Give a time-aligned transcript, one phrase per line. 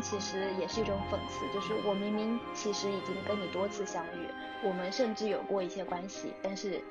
[0.00, 4.28] 其实也是一种讽刺，就是我明明其实已经跟你多次相遇，
[4.62, 6.82] 我们甚至有过一些关系，但是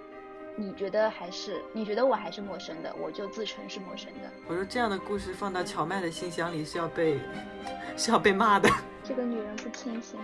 [0.56, 4.30] 你觉得还是你觉得我还是陌生的，我就自称是陌生的。
[4.48, 7.20] 我说这样的故事放到荞麦的信箱里是要被
[7.98, 8.70] 是要被骂的。
[9.04, 10.20] 这个女人不清醒。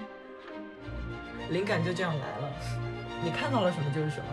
[1.49, 2.53] 灵感就这样来了，
[3.23, 4.25] 你看到了什么就是什么，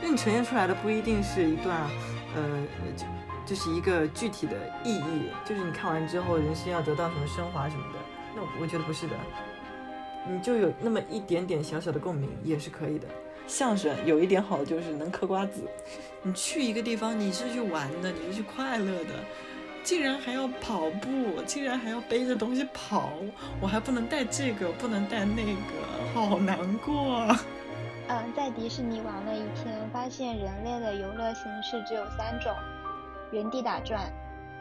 [0.00, 1.80] 那你呈现出来的不一定是一段，
[2.36, 2.42] 呃，
[2.96, 3.04] 就
[3.44, 7.98] 就是一个具体的意义，就是你看完之后人生要得到什么升华什么的，
[8.34, 9.14] 那我觉得不是的，
[10.28, 13.06] 你就有那么一点点小小的共鸣也是可以的。
[13.46, 15.62] 相声有一点好就是能嗑瓜子，
[16.22, 19.10] 你去一个地方你是去玩的，你是去快乐的。
[19.82, 23.12] 竟然还要跑步，竟然还要背着东西跑，
[23.60, 27.26] 我还不能带这个，不能带那个，好难过。
[28.08, 32.50] 嗯，在迪士尼玩了一天，发现人类的游乐形式只有三种：
[33.32, 34.12] 原地打转、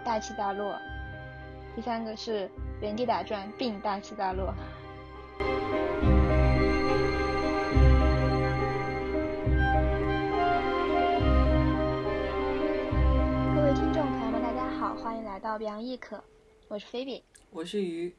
[0.03, 0.79] 大起大落，
[1.75, 2.49] 第三个是
[2.81, 4.53] 原地打转并大起大落。
[13.55, 16.23] 各位听众朋友们，大家好欢迎来到表扬易可，
[16.67, 18.15] 我是菲比，我是鱼。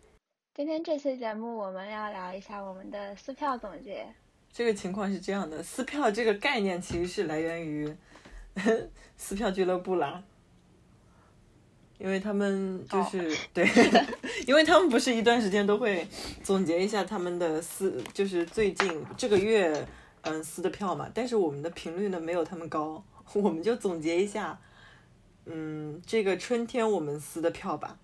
[0.55, 4.07] 今天这期节目我们要聊一下我们的撕票总结。
[4.53, 7.93] 这个情况是这样的，撕票这个概念其实是来源于
[9.17, 10.23] 撕票俱乐部啦，
[11.99, 13.67] 因为他们就是对，
[14.47, 16.07] 因为他们不是一段时间都会
[16.43, 19.87] 总结一下他们的撕，就是最近这个月
[20.23, 23.03] 嗯撕的票嘛，但是我们的频率呢没有他们高，
[23.35, 24.59] 我们就总结一下。
[25.47, 27.99] 嗯，这个春天我们撕的票吧。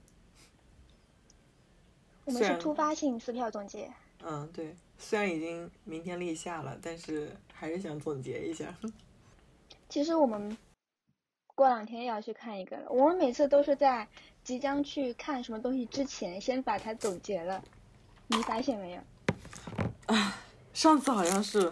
[2.26, 3.90] 我们是突发性撕票总结。
[4.22, 8.72] 嗯，对，虽然已经明天立夏了，但是还是想总结一下。
[9.88, 10.56] 其实我们
[11.60, 12.84] 过两天要去看一个了。
[12.88, 14.08] 我们每次都是在
[14.42, 17.62] 即将去看什么东西之前，先把它总结了。
[18.28, 19.00] 你发现没有？
[20.06, 20.38] 啊，
[20.72, 21.70] 上次好像是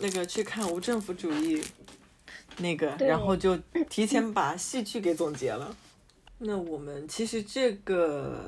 [0.00, 1.64] 那个去看无政府主义。
[2.58, 3.56] 那个，然后就
[3.88, 5.74] 提前把戏剧给总结了。
[6.36, 8.44] 那我们其实这个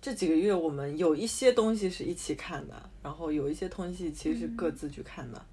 [0.00, 5.44] 这几个月，我们有一些东西是一起看的，然后有一些东西其实是各自去看的。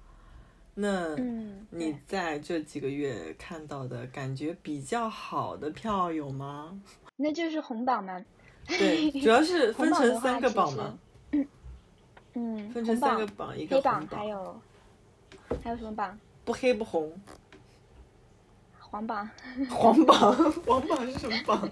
[0.78, 1.16] 那
[1.70, 6.78] 你在这几个月看到的感觉比较好的票有吗？
[7.16, 8.22] 那就是红榜嘛。
[8.66, 10.98] 对，主要是 分成三个榜嘛。
[12.34, 14.60] 嗯，分成三个榜，一个黑榜，还有
[15.64, 16.18] 还有什么榜？
[16.44, 17.10] 不黑不红。
[18.78, 19.28] 黄榜，
[19.70, 21.70] 黄榜，黄榜是什么榜？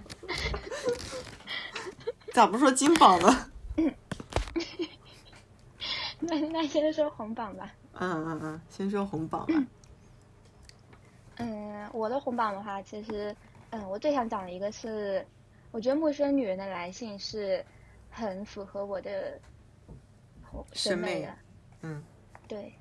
[2.33, 3.51] 咋不说金榜呢？
[6.21, 7.71] 那那先说红榜吧。
[7.95, 9.55] 嗯嗯嗯，先说红榜吧。
[11.37, 13.35] 嗯，我的红榜的话，其实，
[13.71, 15.25] 嗯，我最想讲的一个是，
[15.71, 17.65] 我觉得《陌生女人的来信》是
[18.11, 19.41] 很符合我的
[20.73, 21.35] 审美的。
[21.83, 22.03] 嗯，
[22.47, 22.73] 对。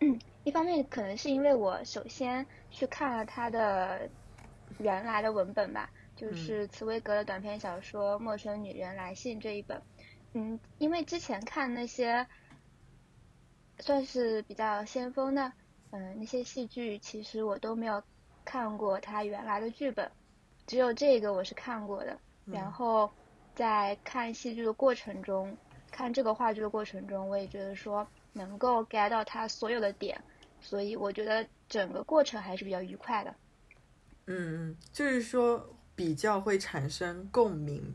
[0.00, 4.08] 嗯， 一方面可能是因为我首先去看了他的
[4.78, 9.80] 原来的文本吧，就是茨威格的短篇小说《陌生女人来信》这一本。
[10.34, 12.26] 嗯，因为之前看那些
[13.78, 15.52] 算是比较先锋的，
[15.90, 18.02] 嗯，那些戏剧其实我都没有
[18.44, 20.10] 看过他原来的剧本，
[20.66, 22.18] 只有这个我是看过的。
[22.44, 23.10] 然后
[23.54, 25.56] 在看戏剧的过程中，
[25.90, 28.06] 看这个话剧的过程中，我也觉得说。
[28.34, 30.18] 能够 get 到他所有的点，
[30.58, 33.34] 所以我觉得整个过程还是比较愉快的。
[34.24, 35.62] 嗯嗯，就是说
[35.94, 37.94] 比较会产生共鸣。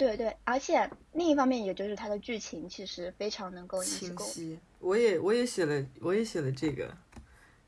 [0.00, 4.58] 对对，而且另一方面，也就是它的剧情其实非常能够清晰。
[4.78, 6.90] 我也我也写了，我也写了这个，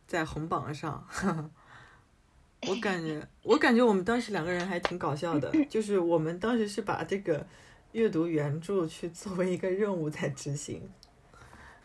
[0.07, 1.07] 在红榜上。
[2.67, 7.47] 我感觉我感觉我们当时两个人还挺搞笑的， 就是我们当时是把这个
[7.93, 10.89] 阅读原著去作为一个任务在执行。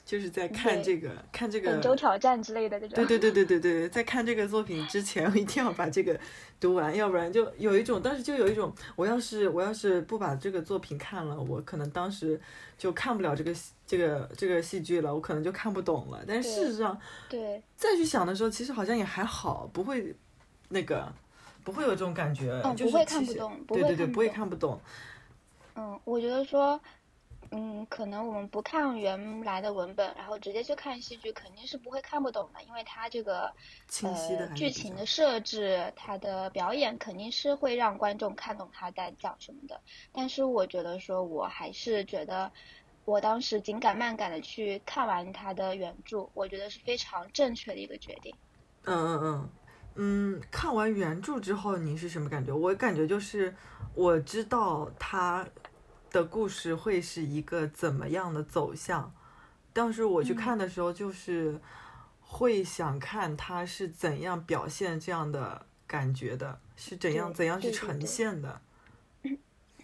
[0.07, 2.95] 就是在看这个看这个本周挑战之类的这种。
[2.95, 6.17] 对对对对对对，在看这个作品之前，我一定要把这个
[6.61, 12.39] 读完，要不然就有一种当时就有一种，我要是我要是不把这个作品看了，我可能当时
[12.77, 13.53] 就看不了这个
[13.85, 16.23] 这个这个戏剧了，我可能就看不懂了。
[16.25, 20.15] 但事实上，对再去想的时候，其实好像也还好，不会
[20.69, 21.11] 那个
[21.65, 24.79] 不会有这种感觉，就是不会看不懂，对对对，不会看不懂。
[25.75, 26.79] 嗯，我觉得说。
[27.51, 33.51] 嗯，可能我们不看原来的文本，然后直接去看戏剧，肯定是不会看不懂的，因为它这个
[34.03, 39.79] 呃剧情的设置，它的表演肯定是会让观众看懂他在讲什么的。
[40.11, 42.51] 但是我觉得说，我还是觉得
[43.05, 48.35] 我当时紧赶慢赶的去看完他的原著，我觉得是非常正确的一个决定。
[48.83, 49.49] 嗯嗯嗯
[49.95, 52.53] 嗯，看完原著之后你是什么感觉？
[52.53, 53.55] 我感觉就是
[53.93, 55.47] 我知道他。
[56.17, 59.13] 的故事会是一个怎么样的走向。
[59.71, 61.61] 当时我去看的时候，就是
[62.19, 68.59] 会想看他是怎样表现这样的感觉的，是怎样怎样去呈现的。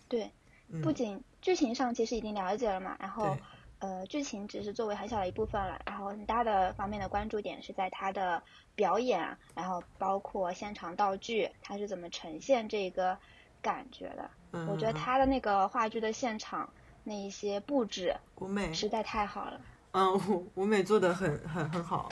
[0.07, 0.31] 对，
[0.73, 3.37] 嗯不仅剧情上其实已经了解了嘛，然后
[3.77, 8.41] 呃，剧情只是作为很小的一部分了，然后很大的方面的关注点是在他的
[8.73, 13.15] 表演啊，然后包括现场道具，他是怎么呈现这个
[13.63, 14.29] 感觉的。
[14.51, 16.69] 嗯，我觉得嗯他的那个话剧的现场
[17.03, 19.59] 那一些布置舞美，实在太好了。
[19.93, 22.11] 嗯，舞舞美做的很很很好。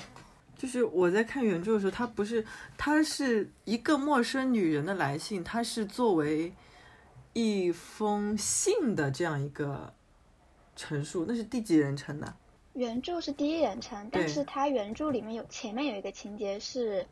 [0.57, 2.45] 就是我在看原著的时候，它不是，
[2.77, 6.53] 它是一个陌生女人的来信，它是作为
[7.33, 9.93] 一封信的这样一个
[10.75, 11.25] 陈述。
[11.27, 12.33] 那是第几人称的？
[12.73, 17.05] 原著是第一人称，但是他原著里面有前面有一个情节是，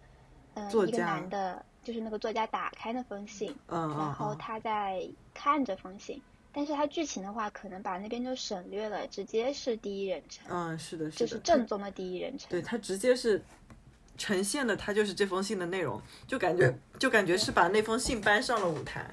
[0.53, 5.01] 嗯、一个男的，就是那个作家打开那封信，嗯然后他在
[5.33, 6.21] 看这封信，
[6.51, 12.49] 但是他剧情的话，可能把那边就省略了，直接是第一人称，嗯，是的，是的，就是，正宗的第一人称。
[12.49, 13.41] 对，他直接是
[14.17, 19.09] 呈现的，他就是这封信的内容，就感觉就感觉是把那封信搬上了舞台。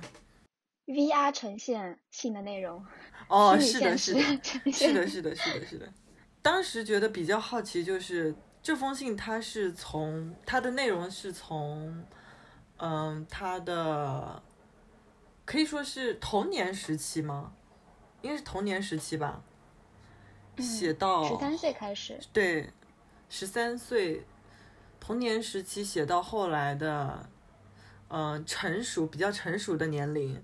[0.87, 2.85] VR 呈现信的内容，
[3.29, 5.93] 哦，是的，是的，呈现是的，是的，是的，是的。
[6.43, 8.33] 当时觉得比较好奇，就是
[8.63, 12.05] 这封信，它是从它的内容是从，
[12.79, 14.43] 嗯，他的
[15.45, 17.53] 可以说是童年时期吗？
[18.23, 19.43] 应该是童年时期吧，
[20.59, 22.71] 写到嗯十三岁开始，对，
[23.29, 24.25] 十三岁，
[24.99, 27.29] 童年时期写到后来的，
[28.09, 30.43] 嗯、成熟比较成熟的年龄。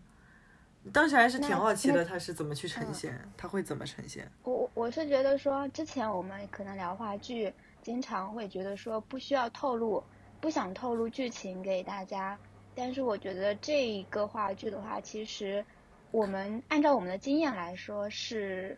[0.92, 4.30] 当时还是挺好奇的，他是怎么去呈嗯现，他会怎么呈现？
[4.42, 10.02] 我我我是觉得说，之前我们可能聊话剧，经常会觉得说不需要透露，
[10.42, 12.36] 不想透露剧情给大家。
[12.74, 15.64] 但是我觉得这一个话剧的话，其实
[16.10, 18.76] 我们按照我们的经验来说是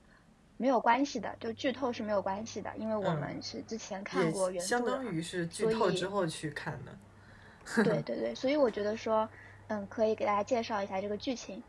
[0.59, 4.87] 没有关系的，就剧透是没有关系的，因为我嗯们是之前看过原著的嘛。
[4.89, 7.83] 相当于是剧所透以之后去看的。
[7.83, 9.27] 对 对对，所以我觉得说，
[9.69, 11.63] 嗯，可以给大家介绍一下这个剧情。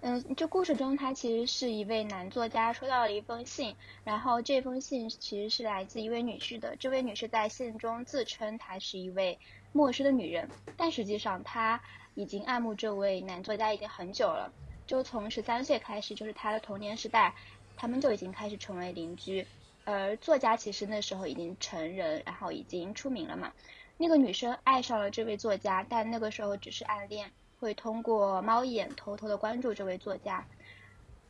[0.00, 3.74] 嗯，这故事中，他其实是一位男作家收到了一封信，
[4.04, 6.76] 然后这封信其实是来自一位女士的。
[6.76, 9.36] 这位女士在信中自称她是一位
[9.72, 11.80] 陌生的女人，但实际上她
[12.14, 14.52] 已经爱慕这位男作家已经很久了，
[14.86, 17.34] 就从十三岁开始，就是他的童年时代，
[17.76, 19.44] 他们就已经开始成为邻居。
[19.84, 23.52] 而作家其实那时候已经成人，然后已经出名了嘛。
[23.96, 30.46] 那个女生爱上了这位作家，但那个时候只是暗恋，会通过猫眼偷偷的关注这位作家。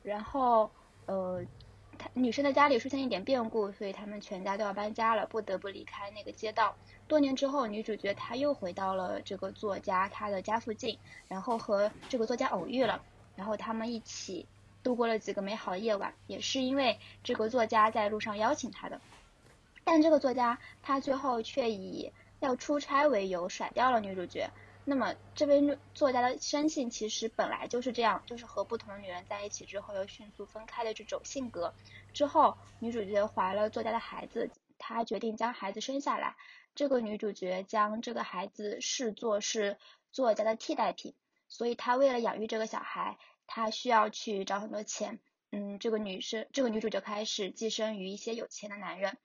[0.03, 0.71] 然后，
[1.07, 1.45] 呃，
[1.99, 6.77] 她女生的家里出现一点变故，所以他们全家都要搬家了，不得不离开那个街道。
[7.07, 13.03] 多年之后，女主角她又回到了这个作家他的家附近，然后和这个作家偶遇了，
[13.35, 14.47] 然后他们一起
[14.83, 19.01] 度过了几个美好的夜晚，也是因为这个作家在路上邀请她的。
[19.85, 24.51] 但这个作家他最后却以要出差为由甩掉了女主角。
[24.89, 31.75] 那么这位作家的生性其实本来就是这样，就是和不同的女人在一起之后又迅速分开的这种性格。
[32.15, 36.37] 之后女主角怀了作家的孩子，她决定将孩子生下来。
[36.75, 39.77] 这个女主角将这个孩子视作是
[40.11, 41.15] 作家的替代品，
[41.49, 45.19] 所以她为了养育这个小孩，她需要去找很多钱。
[45.51, 49.19] 嗯，这个女生，这个女主角开始寄生于一些有钱的男人。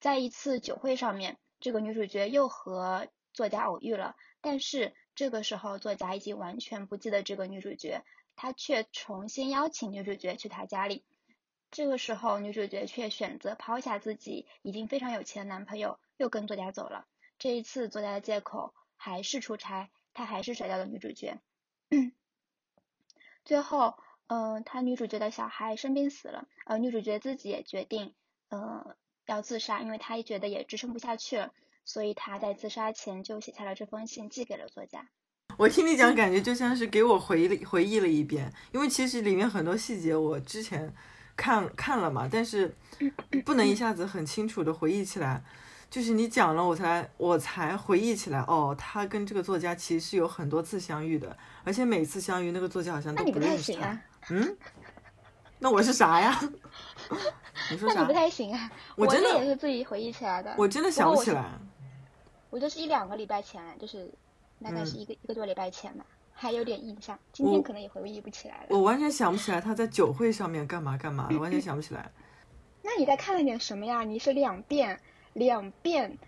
[0.00, 8.04] 在一次酒会上面，这个女主角又和作家偶遇了，但是这个时候作家已经完全不记得这个女主角，
[8.36, 11.04] 他却重新邀请女主角去他家里。
[11.70, 17.06] 这个时候，女主角却选择抛下自己已经非常有钱的男朋友，又跟作家走了。
[17.38, 21.38] 这一次，作家的借口还是出差，他还是甩掉了女主角。
[23.46, 23.96] 最后，
[24.26, 28.14] 嗯、他女主角的小孩生病死了，而，女主角自己也决定，
[28.48, 28.96] 呃。
[29.24, 35.06] 要自杀，因为她也觉得也支撑不下去了，所以他在自杀前就写下了这封信，寄给了作家。
[35.58, 40.92] 我听你讲，感觉就像是给我回忆回忆了一遍，因为其实里面很多细节我之前
[41.36, 42.74] 看看了嘛，但是
[43.44, 45.44] 不能一下子很清楚的回忆起来。
[45.90, 53.88] 就是你讲了，我才我才回忆起来，哦，他跟这个作家其实是有很多次相遇的，而且每次相遇那个作家好像都不认识他。
[53.88, 54.56] 啊、嗯，
[55.58, 56.40] 那我是啥呀？
[57.70, 57.96] 你说啥？
[57.96, 58.72] 那你不太行啊！
[58.96, 60.54] 我真的也是自己回忆起来的。
[60.56, 61.44] 我真的想不起来。
[62.52, 64.12] 我就是一两个礼拜前，就是
[64.62, 66.04] 大概是一个、嗯、一个多礼拜前吧，
[66.34, 67.18] 还有点印象。
[67.32, 68.66] 今天可能也回忆不起来了。
[68.68, 72.12] 我完全想不起来他在酒会上面干嘛干嘛，完全想不起来。
[72.82, 74.04] 那你在看了点什么呀？
[74.04, 75.00] 你是两遍，
[75.32, 76.18] 两遍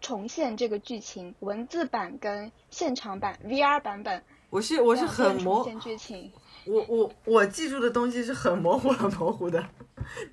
[0.00, 4.24] 重现这个剧情，文字版跟现场版 VR 版本。
[4.50, 6.32] 我是我是很模，重现剧情。
[6.64, 9.64] 我我我记住的东西是很模糊很模糊的。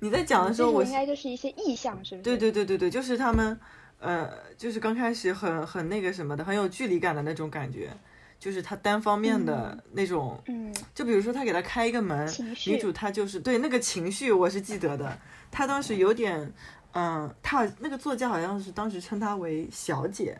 [0.00, 2.22] 你在讲的时候，我应该就是一些意象，是不是？
[2.22, 3.60] 对对对对对，就是他们，
[4.04, 7.90] 呃，就是刚开始很很那个什么的，很有距离感的那种感觉，
[8.38, 12.28] 就是他单方面的那种，嗯，就比如说他给他开一个门，
[12.66, 15.18] 女主她就是对那个情绪我是记得的，
[15.50, 16.52] 她当时有点，
[16.92, 20.38] 嗯，她那个作家好像是当时称她为小姐，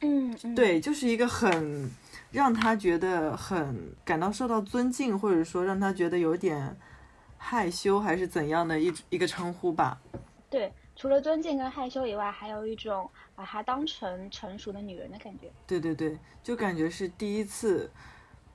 [0.00, 1.90] 嗯，对，就是一个很
[2.32, 6.76] 让他觉得很感到受到尊敬，或者说让他觉得有点。
[7.42, 9.98] 害羞还是怎样的一一个称呼吧？
[10.50, 10.70] 对，
[11.00, 15.50] 除了尊敬跟害羞以外，还有一种把她当成成熟的女人的感觉。
[15.66, 17.90] 对对对，就感觉是第一次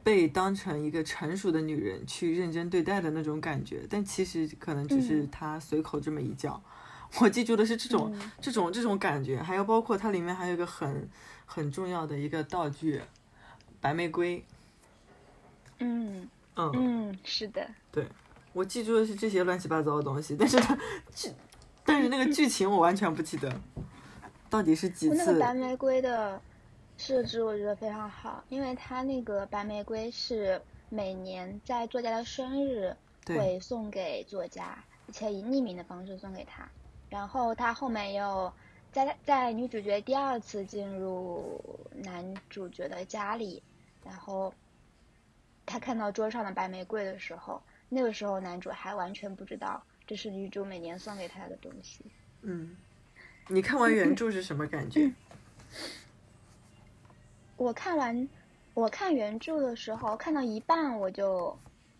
[0.03, 3.87] 被当成一个成熟的女人去认真对待的那种感觉。
[3.89, 6.61] 但其实可能只是她随口这么一叫。
[7.19, 11.09] 我记住的是这种这种这种感觉，还有包括它里面还有一个很
[11.47, 13.01] 很重要的一个道具——
[13.81, 14.45] 白玫瑰。
[15.79, 18.05] 嗯嗯嗯，是的，对。
[18.53, 20.77] 我记住的是这些乱七八糟的东西，但是它
[21.13, 21.29] 剧，
[21.85, 23.53] 但是那个剧情我完全不记得，
[24.49, 25.15] 到底是几次？
[25.15, 26.41] 那个白玫瑰的
[26.97, 32.95] 设置我觉得非常好，因为它那个白玫瑰是每年在作家的生日
[33.27, 36.67] 会送给作家，而且以匿名的方式送给他。
[37.09, 38.51] 然后他后面又
[38.91, 41.61] 在在女主角第二次进入
[41.93, 43.61] 男主角的家里，
[44.03, 44.53] 然后
[45.65, 47.61] 他看到桌上的白玫瑰的时候。
[47.87, 52.05] 那个时候，男主还完全不知道这是女主每年送给他的东西。
[52.41, 52.75] 嗯，
[53.47, 55.11] 你看完原著是什么感觉？
[57.57, 58.27] 我看完，
[58.73, 61.57] 我看原著的时候，看到一半我就，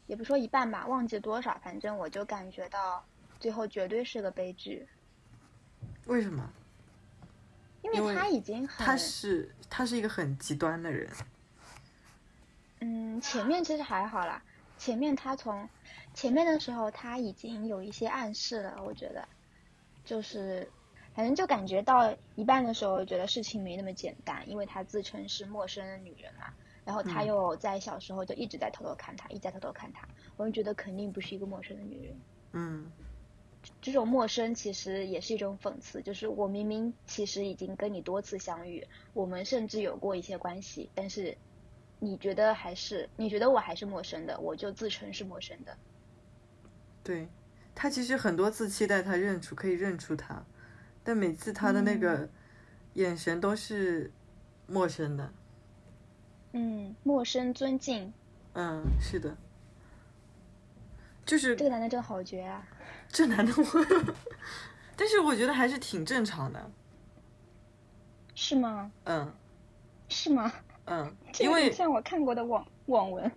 [0.08, 3.06] 也不说一半吧，忘记多少，反正我就感觉到
[3.40, 4.88] 最后绝对是个悲剧。
[6.06, 6.48] 为什么？
[7.82, 11.10] 因为他已经很，他是他是一个很极端的人。
[12.82, 14.42] 嗯，前面其实还好啦。
[14.78, 15.70] 前面他从
[16.16, 19.28] 前面的时候他已经有一些暗示了，我觉得
[20.04, 20.72] 就是
[21.14, 26.54] 反正就感觉到一半的时候，觉得事情没那么简单，因为他自称是陌生的女人嘛，
[26.86, 30.08] 然后他又在小时候就一直在偷偷看他，一直在偷偷看他，
[30.38, 32.16] 我就觉得肯定不是一个陌生的女人。
[32.54, 32.92] 嗯，
[33.82, 41.38] 这种陌生其实也是一种讽刺，就是我明明其实已经跟你多次相遇，我们甚至有过一些关系，但是。
[41.98, 45.78] 你觉得还是你觉得我还是陌生的，我就自称是陌生的。
[47.06, 47.30] 对，
[47.76, 50.44] 他其实很多次期待他认出，可以认出他，
[51.04, 52.28] 但每次他的那个
[52.96, 54.12] 眼神都是
[54.66, 55.32] 陌生的。
[56.54, 58.12] 嗯，陌生尊敬。
[58.54, 59.38] 嗯，是的，
[61.24, 62.66] 就是这个男的真的好绝啊！
[63.08, 64.16] 这男的我，
[64.98, 66.72] 但是我觉得还是挺正常的。
[68.34, 68.92] 是吗？
[69.04, 69.32] 嗯。
[70.10, 70.52] 是吗？
[70.86, 73.36] 嗯，因为像我看过的网网文，是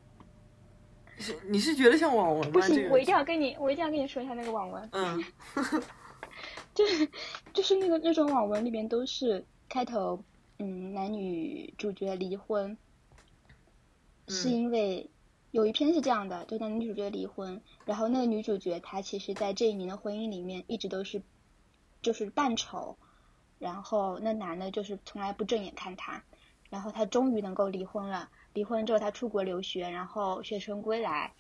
[1.49, 2.53] 你是觉得像网文吗？
[2.53, 4.89] 不行，我一定要跟你，我一定要跟你说一下那个网文。
[4.93, 5.25] 嗯，
[6.75, 7.09] 就是
[7.53, 10.23] 就是那个那种网文里面都是开头，
[10.59, 12.77] 嗯，男女主角离婚，
[14.29, 15.11] 是因为
[15.51, 21.23] 有一篇是这样的，就男女主角离婚，然后那个女主角她其实，在这一年的婚姻里面一直都是
[22.01, 22.97] 就是扮丑，
[23.59, 26.23] 然后那男的就是从来不正眼看她。
[26.71, 28.29] 然后她终于能够离婚了。
[28.55, 31.35] 离婚之后，他出国留学，然后学成归来，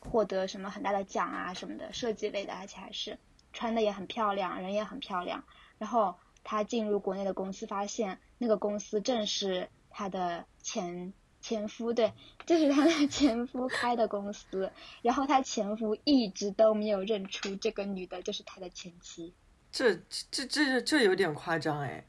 [0.00, 3.18] 获得什么很大的奖啊什么的，设计类的，而且还是
[3.52, 5.44] 穿的也很漂亮，人也很漂亮。
[5.78, 12.12] 然后他进入国内的公司，发现那个公司正是他的前前夫，对，
[12.46, 14.72] 就是他的前夫开的公司。
[15.02, 19.34] 然后他前夫一直都没有认出这个女的就是他的前妻。
[19.70, 19.94] 这
[20.30, 22.06] 这这这有点夸张哎。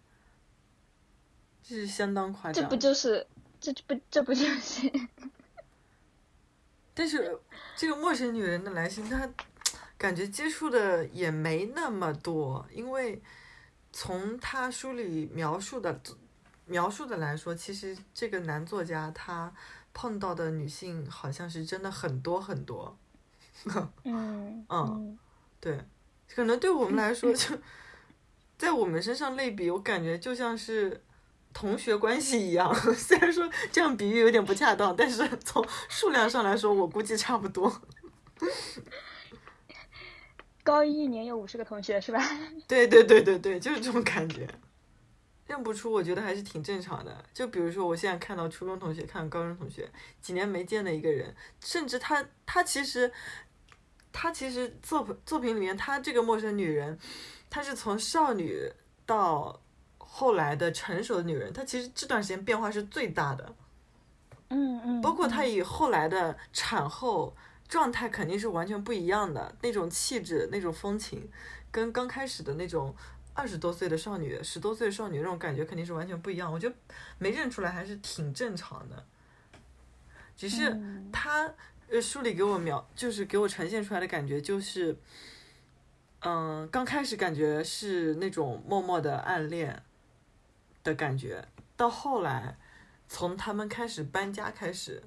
[1.63, 3.27] 这是相当夸张，这不就是
[3.60, 4.92] 这不这不就是？
[6.94, 7.40] 但是
[7.76, 9.30] 这个陌生女人的来信，她
[9.98, 13.22] 感觉接触的也没那么多，因为
[13.92, 16.02] 从他书里描述的
[16.66, 19.54] 描述的来说，其实这个男作家他
[19.94, 22.98] 碰到的女性好像是真的很多很多。
[24.06, 25.20] 嗯嗯，
[25.60, 25.84] 对，
[26.34, 27.58] 可能对我们来说， 就
[28.58, 31.04] 在我们身上类比，我感觉就像是。
[31.60, 37.82] 同学关系一样， 虽然说这样比喻有点不恰当，但是 从数量上来说，我估计差不多。
[40.64, 42.22] 高一一年有五十个同学是吧？
[42.68, 44.48] 对对对对对，就是这种感觉。
[45.48, 47.26] 认不出，我觉得还是挺正常的。
[47.34, 49.90] 就比如说，我现在看到初中同学，看到高中同学，
[50.22, 53.12] 几年没见的一个人，甚至他他其实
[54.14, 57.00] 他其实作品作品里面，他这个陌生女人，
[57.50, 58.72] 她是从少女
[59.08, 59.60] 到。
[60.10, 63.54] 后来的成熟的女人，她其实这段时间变化是最大的。
[64.50, 67.36] 嗯嗯，包括她以后来的产后
[67.68, 71.30] 状态肯定是完全不一样的，那种气质、那种风情，
[71.70, 72.96] 跟刚开始的那种
[73.34, 76.52] 二十多岁的少女、十多岁的少女那种感觉肯定是完全不一样。
[76.52, 76.76] 我觉得
[77.18, 79.06] 没认出来还是挺正常的，
[80.38, 81.54] 只是嗯她
[81.90, 84.98] 呃书里给我描，就是给我呈现出来的感觉就是，
[86.22, 89.84] 嗯，刚开始感觉是那种默默的暗恋
[90.88, 92.58] 的感觉，到后来。
[93.10, 95.01] 从他们开始搬家开始，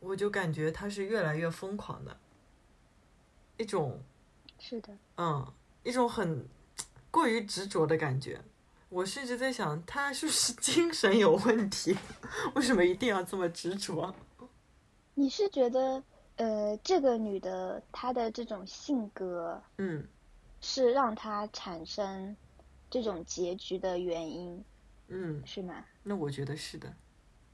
[0.00, 2.16] 我就感觉他是越来越疯狂的，
[3.56, 4.02] 一种
[4.58, 5.46] 是的，嗯，
[5.84, 6.48] 一种很
[7.12, 8.40] 过于执着的感觉。
[8.88, 11.96] 我甚至在想，他是不是精神有问题？
[12.56, 14.12] 为什么一定要这么执着？
[15.14, 16.02] 你是觉得
[16.34, 20.04] 呃，这个女的她的这种性格嗯
[20.60, 22.36] 是让她产生
[22.90, 24.64] 这种结局的原因，
[25.08, 25.84] 嗯，是吗？
[26.02, 26.94] 那我觉得是的，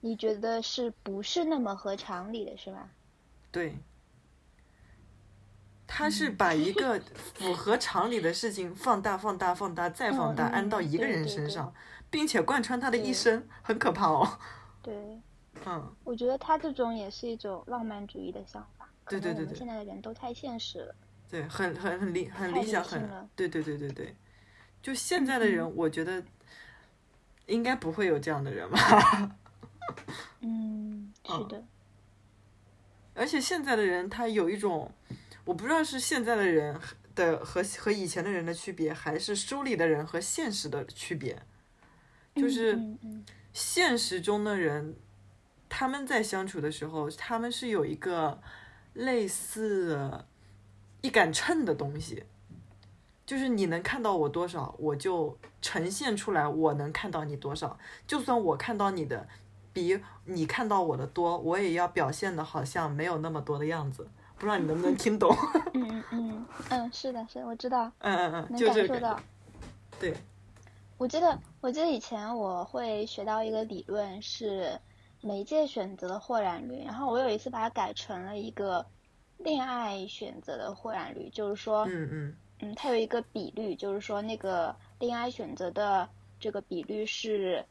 [0.01, 2.89] 你觉得是不是那么合常理的，是吧？
[3.51, 3.77] 对。
[5.93, 7.01] 他是把一个
[7.35, 11.75] 符合常理的事情放大、放大、放大再放大，安到一个人身上，
[12.09, 14.39] 并且贯穿他的一生，很可怕哦。
[14.81, 15.21] 对，
[15.67, 18.89] 嗯，我觉得他这种也是一种浪漫主义的想法。
[19.09, 20.95] 对对对对现在的人都太现实了。
[21.29, 24.15] 对，很很很理很理理想，很对对对对对。
[24.81, 26.23] 就现在的人，嗯我觉得
[27.51, 29.37] 应该不会有这样的人吧。
[30.41, 31.65] 嗯，是嗯的，
[33.15, 34.93] 而且现在的人，他有一种，
[35.45, 36.81] 我不知道是现在的人
[37.15, 41.43] 的和和以前的人的区别，还是书里的人和现实的区别。
[42.37, 42.79] 就是
[43.53, 44.95] 现实中的人，
[45.69, 48.41] 他们在相处的时候，他们是有一个
[48.95, 50.25] 类似
[51.01, 52.25] 一杆秤的东西，
[53.31, 57.79] 就是你能看到我多少，我就呈现出来我能看到你多少。
[58.05, 59.25] 就算我看到你的
[59.73, 64.05] 比你看到我的多，我也要表现的好像没有那么多的样子。
[64.35, 65.33] 不知道你能不能听懂？
[65.75, 69.21] 嗯嗯嗯嗯，是的，是的我知道，嗯嗯嗯，能就这个感受到。
[70.01, 70.13] 对，
[70.99, 74.77] 我记得，我记得以前我会学到一个理论是
[75.21, 78.85] 媒介选择的豁然率，然后我有一次把它改成了一个
[79.39, 87.65] 恋爱选择的豁然率，就是说，嗯嗯嗯，它有一个比率，就是说那个恋爱选择的这个比率是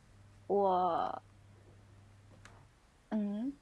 [0.48, 1.22] 我，
[3.10, 3.54] 嗯，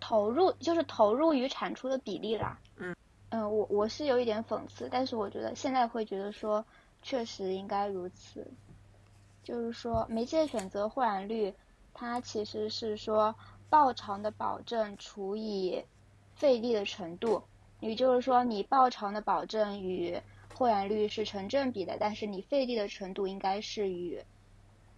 [0.00, 2.58] 投入就是投入与产出的比例啦。
[2.76, 2.96] 嗯
[3.28, 6.64] 嗯，我我是有一点讽刺，但是我觉得现在会觉得说，
[7.02, 8.46] 确实应该如此。
[9.42, 11.54] 就是说，媒介选择豁然率，
[11.92, 13.34] 它其实是说
[13.68, 15.84] 报偿的保证除以
[16.34, 17.42] 费力的程度。
[17.80, 20.20] 也就是说，你报偿的保证与
[20.54, 24.22] 豁然率是成正比的，但是你费力的程度应该是与，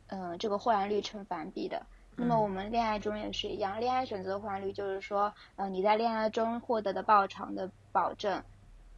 [0.09, 1.87] 嗯、这个豁然率成反比的。
[2.17, 8.43] 那么嗯我们恋爱中也是一样，恋爱选择豁然率就是说，呃，你在恋爱中获得的报偿的保证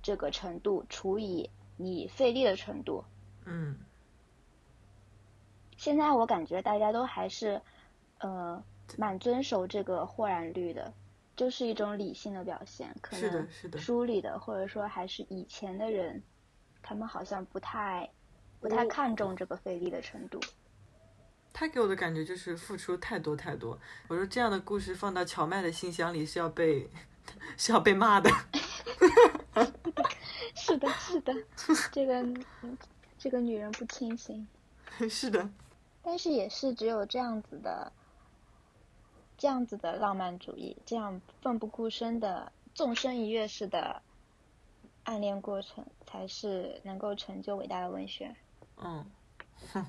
[0.03, 3.05] 这个程度除以你费力的程度。
[3.45, 3.77] 嗯，
[5.77, 7.61] 现在我感觉大家都还是，
[8.19, 8.65] 呃，
[8.97, 10.93] 蛮遵守这个豁然率的，
[11.37, 12.95] 就是一种理性的表现。
[13.01, 16.23] 可是的能是的书里的或者说还是以前的人，
[16.83, 18.09] 他们好像不太
[18.61, 20.41] 不太看重这个费力的程度。
[21.53, 23.79] 他给我的感觉就是付出太多太多。
[24.09, 26.91] 我说这样的故事放到乔麦的信箱里是要被
[27.57, 28.31] 是要被骂的。
[30.57, 31.33] 是的，是的，
[31.93, 32.23] 这个
[32.63, 32.77] 嗯
[33.19, 34.47] 这个女人不清醒，
[35.09, 35.49] 是的，
[36.03, 37.93] 但是也是只有这样子的，
[39.45, 44.01] 这样子的浪漫主义，这样奋不顾身的纵身一跃式的
[45.03, 48.35] 暗恋过程，才是能够成就伟大的文学。
[48.79, 49.05] 嗯，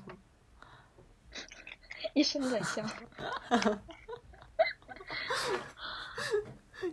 [2.12, 2.84] 一声冷笑。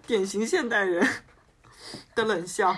[0.07, 1.05] 典型现代人
[2.15, 2.73] 的冷笑。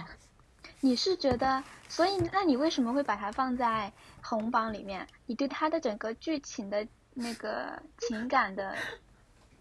[0.80, 3.94] 你是觉得，所以那你为什么会把它放在
[4.24, 5.08] 红榜里面？
[5.28, 8.76] 你对它的整个剧情的那个情感的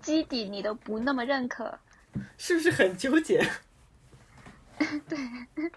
[0.05, 1.79] 基底，你都不那么认可？
[2.39, 3.45] 是不是很纠结？
[5.09, 5.19] 对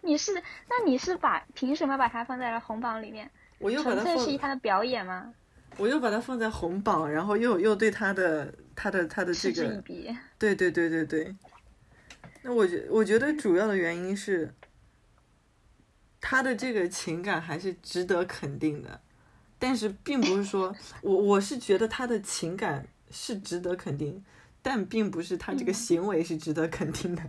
[0.01, 3.29] 你是那你是把凭什么把它放在了红榜里面？
[3.59, 5.33] 我又把它放纯粹是以，他的表演吗？
[5.77, 10.17] 我又把它放在红榜，然后又又对他的他的他的这嗤之以个，鼻。
[10.37, 11.35] 对对对对对。
[12.41, 14.53] 那我觉我觉得主要的原因是，
[16.19, 19.01] 他的这个情感还是值得肯定的，
[19.59, 24.23] 但是并不是说我我是觉得他的情感是值得肯定，
[24.61, 25.73] 但并不是他这个嗯。
[25.73, 27.23] 行为是值得肯定的。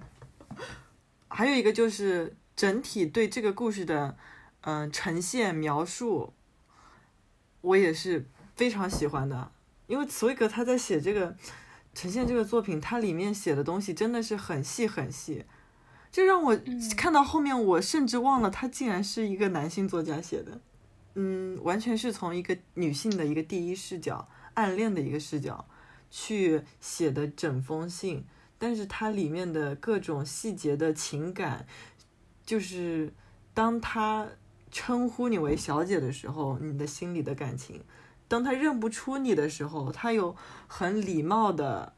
[1.28, 4.16] 还有一个就是整体对这个故事的，
[4.62, 6.32] 嗯、呈现描述，
[7.60, 9.52] 我也是非常喜欢的，
[9.86, 11.36] 因为茨威格他在写这个
[11.94, 15.44] 呈现这个作品，它里面写的东西真的是很细很细，
[16.10, 16.58] 就让我
[16.96, 20.60] 看到后面，我甚至忘了他竟然是一个男性作家写的，
[21.14, 24.28] 嗯，完全是从一个女性的一个第一视角，
[24.58, 25.64] 暗恋的一个视角
[26.10, 28.24] 去写的整封信，
[28.58, 31.66] 但是它里面的各种细节的情感，
[32.44, 33.12] 就是
[33.54, 34.28] 当他。
[34.70, 37.78] 称呼你为小姐的时候，你的心里的感情；
[38.28, 41.94] 当他认不出你的时候，他有很礼貌的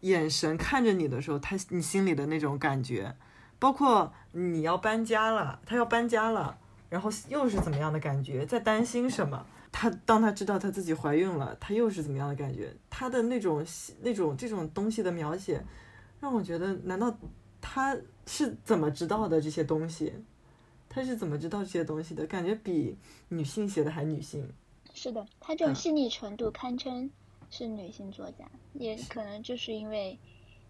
[0.00, 3.14] 眼神看着你的时候，他你心里的那种感觉，
[3.58, 6.56] 包括你要搬家了，他要搬家了，
[6.88, 9.44] 然后又是怎么样的感觉，在担心什么？
[9.70, 12.74] 他当她知道她自己怀孕了，她又是怎么样的感觉？
[12.88, 13.64] 她的那种
[14.02, 15.62] 那种这种东西的描写，
[16.20, 17.16] 让我觉得，难道
[17.60, 20.12] 他是怎么知道的这些东西？
[20.88, 22.26] 他是怎么知道这些东西的？
[22.26, 22.96] 感觉比
[23.28, 24.50] 女性写的还女性。
[24.94, 27.10] 是的，他这种细腻程度堪称
[27.50, 30.18] 是女性作家，也可能就是因为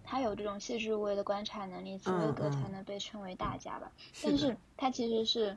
[0.03, 3.93] 他有这种细致入微的观察能力，茨威格才能被称为大家吧。
[4.23, 5.57] 但是他其实是，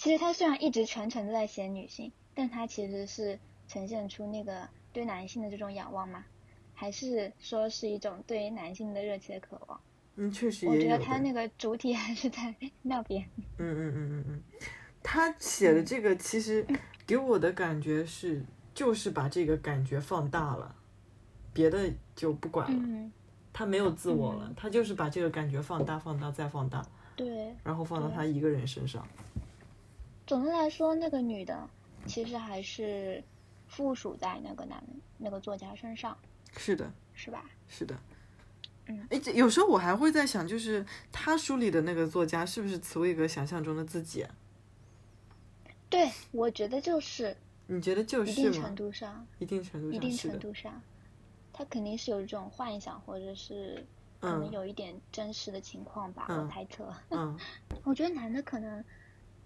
[0.00, 6.24] 其实他虽然一直全程都在写女性，但他其实是呈现出那个对男性的这种仰望吗？
[6.72, 9.78] 还是说是一种对于男性的热切的渴望？
[10.16, 13.22] 嗯，确实我觉得他那个主体还是在 那边。
[13.36, 14.42] 嗯嗯嗯嗯嗯，
[15.02, 16.66] 他写的这个其实
[17.06, 18.42] 给我的感觉是，
[18.74, 20.74] 就是把这个感觉放大了，
[21.52, 23.10] 别的就不管了。
[23.52, 26.82] 他没有自我了，他就是把这个感觉放大、放大再放大。
[27.14, 27.54] 对。
[27.62, 29.06] 然后放到他一个人身上。
[30.30, 31.68] 总的来说，那个女的
[32.06, 33.20] 其实还是
[33.66, 34.80] 附属在那个男
[35.18, 36.16] 那个作家身上。
[36.56, 36.88] 是的。
[37.14, 37.50] 是吧？
[37.66, 37.98] 是的。
[38.86, 44.24] 嗯哎，有时候我还会在想，就是他书里的那个作家是不是茨威格想象中的自己？
[45.88, 47.36] 对，我觉得就是。
[47.66, 50.80] 你觉得就是一定程度上，一定程度上，一定程度上，
[51.52, 53.84] 他肯定是有一种幻想，或者是
[54.20, 56.94] 可能有一点真实的情况吧，我猜测。
[57.08, 57.36] 嗯。
[57.82, 58.84] 我觉得男的可能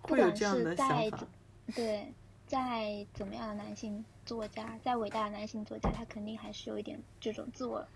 [0.04, 1.26] 会有这样的想法。
[1.74, 2.12] 对，
[2.46, 7.86] 在怎么样的男性作家，在伟大的男性作家，他肯定还是有一点这种自我。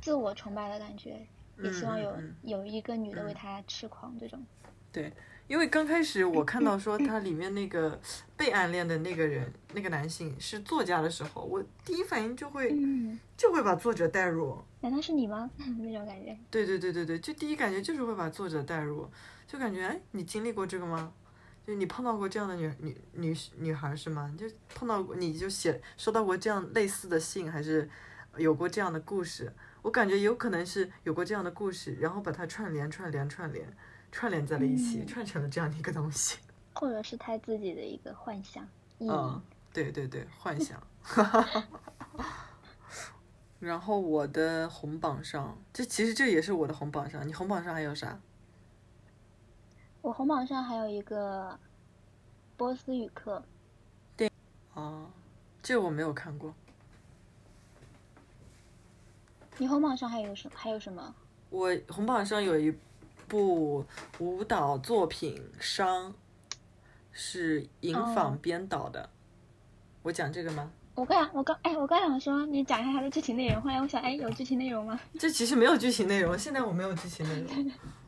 [0.00, 1.26] 自我崇拜的感觉，
[1.58, 4.44] 也希望有有一个女的为他痴狂这种。
[4.92, 5.12] 对，
[5.48, 7.98] 因为刚开始我看到说 他里面那个
[8.36, 12.76] 被暗恋的那个人，那个男性是作家的时候，我第一反应就会
[13.36, 14.56] 就会把作者带入。
[14.80, 15.50] 难道是你吗？
[15.78, 16.38] 那种感觉。
[16.50, 19.08] 对对对对对，就第一感觉就是会把作者带入，
[19.48, 21.12] 就感觉哎，你经历过这个吗？
[21.66, 24.32] 就你碰到过这样的女女女女孩是吗？
[24.38, 27.90] 就碰到过，你就写收到过这样类似的信，还是
[28.36, 29.52] 有过这样的故事？
[29.82, 33.76] 我感觉有可能是有过这样的故事，然后把它串联、串联、串联、
[34.12, 36.38] 串联在了一起，串成了这样的一个东西。
[36.74, 38.66] 或者是他自己的一个幻想。
[38.98, 40.80] 嗯，对对对，幻想。
[43.58, 47.26] 然后我的红榜上，这其实这也是我的红榜上。
[47.26, 48.20] 你红榜上还有啥？
[50.06, 51.58] 我红榜上还有一个
[52.56, 53.42] 波斯语课。
[54.16, 54.30] 对。
[54.74, 55.10] 哦，
[55.60, 56.54] 这我没有看过。
[59.58, 61.12] 你红榜上还有什还有什么？
[61.50, 62.72] 我红榜上有一
[63.26, 63.84] 部
[64.20, 66.12] 舞蹈作品《伤》，
[67.10, 69.10] 是银坊编导的。
[70.04, 70.70] 我讲这个吗？
[70.94, 73.60] 我刚想，我刚哎，我刚想说你讲一下它的剧情内容。
[73.60, 75.00] 后来我想，哎，有剧情内容吗？
[75.18, 77.72] 这其实没有剧情内容，现在我没有剧情内容。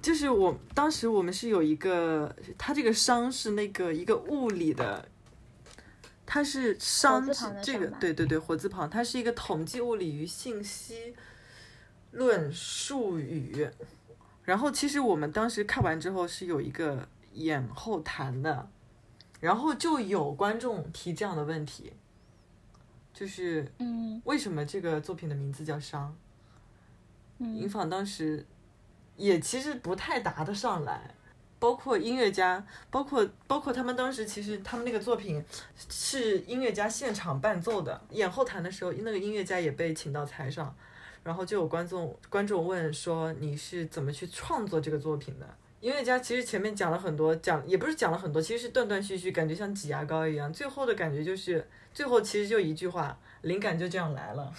[0.00, 5.08] 就是我当时我们是有一个，它这个伤是那个一个物理的。
[6.24, 7.28] 它是商
[7.62, 11.14] 这个对对对火字旁，它是一个统计物理与信息
[12.12, 13.68] 论术语。
[14.42, 18.70] 然后其实我们当时看完之后是有一个演后谈的，
[19.40, 21.92] 然后就有观众提这样的问题，
[23.12, 26.16] 就是嗯，为什么这个作品的名字叫商？
[27.40, 28.46] 嗯，尹坊当时
[29.16, 31.14] 也其实不太答得上来。
[31.58, 35.40] 包括音乐家，包括包括他们当时其实他们那个作品
[35.88, 40.74] 是音乐家现场伴奏的，演后谈的时候，那个音乐家也被请到台上，
[41.22, 45.46] 然后就有观众观众问说你是怎么去创作这个作品的？
[45.78, 54.52] 音乐家其实前面讲了很多，讲也不是讲了很多，其实是断断续续，感觉像挤牙膏一样，最后的感觉就是最后其实就一句话，灵感就这样来了。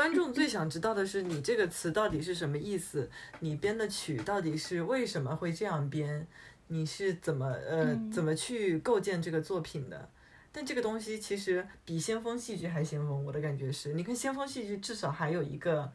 [0.00, 3.10] 观众最想知道的是你这个词到底是什么意思？
[3.40, 6.26] 你编的曲到底是为什么会这样编？
[6.68, 10.08] 你是怎么呃怎么去构建这个作品的？
[10.50, 15.92] 但这个东西其实比先锋戏剧还先锋，我的感觉是，你看先锋戏剧至少还有一个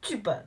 [0.00, 0.46] 剧本。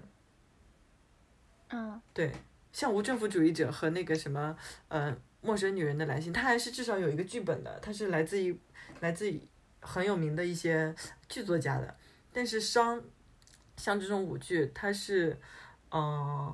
[1.72, 2.32] 嗯，对，
[2.72, 4.56] 像无政府主义者和那个什么
[4.88, 8.58] 呃陌生女人的来信，它还是至少有一个剧本的，它是来自于
[9.02, 9.42] 来自于
[9.82, 10.96] 很有名的一些
[11.28, 11.98] 剧作家的。
[12.36, 13.02] 但是商，
[13.78, 15.40] 像这种舞剧，它是，
[15.90, 16.54] 嗯，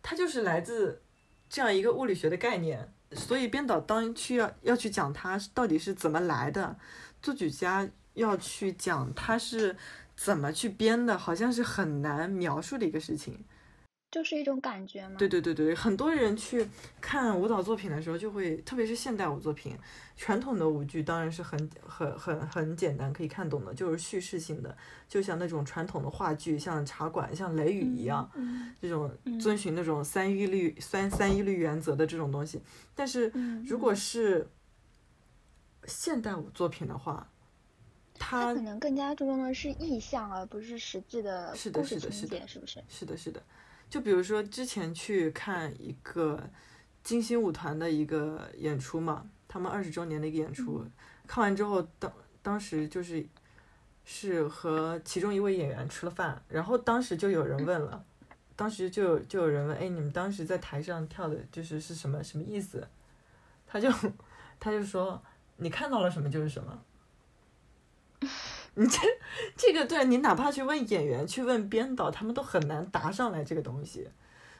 [0.00, 1.02] 它就是来自
[1.50, 6.78] 这样一个物理学的概念，所以编导当去要要去讲它到底是怎么来的，
[7.20, 9.76] 作曲家要去讲它是
[10.14, 13.44] 怎么去编的，好像是很难描述的一个事情。
[14.14, 15.16] 就是一种感觉吗？
[15.18, 16.64] 对对对对，很多人去
[17.00, 19.76] 看舞蹈作品的时候，就会特别是现代舞作品，
[20.16, 24.76] 传统的舞剧当然是很很很很简单可以看懂的，就是叙事性的，
[25.08, 28.30] 就像那种传统的话剧，像茶馆、像雷雨一样，
[28.80, 32.62] 这种遵循那种三一律三三一律原则的这种东西。
[32.94, 33.32] 但是
[33.66, 34.46] 如果是
[35.86, 37.28] 现代舞作品的话，
[38.16, 42.80] 它可能更加注重的是意象，而不是实际的是的是的是的，是不是？
[42.88, 43.42] 是的是的。
[43.94, 46.50] 就比如说之前去看一个
[47.04, 50.84] 金星舞团的一个演出嘛，他们二十周年的一个演出，
[51.28, 53.24] 看完之后当当时就是
[54.04, 58.04] 是和其中一位演员吃了饭，然后当时就有人问了，
[58.56, 62.88] 当时就有就有人问，哎，你们当时在台上跳的就是是什么什么意思？
[63.64, 63.88] 他就
[64.58, 65.22] 他就说
[65.58, 66.82] 你看到了什么就是什么。
[68.76, 68.98] 你这
[69.56, 74.08] 这个对你哪怕去问演员，去问编导，他们都很难答上来这个东西，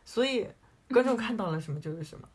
[0.05, 0.47] 所以
[0.89, 2.29] 观众看到了什么就是什么，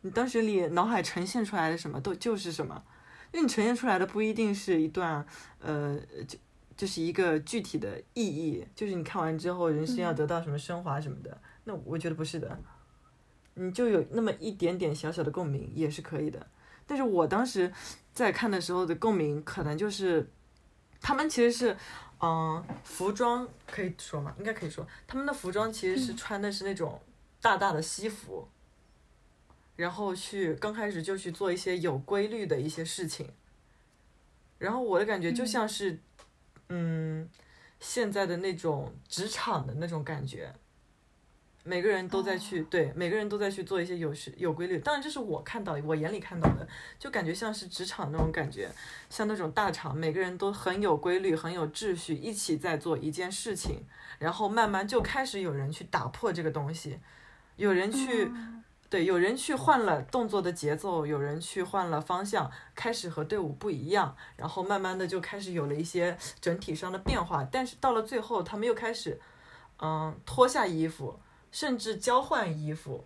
[0.00, 2.82] 你当时你脑海呈现出来的什么都就是什么，
[3.32, 5.26] 因为你呈现出来的不一定是一段
[5.60, 6.38] 呃就
[6.74, 12.58] 就是一个具体的意义，就是你看完之后人生要得到什么升华什么的，那我觉得不是的，
[13.52, 16.46] 你就有那么一点点小小的共鸣也是可以的，
[16.86, 17.70] 但是我当时
[18.14, 20.26] 在看的时候的共鸣可能就是。
[21.06, 21.76] 他们其实是，
[22.18, 24.34] 嗯，服装可以说吗？
[24.38, 26.98] 应该可以说，他们的服装其实是穿的是那种
[27.42, 28.48] 大大的西服，
[29.76, 33.30] 然后去刚开始就去做一些有规律的一些事情，
[34.56, 36.00] 然后我的感觉就像是，
[36.70, 37.28] 嗯，
[37.78, 40.54] 现在的那种职场的那种感觉。
[41.66, 44.78] 每个人都在去对，每个人都在去做一些有时有规律。
[44.80, 48.68] 当然，这是我看到我眼里看到的，就感觉像是职场那种感觉，
[49.08, 53.82] 像那种大厂，每个人都很有规律，很有秩序，一起在做一件事情，
[54.18, 57.00] 然后慢慢就开始有人去打破这个东西，
[57.56, 58.30] 有人去
[58.90, 67.42] 对，有人去换了动作的节奏，有人去换了方向，开始和队伍不一样，然后慢慢的就开始有了一些整体上的变化。
[67.50, 69.18] 但是到了最后，他们又开始
[69.78, 71.18] 嗯脱下衣服。
[71.54, 73.04] 甚至交换衣服，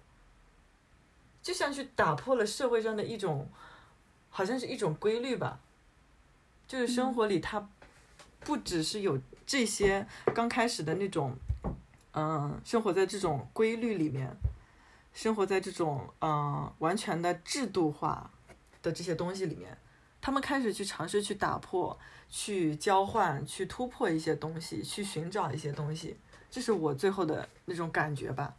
[1.42, 3.46] 就像去打破了社会上的一种，
[4.30, 5.60] 好像是一种规律吧。
[6.66, 7.68] 就是生活里，它
[8.40, 11.36] 不只是有这些刚开始的那种，
[12.12, 14.34] 嗯，生活在这种规律里面，
[15.12, 18.30] 生活在这种嗯完全的制度化
[18.82, 19.76] 的这些东西里面，
[20.22, 21.98] 他们开始去尝试去打破、
[22.30, 26.16] 去交换、去突破一些东西，去寻找一些东西。
[26.50, 28.54] 这是我最后的那种感觉吧，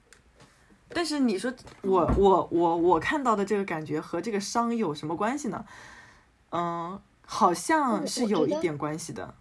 [0.90, 5.66] 但是你说我我我我看到的这个感觉和这个伤有什么关系呢？
[6.52, 9.34] 嗯，好像是有一点关系的，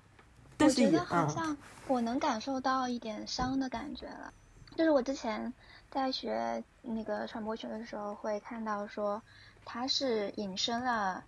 [0.56, 1.54] 但是也好像
[1.86, 4.32] 我能感受到一点伤的感觉了。
[4.74, 5.52] 就是我之前
[5.90, 9.22] 在学那个传播学的时候，会看到说
[9.64, 11.22] 它是引申了，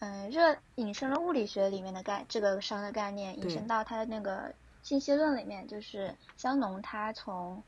[0.00, 4.52] 嗯，热引申了物理学里面的概这个伤的概念，引申到它的那个。
[4.82, 7.62] 信息论里面，就是香农他从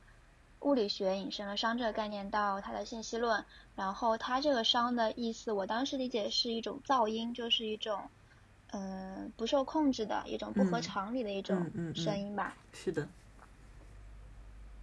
[0.61, 3.45] 物理学引申了熵这个概念到他的信息论，
[3.75, 8.09] 然后他这个熵的意思，我当时理解是一种噪音，就是一种
[8.71, 12.57] 嗯不受控制的一种不合常理的一种声音吧。
[12.73, 13.07] 是的。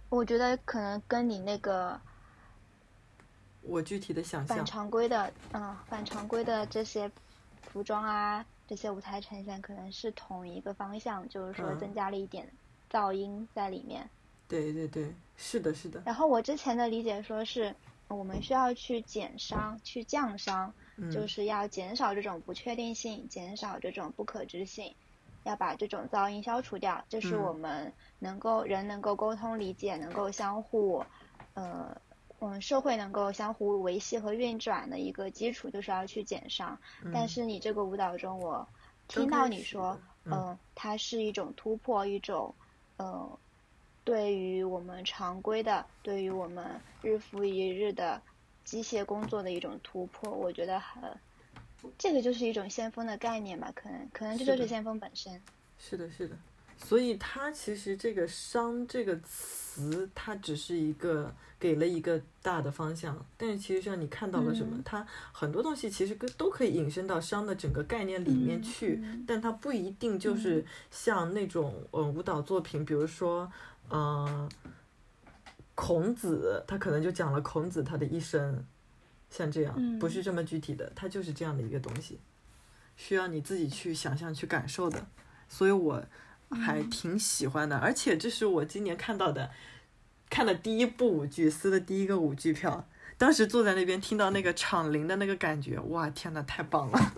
[0.08, 2.00] 我觉得可能跟你那个
[3.62, 7.10] 我具体的想象反常规的嗯反常规的这些
[7.62, 8.44] 服装啊。
[8.70, 12.48] 这些舞台呈现可能是同一个方向，就是说增加了一点
[12.88, 14.08] 噪音在里面。
[14.46, 16.00] 对对对，是的，是的。
[16.06, 17.74] 然后我之前的理解说是，
[18.06, 20.72] 我们需要去减伤、去降伤，
[21.10, 24.94] 就是要减少这种不确定性，减少这种不可知性，
[25.42, 31.04] 要把这种噪音消除掉，这是我们能够人能够沟通理解，能够相互，
[31.54, 32.00] 呃。
[32.40, 36.78] 嗯，社会能够相互维系和运转的一个基础，就是要去减伤。
[37.12, 38.66] 但是你这个舞蹈中，我
[39.08, 42.54] 听到你说，嗯，它是一种突破，一种，
[42.96, 43.38] 呃，
[44.04, 46.64] 对于我们常规的，对于我们
[47.02, 48.20] 日复一日的
[48.64, 50.30] 机械工作的一种突破。
[50.30, 51.02] 我觉得很，
[51.98, 53.70] 这个就是一种先锋的概念吧？
[53.74, 55.42] 可能，可能这就是先锋本身。
[55.78, 56.36] 是的，是的，
[56.82, 64.76] 所以它其实这个“商”这个词，它只是一个给了一个大的方向，但是其实上你看到了什么？
[64.76, 73.50] 嗯它很多东西其实跟都可以引申到商的整个概念里面嗯去，嗯但它不一定就是像那种呃舞蹈作品，比如说
[73.90, 74.48] 嗯、呃
[75.74, 78.66] 孔子，他可能就讲了孔子他的一生，
[79.30, 82.18] 像这样，嗯不是这么具体的，它就是这样的一个东西，
[82.96, 85.06] 需要你自己去想象、去感受的。
[85.48, 86.04] 所以我
[86.50, 89.50] 还挺喜欢的，而且这是我今年看到的，
[90.28, 92.88] 看的第一部舞剧，撕的第一个舞剧票。
[93.16, 97.12] 当时坐在那边听到那个场铃的那个感觉，哇，天呐，太棒了！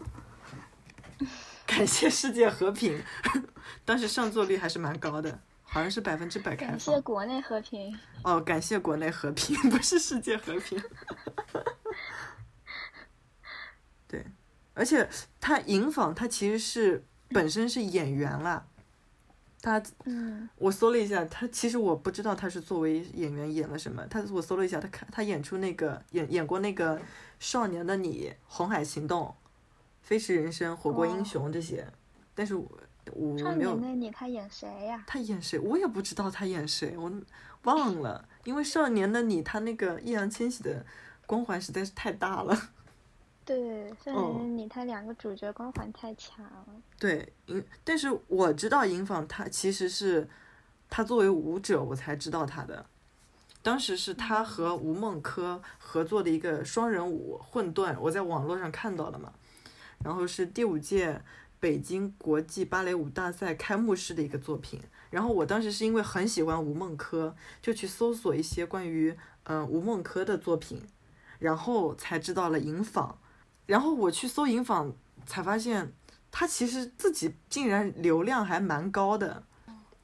[1.65, 3.01] 感谢世界和平，
[3.87, 7.01] 当时上座率还是蛮高的，好像是百分之百开感谢。
[7.01, 7.97] 国内和平。
[8.25, 10.83] 哦，感谢国内和平， 不是世界和平。
[14.09, 14.27] 对，
[14.75, 15.09] 而且
[15.41, 18.67] 他银纺，他其实是本身是演员啦，
[19.63, 24.05] 他嗯我搜了一下，他其实我不知道他是作为演员演了什么。
[24.09, 26.99] 他我搜了一下，他看他演出那个演演过那个
[27.39, 29.23] 《少年的你》《红海行动》
[30.03, 31.87] 《飞驰人生》《火锅英雄》这些，
[32.35, 32.69] 但是我
[33.13, 35.05] 我少没有年的你，他演谁呀？
[35.07, 37.13] 他演谁，我也不知道他演谁，我
[37.63, 38.29] 忘了。
[38.45, 40.85] 因为《少年的你》他那个易烊千玺的
[41.25, 42.71] 光环实在是太大了。
[43.45, 44.35] 对，少哦。
[44.35, 46.67] 年的你，他两个主角光环太强了。
[46.99, 50.29] 对，银，但是我知道银纺他其实是
[50.89, 52.87] 他作为舞者我才知道他的，
[53.63, 59.33] 当时是他和吴孟珂合作的一个双人舞《混沌》，我在网络上看到了嘛，
[60.05, 61.21] 然后是第五届
[61.59, 70.83] 北京国际芭蕾舞大赛开幕式的一个作品，然后我当时是因为很喜欢吴孟珂，就去搜索一些关于嗯、呃吴孟珂的作品，
[71.39, 73.17] 然后才知道了银坊，
[73.73, 74.93] 然后我去搜银坊
[75.27, 75.93] 才发现。
[76.35, 79.43] 他其实自己竟然流量还蛮高的，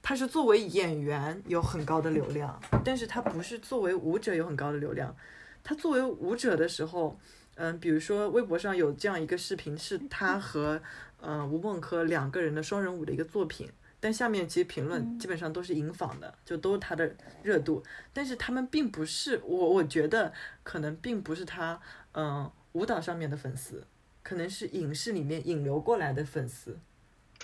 [0.03, 5.17] 他是作为演员有很高的流量，但是他不是作为舞者有很高的流量。
[5.65, 7.19] 他作为舞者的时候，
[7.55, 10.83] 嗯，比如说微博上有这样一个视频，是他和
[11.23, 13.67] 嗯吴孟珂两个人的双人舞的一个作品，
[13.99, 17.11] 但下面其实评论基本上都是银仿的，就都是他的
[17.43, 20.31] 热度，但是他们并不是我我觉得
[20.63, 21.81] 可能并不是他
[22.13, 23.87] 嗯、舞蹈上面的粉丝。
[24.21, 26.79] 可能是影视里面引流过来的粉丝，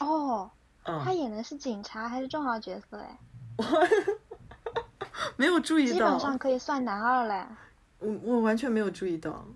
[0.00, 0.50] 哦，
[0.82, 2.98] 嗯，他演的是警察还是重要角色？
[2.98, 3.18] 哎，
[5.36, 7.42] 没有注意到基本上，可以算男二嘞。
[8.00, 9.46] 我我完全没有注意到，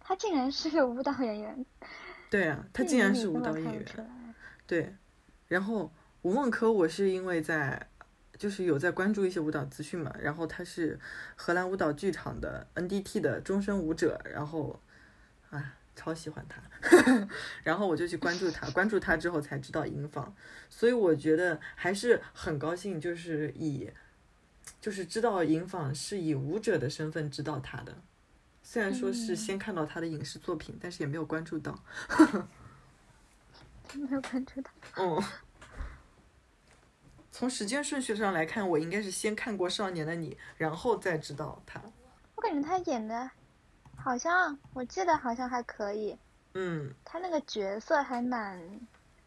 [0.00, 1.66] 他竟然是个舞蹈演员，
[2.30, 4.34] 对啊，他竟然是舞蹈演员，员。
[4.66, 4.94] 对，
[5.48, 5.92] 然后
[6.22, 7.88] 吴孟珂，我是因为在
[8.38, 10.98] 就是有在关注一些舞蹈资讯嘛，然后他是
[11.36, 14.80] 荷兰舞蹈剧场的 NDT 的终身舞者，然后
[15.50, 16.62] 啊超喜欢他，
[17.64, 20.32] 然后我就去关注他，关注他之后才知道银坊，
[20.70, 23.90] 所以我觉得还是很高兴，就是以
[24.80, 27.96] 就是知道银坊是以舞者的身份知道他的。
[28.62, 31.82] 虽然说是嗯先看到他的影视作品，但是也没有关注到。
[33.94, 34.70] 没有关注到。
[34.96, 35.24] 嗯，
[37.38, 41.80] 从时间顺序上来看，我应该是先看过《少年的你》，然后再知道他。
[42.34, 43.30] 我感觉他演的，
[43.94, 46.18] 好像我记得好像还可以，
[46.54, 48.60] 嗯他那个角色还蛮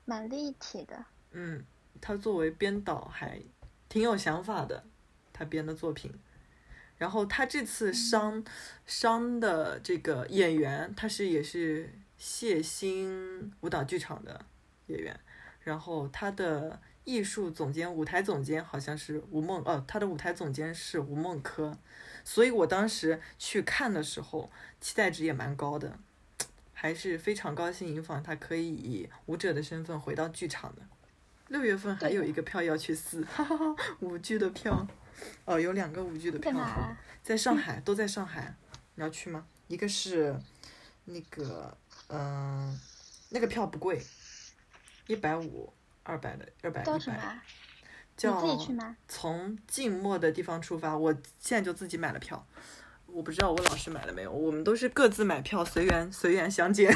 [0.03, 1.05] 蛮立体的。
[1.31, 1.63] 嗯，
[2.01, 3.41] 他作为编导还
[3.87, 4.83] 挺有想法的，
[5.31, 6.13] 他编的作品。
[6.97, 8.43] 然后他这次伤
[8.85, 14.43] 伤的这个演员，他是也是谢欣舞蹈剧场的
[14.87, 15.17] 演员，
[15.61, 21.75] 然后他的艺术总监、舞台总监好像是吴梦，呃，他的舞台总监是吴梦珂，
[22.23, 25.97] 所以我当时去看的时候，期待值也蛮高的，
[26.73, 30.81] 还是非常高兴银坊他可以以舞者的身份回到剧场的。
[31.47, 34.87] 六月份还有一个票要去撕，哈哈哈，舞剧的票，
[35.43, 38.55] 哦，有两个舞剧的票在，在上海，都在上海，
[38.95, 39.45] 你要去吗？
[39.67, 40.33] 一个是
[41.05, 41.77] 那个，
[42.07, 42.79] 嗯、
[43.29, 44.01] 那个票不贵，
[45.07, 45.73] 一百五、
[46.03, 47.43] 二百的，二百、叫什么啊？
[48.17, 48.97] 叫你自己去吗？
[49.07, 50.97] 从静默的地方出发。
[50.97, 52.45] 我现在就自己买了票，
[53.07, 56.95] 我不知道我老师买了没有，我们都是各自买票，随缘随缘相见。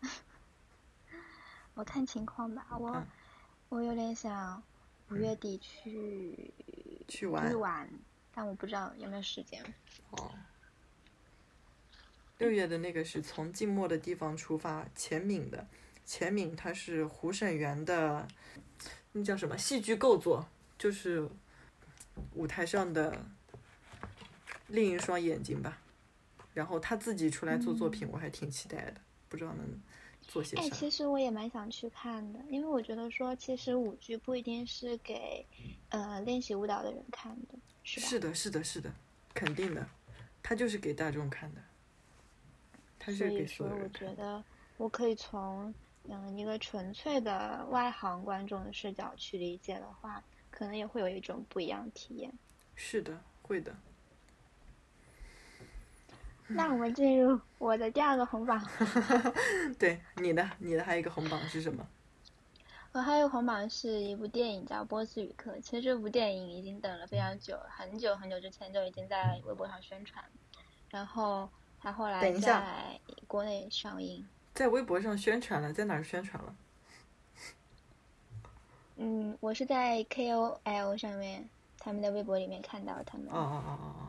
[1.74, 2.66] 我看情况吧。
[2.78, 3.06] 我、嗯
[3.70, 4.62] 我有点想
[5.10, 6.54] 五月底去
[7.06, 7.86] 去玩去玩，
[8.34, 9.62] 但我不知道有没有时间。
[10.12, 10.30] 哦。
[12.38, 15.66] 六月的那个是从静默的地方出发，钱敏的，
[16.08, 18.26] 钱敏他是胡沈园的，
[19.12, 20.48] 那叫什么戏剧构作，
[20.78, 21.28] 就是
[22.32, 23.26] 舞台上的
[24.68, 25.82] 另一双眼睛吧。
[26.54, 28.94] 然后他自己出来做作品，我还挺期待的，
[29.28, 29.82] 不知道能
[30.22, 30.76] 做些哎，啥。
[30.76, 35.44] 其实我也蛮想去看的，因为我觉得说，其实舞剧不一定是给
[35.90, 37.54] 呃练习舞蹈的人看的，
[37.84, 38.06] 是吧？
[38.06, 38.90] 是的，是的，是的，
[39.34, 39.86] 肯定的，
[40.42, 41.60] 他就是给大众看的，
[42.98, 44.16] 它所是给以说，我所有人看的。
[44.16, 44.44] 觉得
[44.78, 45.72] 我可以从
[46.10, 52.32] 嗯一个纯粹的外行观众的视角去理解的话，可能也会有一种不一样的体验。
[52.74, 53.74] 是的，会的。
[56.48, 58.58] 那我们进入我的第二个红榜，
[59.78, 61.86] 对，你的你的还有一个红榜是什么？
[62.92, 65.54] 我还有红榜是一部电影叫《波斯语课》。
[65.60, 70.24] 其实这部电影已经等了非常久，很久很久之前就已经在微博上宣传，
[70.88, 74.26] 然后它后来在国内上映。
[74.58, 76.52] 在微博上宣传了，在哪儿宣传了？
[78.96, 81.48] 嗯，我是在 KOL 上面
[81.78, 84.02] 他们的微博里面看到他们哦哦哦哦哦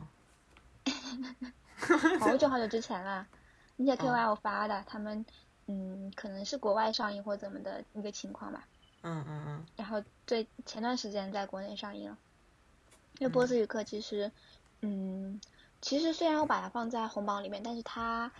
[2.26, 3.24] 好久好久之前了，
[3.78, 5.24] 而且哦 KOL 发的，他们
[5.68, 8.66] 嗯可能是国外上映或怎么的一个情况吧。
[9.02, 12.18] 嗯嗯嗯然后最前段时间在国内上映了。
[13.20, 14.32] 因为波斯语课其实，
[14.80, 15.40] 嗯，
[15.80, 18.32] 其实虽然我把它放在红榜里面，但是它，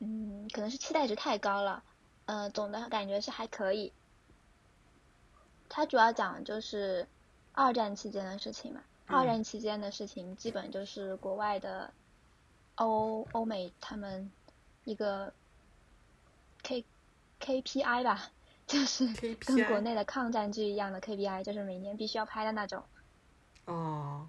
[0.00, 1.82] 嗯，可能是期待值太高了，
[2.26, 3.92] 呃，总的感觉是还可以。
[5.68, 7.06] 它主要讲就是
[7.52, 11.92] 二战期间的事情嘛，二嗯战期间的事情基本就是国外的
[12.76, 14.30] 欧欧美他们
[14.84, 15.32] 一个
[16.62, 16.84] K
[17.40, 18.30] KPI 吧，
[18.66, 19.06] 就是
[19.38, 22.82] 跟国内的抗战剧一样的 KPI，就是每年必须要拍的那种。
[23.66, 24.28] 哦，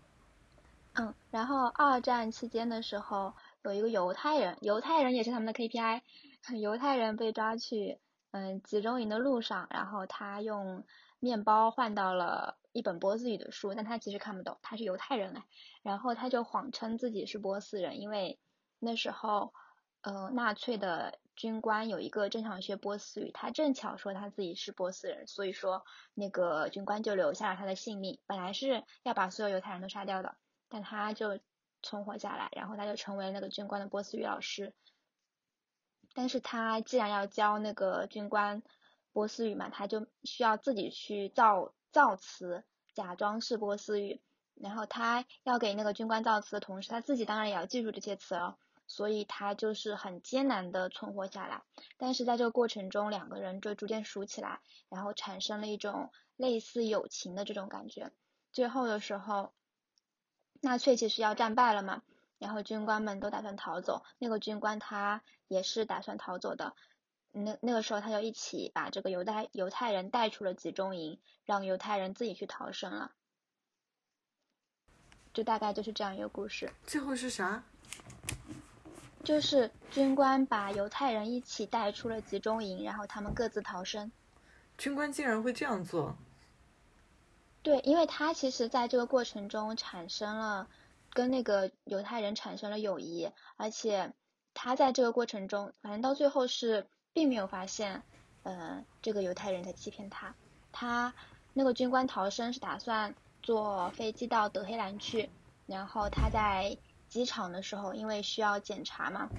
[0.93, 3.33] 嗯，然后二战期间的时候，
[3.63, 6.01] 有一个犹太人，犹太人也是他们的 KPI，
[6.59, 7.99] 犹太人被抓去
[8.31, 10.83] 嗯集中营的路上，然后他用
[11.19, 15.43] 面包换到了一本波斯语的书，但他其实看不懂，他是犹太人哎，
[15.83, 18.39] 然后他就谎称自己是波斯人，因为
[18.79, 19.53] 那时候
[20.01, 25.85] 呃纳粹的军官有一个正常学波斯语，他正巧说他自己是波斯人，所以说
[26.15, 30.35] 那个军官就留下了他的性命，本来是要把所有犹太人都杀掉的。
[30.67, 31.37] 但他就
[31.83, 34.73] 存活下来，然后他就成为那个军官的波斯语老师。
[36.13, 38.61] 但是他既然要教那个军官
[39.13, 44.19] 波斯语嘛，他就需要自己去造造词，假装是波斯语。
[44.55, 48.57] 然后他要给那个军官造词的同时，他自己当然也要记住这些词哦。
[48.87, 51.61] 所以他就是很艰难的存活下来。
[51.97, 54.59] 但是在这个过程中，两个人就逐渐熟起来，
[54.89, 58.11] 然后产生了一种类似友情的这种感觉。
[58.51, 59.53] 最后的时候。
[60.61, 62.01] 纳粹其实要战败了嘛，
[62.37, 66.75] 然后军官们都打算逃走，那个军官他也是打算逃走的，
[67.31, 73.11] 那那个时候他就一起把这个犹太犹太人带出了集中营，让犹太人自己去逃生了，
[75.33, 77.63] 就大概就是这样一个故事，最后是啥？
[79.23, 84.11] 就是军官把犹太人一起带出了集中营，然后他们各自逃生。
[84.77, 86.15] 军官竟然会这样做？
[87.63, 90.67] 对，因为他其实在这个过程中产生了
[91.13, 94.13] 跟那个犹太人产生了友谊，而且
[94.55, 98.01] 他在这个过程中，反正到最后是并没有发现，
[98.41, 100.33] 呃，这个犹太人在欺骗他。
[100.71, 101.13] 他
[101.53, 105.29] 那个军官逃生是打算坐飞机到德黑兰去，
[105.67, 106.75] 然后他在
[107.09, 109.29] 机场的时候，因为需要检查嘛，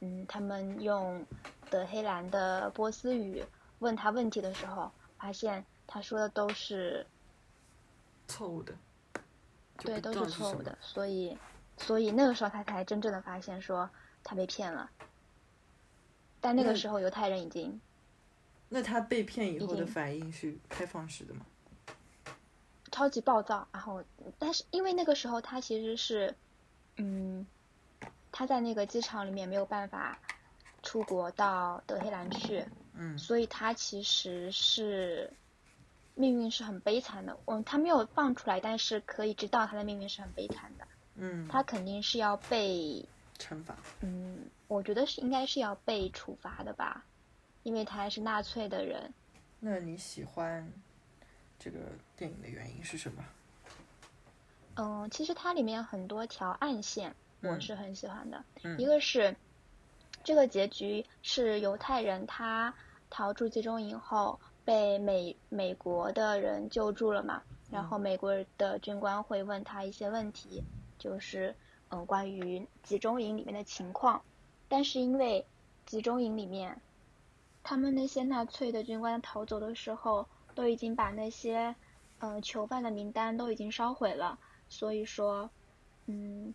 [0.00, 1.24] 嗯，他们用
[1.70, 3.44] 德黑兰的波斯语
[3.78, 7.06] 问他问题的时候，发现他说的都是。
[8.28, 8.72] 错误的，
[9.78, 11.36] 对，都是错误的，所以，
[11.76, 13.90] 所以那个时候他才真正的发现说
[14.22, 14.88] 他被骗了。
[16.40, 17.80] 但那个时候犹太人已经
[18.68, 21.44] 那他被骗以后的反应是开放式的吗？
[22.92, 24.04] 超级暴躁，然后，
[24.38, 26.34] 但是因为那个时候他其实是，
[26.96, 27.46] 嗯，
[28.30, 30.18] 他在那个机场里面没有办法
[30.82, 32.64] 出国到德黑兰去，
[32.94, 35.32] 嗯所以他其实是
[36.18, 37.38] 命运是很悲惨的。
[37.46, 40.86] 嗯，他没有放出来，但是可以知道他的命运是很悲惨的。
[41.14, 43.04] 嗯，他肯定是要被
[43.38, 43.76] 惩罚。
[44.00, 47.04] 嗯，我觉得是应该是要被处罚的吧，
[47.62, 49.14] 因为他还是纳粹的人。
[49.60, 50.68] 那你喜欢
[51.58, 51.78] 这个
[52.16, 53.24] 电影的原因是什么？
[54.76, 58.44] 嗯，其实它里面很多条暗线，我嗯是很喜欢的。
[58.62, 59.34] 嗯一个是
[60.22, 62.72] 这个结局是犹太人他
[63.10, 64.38] 逃出集中营后
[64.68, 70.62] 被美美国的人救助了嘛，然后美国的军官会问他一些问题，
[70.98, 71.54] 就是
[71.88, 74.20] 嗯关于集中营里面的情况，
[74.68, 75.46] 但是因为
[75.86, 76.82] 集中营里面
[77.62, 81.74] 他们那些纳粹的军官逃走的时候，都已经把那些
[82.18, 84.38] 呃囚犯的名单都已经烧毁了，
[84.68, 85.48] 所以说，
[86.04, 86.52] 嗯，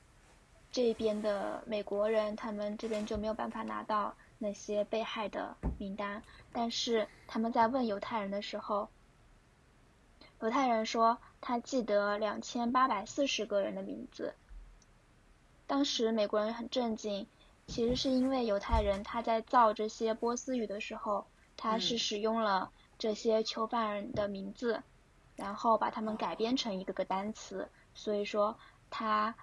[0.72, 6.22] 这边的美国人他们这边就没有办法拿到那些被害的名单，
[6.52, 8.90] 但是他们在问犹太人的时候，
[10.42, 14.36] 犹太人说他记得两千八百四十个人的名字。
[15.66, 17.26] 当时美国人很震惊，
[17.68, 21.26] 其实是因为犹太人他在造这些波斯语的时候，
[21.56, 22.70] 他是使用了
[23.00, 24.84] 这些囚犯人的名字，
[25.38, 29.34] 然后把他们改编成一个个单词，所以说他。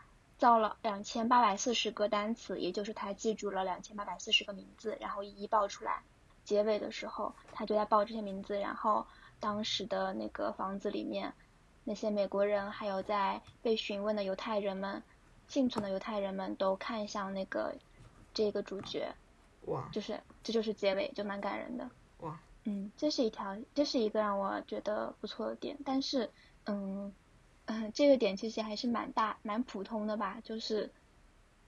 [0.41, 6.03] 造了两千八百四十个单词，也就是他记住了两千八百四十个名字，然后一一报出来。
[6.45, 9.07] 结尾的时候，他就在报这些名字，然后
[9.39, 11.35] 当时的那个房子里面，
[11.85, 15.03] 那些美国人还有在被询问的犹太人们，
[15.47, 17.75] 幸存的犹太人们都看向那个
[18.33, 19.15] 这个主角。
[19.67, 19.87] 哇！
[19.93, 21.87] 就是这就是结尾，就蛮感人的。
[22.21, 22.41] 哇！
[22.65, 26.31] 嗯，这是一条，这是一个让我觉得不错的点，但是，
[26.65, 27.13] 嗯。
[27.73, 30.91] 嗯，这个点其实还是蛮大、蛮普通的吧，就是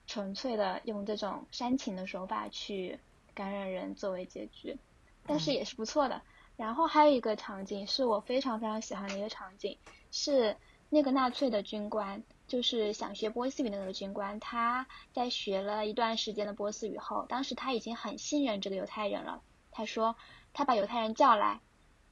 [0.05, 2.99] 纯粹的用这种煽情的手法去
[3.33, 4.77] 感染人作为结局，
[5.25, 6.21] 但是也是不错的。
[6.57, 9.77] 然后还有一个场景是我非常非常喜欢的一个场景，
[10.11, 10.57] 是
[10.89, 19.41] 那个纳粹的军官，就是想学波斯语的那个军官，他在学了一段时间的波斯语后，当时他已经很信任这个犹太人了。
[19.71, 20.17] 他说
[20.51, 21.61] 他把犹太人叫来，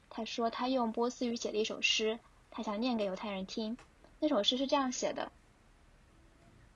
[0.10, 2.20] 他说他用波斯语写了一首诗。
[2.52, 3.78] 他想念给犹太人听，
[4.20, 5.32] 那首诗是这样写的：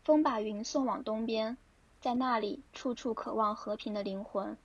[0.04, 1.58] 风把云送往东边，
[2.00, 4.58] 在那里处处渴望和平的灵魂。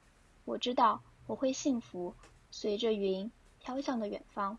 [0.45, 2.15] 我知道我会幸福，
[2.53, 4.57] 随着云飘向的远方。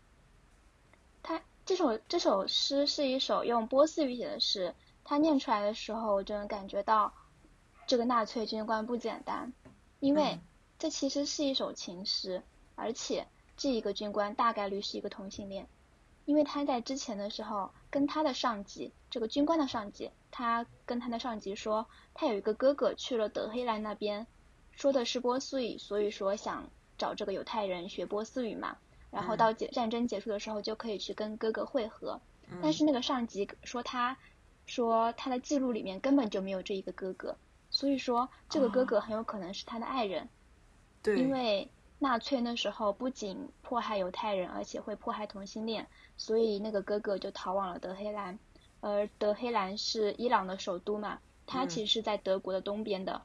[1.22, 4.74] 他这首这首诗是一首用波斯语写的诗，
[5.04, 7.14] 他念出来的时候，我就能感觉到
[7.86, 9.52] 这个纳粹军官不简单，
[10.00, 10.38] 因为
[10.78, 12.42] 这其实是一首情诗，
[12.74, 13.26] 而且
[13.56, 15.66] 这一个军官大概率是一个同性恋。
[16.24, 24.26] 因为他在之前的时候跟他的上级，这个军官的上级，他跟他的上级说，他有一个哥哥去了德黑兰那边，
[24.70, 28.76] 说的是波斯语，所以说想找这个犹太人学波斯语嘛，
[29.10, 32.20] 然后到结战争结束的时候就可以去跟哥哥会合。
[32.62, 34.16] 但是那个上级说他，
[34.66, 37.36] 说他的记录里面根本就没有这一个哥哥，
[37.70, 40.28] 所以说这个哥哥很有可能是他的爱人。
[41.02, 41.18] 对。
[41.18, 41.68] 因为。
[42.02, 45.86] 纳粹那时候不仅迫害犹太人，而且会迫害同性恋，
[46.16, 48.36] 所以那个哥哥就逃往了德黑兰。
[48.80, 53.22] 而德黑兰是伊朗的首都嘛，它其实是在德国的东边的，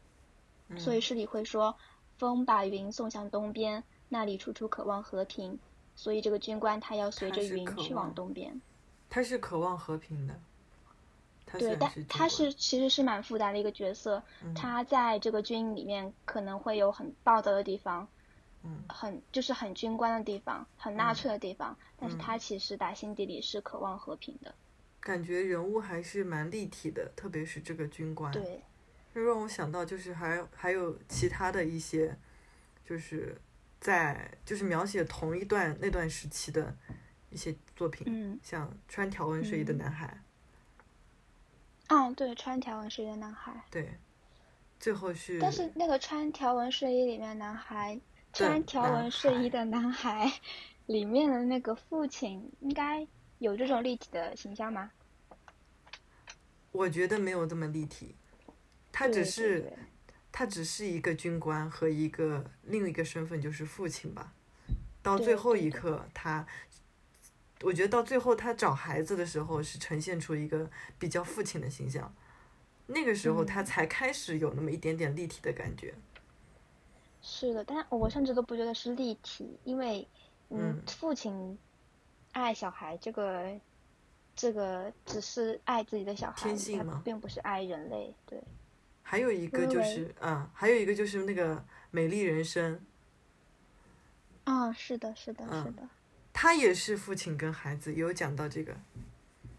[0.77, 1.75] 所以诗里会说
[2.19, 5.57] ：“风把云送向东边，那里处处渴望和平。”
[5.97, 8.61] 所以这个军官他要随着云去往东边。
[9.09, 10.35] 他是渴望和平的。
[11.57, 14.21] 对，但他是其实是蛮复杂的一个角色，
[14.53, 18.07] 他在这个军营里面可能会有很暴躁的地方。
[18.89, 24.53] 很就是很军官的地方，很纳粹的地方，但是他其实打心底里是渴望和平的。
[24.99, 28.31] 感觉人物还是蛮立体的，特别是这个军官。
[28.31, 28.61] 对。
[29.15, 32.15] 就让我想到，就是还还有其他的一些，
[32.85, 33.35] 就是
[33.79, 36.75] 在就是描写同一段那段时期的
[37.31, 40.21] 一些作品，嗯，像穿条纹睡衣的男孩。
[41.87, 43.63] 嗯，对，穿条纹睡衣的男孩。
[43.71, 43.97] 对。
[44.79, 45.39] 最后是。
[45.39, 47.99] 但是那个穿条纹睡衣里面男孩。
[48.33, 50.31] 穿条纹睡衣的男孩，
[50.85, 53.07] 里面的那个父亲应该
[53.39, 54.91] 有这种立体的形象吗？
[56.71, 58.15] 我觉得没有这么立体，
[58.91, 59.73] 他只是
[60.31, 64.33] 他只是一个军官和一个另一个身份就是父亲吧。
[65.01, 66.45] 到最后一刻，他，
[67.61, 70.69] 我觉得到最后他找孩子的时候是呈现出一个
[70.99, 72.13] 比较父亲的形象，
[72.87, 75.95] 那个时候他才开始有那么一点点立体的感觉。
[77.21, 80.07] 是的，但我甚至都不觉得是立体，因为，
[80.49, 81.57] 嗯，父亲
[82.31, 83.59] 爱小孩，这个，
[84.35, 88.13] 这个只是爱自己的小孩，他并不是爱人类。
[88.25, 88.41] 对。
[89.03, 91.55] 还有一个就是，嗯，还有一个就是那个
[91.91, 92.79] 《美丽人生》。
[94.51, 95.89] 啊，是的，是的，是的。
[96.31, 98.75] 他也是父亲跟孩子有讲到这个，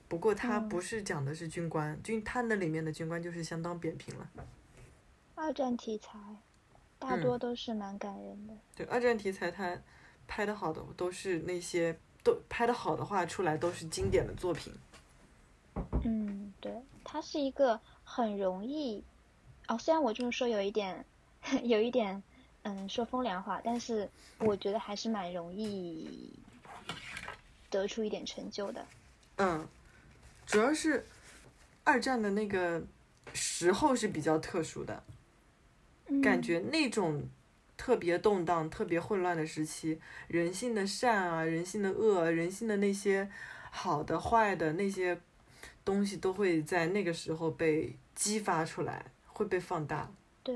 [0.07, 4.31] 不过他不是讲的是军官，军他那里面的军官就是相当扁平了。
[5.35, 6.19] 二战题材。
[6.99, 8.55] 大多都是蛮感人的。
[8.75, 9.77] 对二战题材，它
[10.27, 14.73] 拍的好的都是那些都拍的好的话，出来都是经典的作品。
[16.05, 16.73] 嗯，对，
[17.05, 19.03] 它是一个很容易
[19.69, 19.79] 哦。
[19.79, 21.05] 虽然我这么说有一点，
[21.63, 22.23] 有一点，
[22.63, 26.33] 嗯，说风凉话，但是我觉得还是蛮容易
[27.71, 28.85] 得出一点成就的。
[29.37, 29.67] 嗯，
[30.47, 31.07] 主要是
[31.85, 32.83] 二战的那个
[33.33, 35.03] 时候是比较特殊的。
[36.23, 37.29] 感觉那种
[37.77, 43.31] 特别动荡、特别混乱的时期，人性的善啊，人性的恶，人性的那些
[43.71, 45.21] 好的、坏的那些
[45.85, 50.11] 东西，都会在那个时候被激发出来，会被放大。
[50.43, 50.55] 对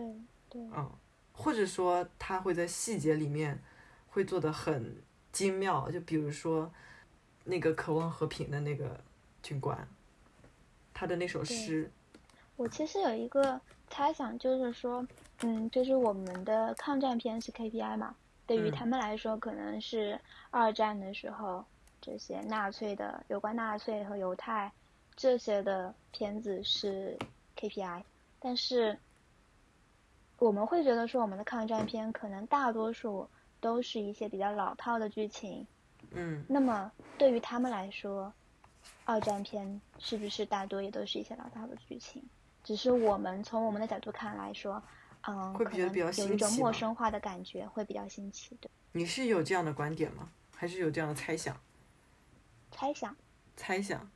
[0.49, 0.61] 对。
[0.75, 0.91] 嗯，
[1.33, 3.63] 或者说他会在细节里面
[4.11, 4.97] 会做的很
[5.31, 6.73] 精妙，就比如说
[7.45, 8.99] 那个渴望和平的那个
[9.43, 9.89] 军官，
[10.93, 11.91] 他的那首诗，
[12.57, 15.07] 我其实有一个猜想，就是说，
[15.43, 18.14] 嗯，就是我们的抗战片是 KPI 嘛，
[18.47, 18.72] 对于嗯。
[18.72, 20.18] 他们来说，可能是
[20.51, 21.64] 二战的时候
[22.01, 24.72] 这些纳粹的有关纳粹和犹太
[25.16, 27.18] 这些的片子是
[27.57, 28.03] KPI，
[28.38, 28.97] 但是
[30.38, 33.28] 我们会觉得说，我们的抗战片可能大多数
[33.61, 35.66] 都是一些比较老套的剧情，
[36.12, 36.45] 嗯。
[36.49, 38.32] 那么对于他们来说，
[39.05, 42.22] 二战片是不是大多也都是一些老套的剧情？
[42.64, 44.80] 只是我们从我们的角度看来说，
[45.23, 48.57] 嗯，会觉得比较有一种陌生化的感觉，会比较新奇。
[48.61, 50.31] 对，你是有这样的观点吗？
[50.57, 51.57] 还是有这样的猜想？
[52.70, 53.16] 猜想，
[53.57, 54.11] 猜想，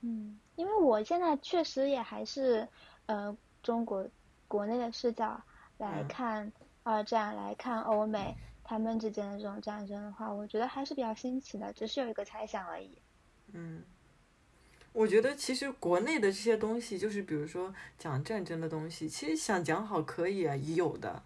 [0.00, 2.68] 嗯，因为我现在确实也还是
[3.06, 4.08] 呃中国
[4.48, 5.42] 国内的视角
[5.78, 13.02] 来嗯看二战，来看欧美他们之间的这种战争的话，我觉得还是比较新奇的，只是有一个猜想而已。
[13.52, 13.84] 嗯，
[14.92, 21.22] 我觉得其实国内的这些东西，就是比如说讲战争的东西，其实想讲好可以啊，有的，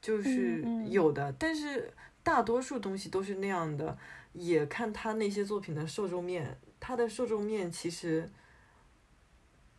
[0.00, 1.92] 就是有的，但是
[2.22, 3.98] 大多数东西都是那样的，
[4.32, 8.30] 也看他那些作品的受众面，他的受众面其实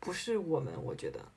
[0.02, 1.32] 不是我们，我觉得，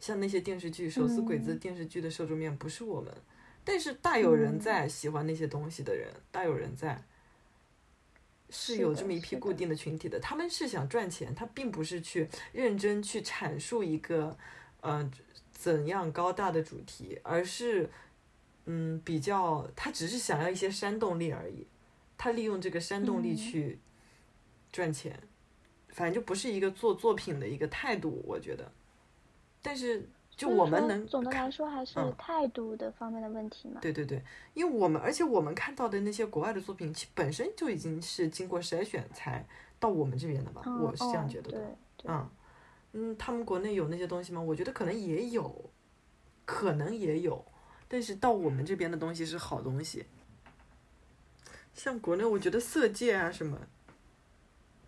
[0.00, 1.58] 像那些电视剧《手撕鬼子》嗯。
[1.60, 3.14] 电视剧的受众面不是我们，
[3.62, 4.58] 但是大有人嗯。
[4.58, 7.00] 在喜欢那些东西的人，大有人在。
[8.56, 14.38] 是有这么一批固定的群体的，他们是想赚钱，他并不是去认真去阐述一个，
[14.80, 15.10] 呃，
[15.50, 17.90] 怎样高大的主题，而是，
[18.66, 21.66] 嗯，比较，他只是想要一些煽动力而已，
[22.16, 23.36] 他利用这个煽动力嗯。
[23.36, 23.78] 去
[24.70, 25.18] 赚钱，
[25.88, 28.70] 反正就不是一个做作品的一个态度，我觉得，
[29.60, 33.80] 但是就我们能总的来说还是嗯态度的方面的问题嘛。
[33.80, 34.22] 对对对，
[34.54, 39.46] 因为我们而且我们看到的那些国外的作品，其本身就已经是经过筛选才
[39.78, 41.58] 到我们这边的吧，嗯我是这样哦觉得的。
[41.58, 41.60] 对
[41.98, 42.30] 对嗯，
[42.92, 44.40] 嗯，他们国内有那些东西吗？
[44.40, 45.70] 我觉得可能也有，
[46.44, 47.44] 可能也有，
[47.86, 50.04] 但是到我们这边的东西是好东西。
[51.72, 53.58] 像国内，我觉得《色戒》啊什么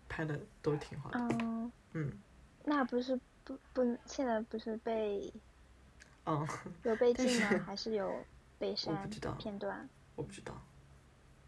[0.07, 1.19] 拍的都挺好的。
[1.19, 2.11] 嗯，嗯
[2.63, 5.33] 那不是不不，现在不是被
[6.25, 6.45] 嗯，
[6.83, 7.57] 有被禁吗是？
[7.59, 8.25] 还是有
[8.59, 9.87] 被我删不知道片段？
[10.15, 10.61] 我不知道，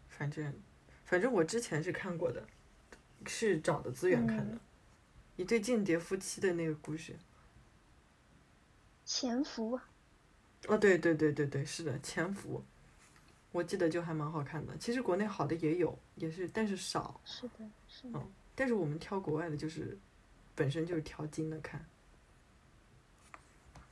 [0.08, 0.54] 反正
[1.04, 2.42] 反正我之前是看过的，
[3.26, 4.60] 是找的资源看的，嗯
[5.36, 7.16] 一对间谍夫妻的那个故事。
[9.04, 9.78] 潜伏，
[10.68, 12.58] 哦，对对对对对，是的，《潜伏》，
[13.50, 14.76] 我记得就还蛮好看的。
[14.78, 17.20] 其实国内好的也有，也是，但是少。
[17.24, 18.18] 是的，是的。
[18.18, 19.98] 嗯，但是我们挑国外的，就是
[20.60, 21.82] 本身就是调经的看。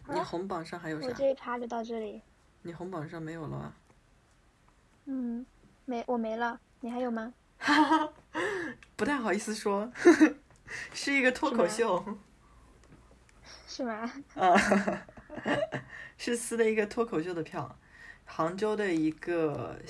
[0.06, 1.12] 你红榜上还有我？
[1.14, 2.20] 这一趴就到这里。
[2.60, 3.74] 你红榜上没有了吗？
[5.06, 5.46] 嗯，
[5.86, 6.60] 没，我没了。
[6.80, 7.32] 你还有吗？
[7.56, 7.72] 哈
[8.04, 8.12] 哈
[8.96, 9.90] 不太好意思说，
[10.92, 12.18] 是一个脱口秀，
[13.66, 14.12] 是吗？
[14.36, 14.54] 啊，
[16.18, 17.78] 是撕的一个脱口秀的票，
[18.26, 19.80] 杭州的一个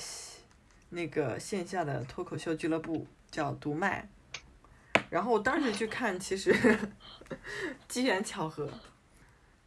[0.90, 4.08] 那个线下的脱口秀俱乐部叫独麦，
[5.10, 6.54] 然后我当时去看，其实
[7.88, 8.70] 机缘巧合，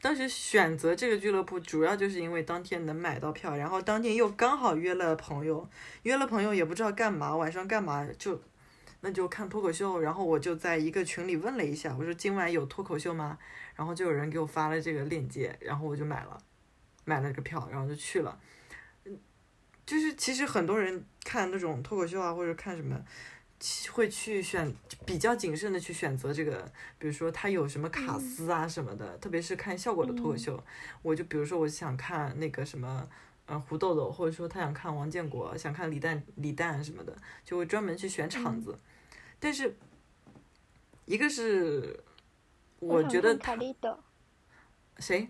[0.01, 5.69] 当时选择这个俱乐部主要就是因为当天能买到票，然后当天又刚好约了朋友，
[6.03, 8.41] 约了朋友也不知道干嘛，晚上干嘛就。
[9.03, 13.35] 那就看脱口秀，然后我就在一个群里问了一下，我说今晚有脱口秀吗？
[13.73, 16.37] 然后就有人给我发了这个链接，然后我就买了，
[17.03, 18.39] 买了这个票，然后就去了。
[19.87, 22.95] 就是其实很多人看那种脱口秀啊，或者看什么，
[23.91, 24.73] 会去选
[25.05, 30.63] 比较谨慎的去选择这个，比如说他有什么卡司啊什么的，特别是看效果的脱口秀，
[31.01, 33.07] 我就比如说我想看那个什么。
[33.47, 38.79] 呃，胡豆豆，或者说他想看王建国，想看李诞、李诞什么的，就会专门去选场子。
[39.41, 39.75] 但是，
[41.05, 42.01] 一个是
[42.79, 43.99] 我觉得他卡利多，
[44.99, 45.27] 谁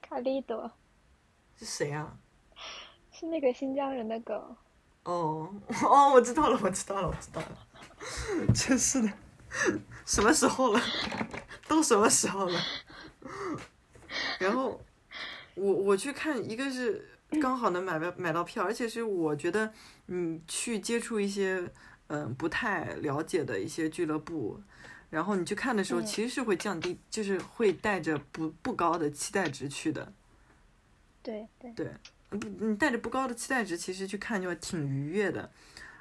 [0.00, 0.70] 卡利多
[1.58, 2.16] 是谁啊？
[3.10, 4.54] 是那个新疆人的狗。
[5.04, 9.12] 哦哦，我知道了，我知道了，我知道了，真是的，
[10.04, 10.80] 什么时候了？
[11.66, 12.60] 都什么时候了？
[14.38, 14.80] 然后
[15.54, 17.08] 我我去看，一个是
[17.40, 19.72] 刚好能买到买到票，而且是我觉得
[20.06, 21.56] 你去接触一些
[22.08, 24.60] 嗯、呃不太了解的一些俱乐部，
[25.10, 30.12] 然后你去看的时候，嗯其实是会降低，就是会带着不不高的期待值去的。
[31.22, 31.72] 对对。
[31.72, 31.92] 对，
[32.30, 35.50] 不，你带着不高的期待值，其实去看就挺愉悦的。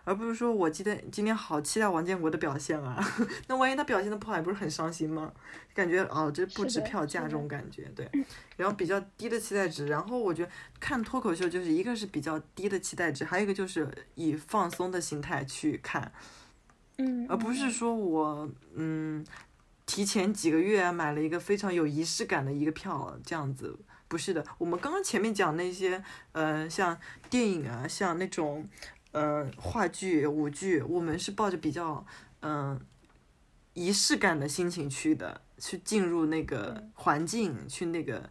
[0.05, 2.97] 而不是说我今天今天好期待王建国的表现啊，
[3.47, 5.31] 那万一他表现的不好，也不是很伤心吗？
[5.75, 8.09] 感觉哦，这不值票价这种感觉，对。
[8.55, 16.11] 然后比较低的期待值，然后我觉得看脱口秀就是一个是比较低的期待值，还有一个就是以放松的心态去看，
[16.97, 19.23] 嗯，而不是说我嗯
[19.85, 23.77] 提前几个月买了一个非常有仪式感的一个票这样子。
[24.09, 26.99] 不是的，我们刚刚前面讲那些，呃，像
[27.29, 28.67] 电影啊，像那种，
[29.11, 32.03] 呃，话剧、舞剧，我们是抱着比较，
[32.41, 32.81] 嗯，
[33.75, 38.27] 仪式感的心情去的，去进入那个环境，去那个，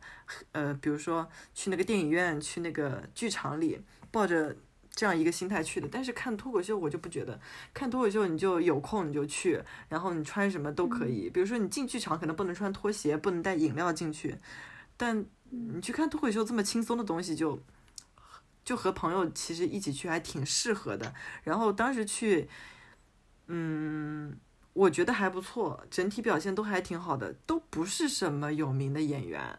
[0.50, 4.56] 呃，比如说去那个电影院，去那个剧场里，抱着
[4.90, 5.88] 这样一个心态去的。
[5.88, 7.40] 但是看脱口秀，我就不觉得，
[7.72, 11.30] 看脱口秀你就有空你就去，然后你穿什么都可以。
[11.30, 14.38] 比如说你进剧场可能不能穿拖鞋，不能带饮料进去，
[14.96, 15.24] 但。
[15.50, 17.58] 你去看脱口秀这么轻松的东西，就
[18.64, 21.14] 就和朋友其实一起去还挺适合的。
[21.42, 22.48] 然后当时去，
[23.46, 24.38] 嗯，
[24.74, 29.58] 我觉得还不错，整体表现都还挺好的，都不是什么有名的演员，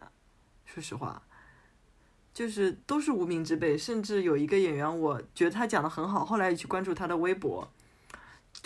[0.64, 1.22] 说实话，
[2.32, 3.76] 就是都是无名之辈。
[3.76, 7.68] 甚至有一个演员，我觉得他讲的很好，后来也去关注他的微博，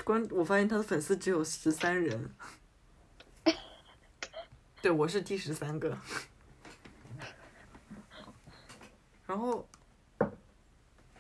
[0.05, 2.31] 关我发现他的粉丝只有十三人，
[4.83, 5.97] 对我是第十三个。
[9.27, 9.67] 然后，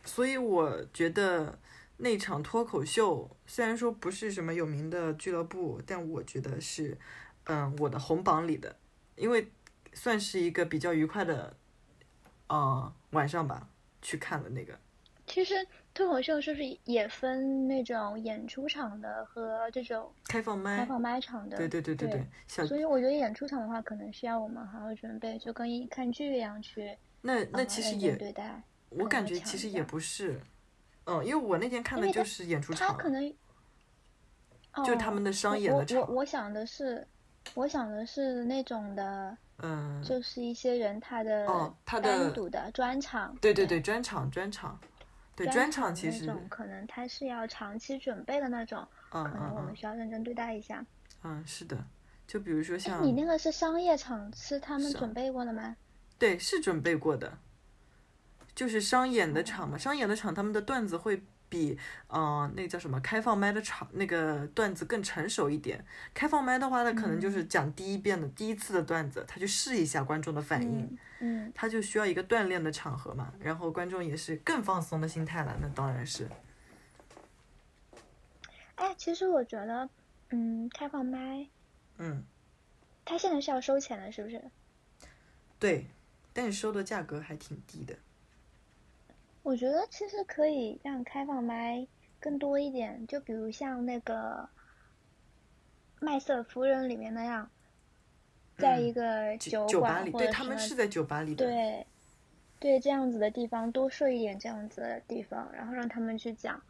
[0.04, 1.58] 所以我觉得
[1.96, 6.98] 那场脱口秀虽然说不是什么有名的俱乐部，但我觉得是，
[7.44, 8.76] 嗯，我的红榜里的，
[9.16, 9.50] 因为
[9.94, 11.56] 算是一个比较愉快的，
[12.48, 13.68] 呃，晚上吧，
[14.02, 14.78] 去看了那个。
[15.26, 15.54] 其实
[15.94, 21.56] 脱口秀是不是也分那种演出场的和这种开放麦、开放麦场的？
[21.56, 22.66] 对对对对对。
[22.66, 26.94] 所以我觉得演出场的话，可能需要我们好好准备，就跟看剧一样去。
[27.26, 28.34] 那那其实也，
[28.90, 30.38] 我感觉其实也不是，
[31.04, 33.34] 嗯，因为我那天看的就是演出场，他可能，
[34.84, 36.00] 就他们的商演的场。
[36.00, 37.06] 我我想的是，
[37.54, 44.78] 我想的是那种的，嗯，就是一些人他的哦，他的单独的专场，对对对，专场专场，
[45.34, 50.84] 对专场其实可能他是要长期准备的那种，嗯可能我们需要认真对待一下。
[51.22, 51.82] 嗯，是的，
[52.26, 55.74] 就比如说像你那个是商业场，是他们准备过的吗？
[56.18, 57.38] 对，是准备过的，
[58.54, 59.76] 就是商演的场嘛。
[59.76, 65.84] 商演的场，他们的段子会比，嗯，那叫什么开放麦的场那个段子更成熟一点。
[66.14, 73.32] 开放麦的话，他可能就是讲第一遍的第一次的段子，他去试一下观众的反应，嗯，他就需要一个锻炼的场合嘛。
[73.38, 76.28] 然后观众也是更放松的心态了，那当然是。
[78.76, 79.88] 哎，其实我觉得，
[80.30, 81.46] 嗯，开放麦，
[81.98, 82.24] 嗯，
[83.04, 84.42] 他现在是要收钱的，是不是？
[85.58, 85.86] 对。
[86.34, 87.96] 但是收的价格还挺低的。
[89.42, 91.86] 我觉得其实可以让开放麦
[92.18, 94.48] 更多一点，就比如像那个
[96.04, 97.50] 《麦瑟夫人》里面那样，
[98.56, 101.46] 在一个酒馆或者对他们是在酒吧里的。
[101.46, 101.86] 对，
[102.58, 106.60] 对，这样子的地方多设一点这样子的地方，然后让他们去讲，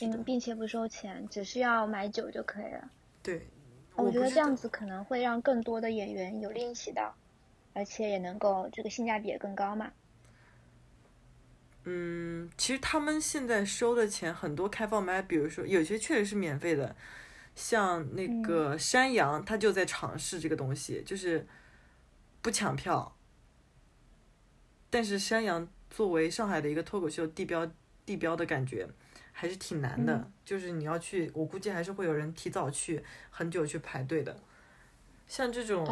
[0.00, 2.90] 并并且不收钱，只需要买酒就可以了。
[3.22, 3.46] 对，
[3.94, 7.14] 我觉得这样子可能会让更多的演员有练习到。
[7.74, 9.92] 而且也能够这个性价比也更高嘛。
[11.84, 16.96] 嗯，其实他们现在收的钱很多开放麦，比如说有些确实是免费的，
[17.54, 21.46] 像那个山羊，他就在尝试这个东西，就是
[22.40, 23.14] 不抢票。
[24.88, 27.70] 但是山羊作为上海的一个脱口秀地标，
[28.06, 28.88] 地标的感觉
[29.32, 34.40] 还是挺难的，就是你要去，我估计还是会有人提早去，很久去排队的。
[35.26, 35.86] 像这种，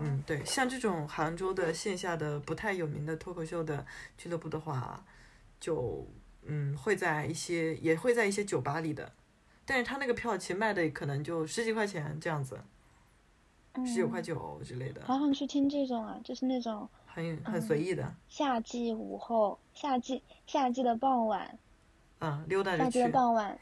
[0.00, 3.86] 嗯，对，像这种杭州的线下的不太有名的脱口秀的
[4.18, 5.04] 俱乐部的话，
[5.60, 6.06] 就
[6.44, 9.12] 嗯会在一些也会在一些酒吧里的，
[9.64, 12.60] 但是他那个票其实卖的可能就十几块钱这样子，
[13.86, 15.02] 十九块九之类的。
[15.04, 18.12] 好想去听这种啊，就是那种很很随意的。
[18.28, 21.56] 夏季午后，夏季夏季的傍晚，
[22.18, 22.84] 嗯，溜达着去。
[22.84, 23.56] 夏季的傍晚，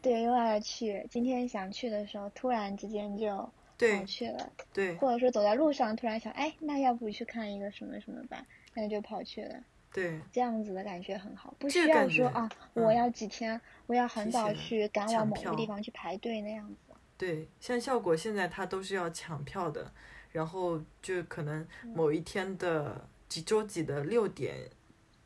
[0.00, 1.06] 对，溜达着去。
[1.10, 3.48] 今天想去的时候，突然之间就。
[3.76, 8.44] 对，去了，对，或者说走在路上突然想，哎，那要不去看一个什么什么吧，
[8.74, 9.56] 那就跑去了。
[9.92, 16.94] 对，这样子的感觉很好，不需要说啊，我要几天，我要很早去赶往某个地方去排队那样子。
[17.16, 19.92] 对，像效果现在它都是要抢票的，
[20.32, 21.64] 然后就可能
[21.94, 24.68] 某一天的几周几的六点，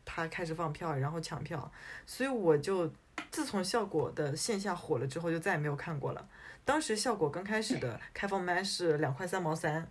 [0.05, 1.73] 他开始放票，然后抢票，
[2.05, 2.93] 所以我就
[3.31, 6.29] 自从效果的线下火了之后，就再也没有看过了。
[6.69, 9.91] 当时效果刚开始的开放麦是两块三毛三，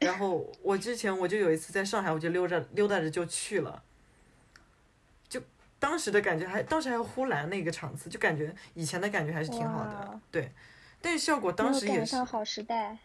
[0.00, 3.80] 然后我之前我就有一次在上海，我就溜着溜达着就去了，
[5.28, 5.40] 就
[5.78, 10.52] 当时的感觉还当时还有呼兰那个场次，就感觉以前的感觉还是挺好的，对。
[11.00, 12.98] 但是效果当时也是好时代。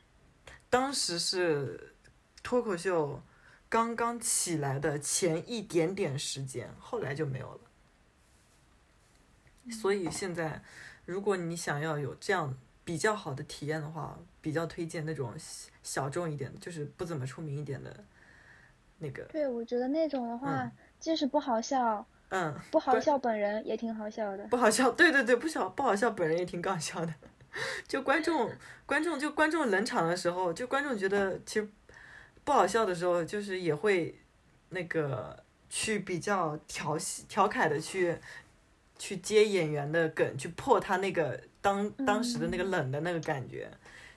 [0.67, 1.93] 当时是
[2.41, 3.21] 脱口秀
[3.69, 7.59] 刚刚起来的前一点点时间，后来就没有了。
[9.69, 10.63] 所以现在，
[11.07, 12.53] 如果你想要有这样
[12.83, 18.03] 比较好的体验的话，比较推荐那种小小众一点的，就是不怎么出名一点的
[18.99, 24.45] 那个，对，我觉得那种的话，嗯即使不好笑，嗯，不好笑本人也挺好笑的。
[24.47, 27.13] 不好笑，对对对，不笑不好笑，本人也挺搞笑的。
[27.87, 28.51] 就观众
[28.85, 31.69] 观众就观众冷场的时候，就观众觉得其实
[32.43, 34.19] 不好笑的时候，就是也会
[34.69, 38.17] 那个去比较调戏调侃的去
[38.97, 43.69] 去接演员的梗，去破他那个当当时的那个冷的那个感觉。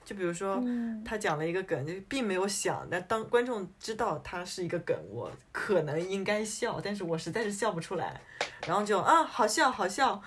[0.03, 8.19] 就比如说，嗯，他讲了一个梗，就并没有想，但当观众知道他是一个梗，我可能应该笑，但是我实在是笑不出来，
[8.67, 10.21] 然后就啊，好笑，好笑，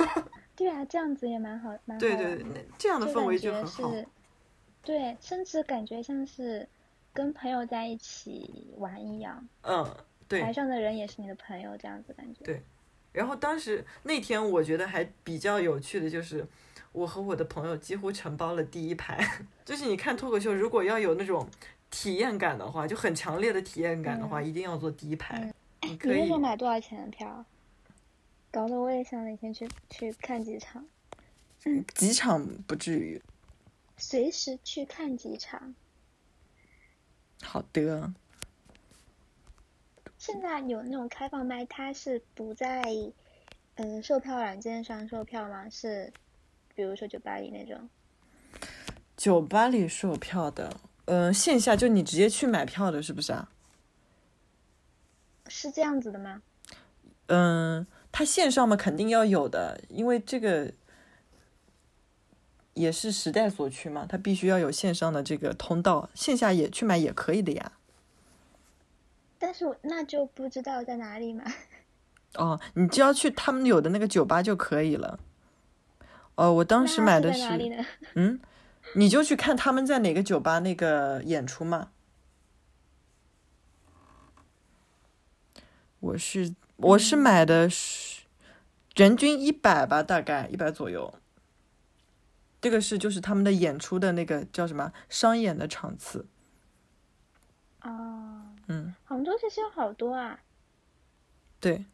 [0.54, 2.44] 对啊，这样子也蛮好，蛮好对玩的。
[2.44, 3.90] 对，这样的氛围就很好。
[3.90, 4.06] 是，
[4.82, 6.68] 对，甚至感觉像是
[7.12, 9.96] 跟朋友在一起玩一样，嗯，
[10.28, 10.52] 对台。
[10.52, 12.44] 上的人也是你的朋友，这样子感觉。
[12.44, 12.62] 对
[13.14, 16.46] 然后当时那天我觉得还比较有趣的就是，
[16.92, 19.26] 我和我的朋友几乎承包了第一排。
[19.64, 21.48] 就是你看脱口秀，如果要有那种
[21.90, 25.50] 体验感的话，就很强烈的体验感的话，一定要坐第一排。
[25.82, 27.44] 你你可以买多少钱的票？
[28.50, 30.84] 搞得我也想哪天去去看几场，
[31.94, 33.22] 几场不至于。
[33.96, 35.74] 随时去看几场。
[37.42, 38.12] 好的，
[40.26, 42.82] 现在有那种开放麦，它是不在
[43.74, 45.68] 嗯售票软件上售票吗？
[45.68, 46.10] 是
[46.74, 47.90] 比如说酒吧里那种。
[49.18, 53.50] 酒吧里售票的，嗯、线下就你直接去买票的，是不是啊？
[55.48, 56.40] 是这样子的吗？
[57.26, 60.72] 嗯，它线上嘛肯定要有的，因为这个
[62.72, 67.72] 也是时代所趋嘛，它必须要有线上的这个通道，线下也去买也可以的呀。
[69.44, 71.44] 但是我那就不知道在哪里买。
[72.36, 75.20] 哦，你只要去他们有的那个酒吧就可以了。
[76.36, 77.86] 哦，我当时买的是在哪里是，呢？
[78.16, 78.40] 嗯，
[78.94, 81.90] 你就去看他们在哪个酒吧那个演出嘛。
[86.00, 88.22] 我是我是买的是
[88.96, 91.12] 人均一百吧，大概一百左右。
[92.62, 96.26] 这个是就是他们的演出的那个叫什么商演的场次，
[97.82, 98.33] 哦，
[98.68, 100.40] 嗯，杭州其实有好多啊。
[101.60, 101.84] 对。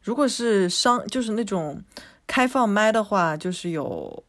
[0.00, 1.82] 如果是商就是那种
[2.26, 4.24] 开放麦的话，就是有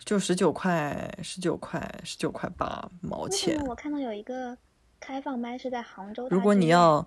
[0.00, 3.58] 就十九块、十九块、十九块八毛钱。
[3.66, 4.58] 我看到有一个
[4.98, 6.54] 开放麦是在杭州如果？
[6.54, 7.06] 你要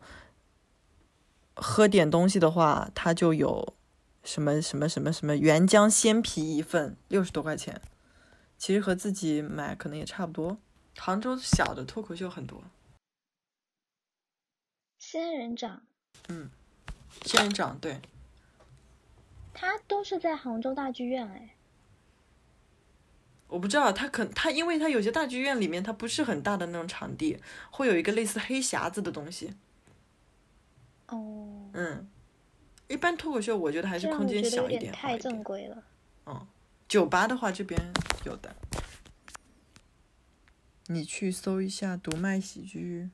[1.56, 3.76] 喝点东西的话，它就有
[4.24, 7.82] 什么什么什么什么原浆鲜啤一份，六十多块钱。
[8.58, 10.58] 其实和自己买可能也差不多。
[10.98, 12.64] 杭州小的脱口秀很多，
[15.12, 15.82] 仙人掌，
[16.28, 16.52] 嗯
[17.26, 18.00] 仙人掌对，
[19.56, 21.56] 他都是在杭州大剧院哎。
[23.48, 27.40] 我不知道他可他因为他有些大剧院里面它不是很大的那种场地，
[27.72, 29.56] 会有一个类似黑匣子的东西。
[31.08, 32.08] 哦，嗯，
[32.88, 35.44] 一般脱口秀我觉得还是空间小一点太正。
[35.44, 35.84] 规了。
[36.28, 36.48] 嗯
[36.88, 37.82] 酒吧的话，这边
[38.26, 38.56] 有的。
[40.86, 43.10] 你去搜一下读卖喜剧，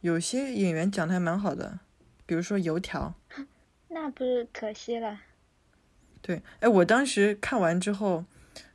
[0.00, 1.80] 有些演员讲的还蛮好的，
[2.24, 3.14] 比如说油条。
[3.90, 5.20] 那不是可惜了。
[6.20, 8.24] 对，哎，我当时看完之后，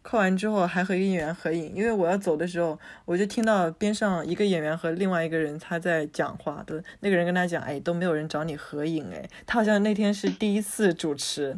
[0.01, 11.55] 看完之后还和一个演员合影，因为我要走的时候，我就听到边上一个演员和另外一个人他在讲话的，那个人跟他讲，哎，都没有人找你合影，哎，他好像那天是第一次主持，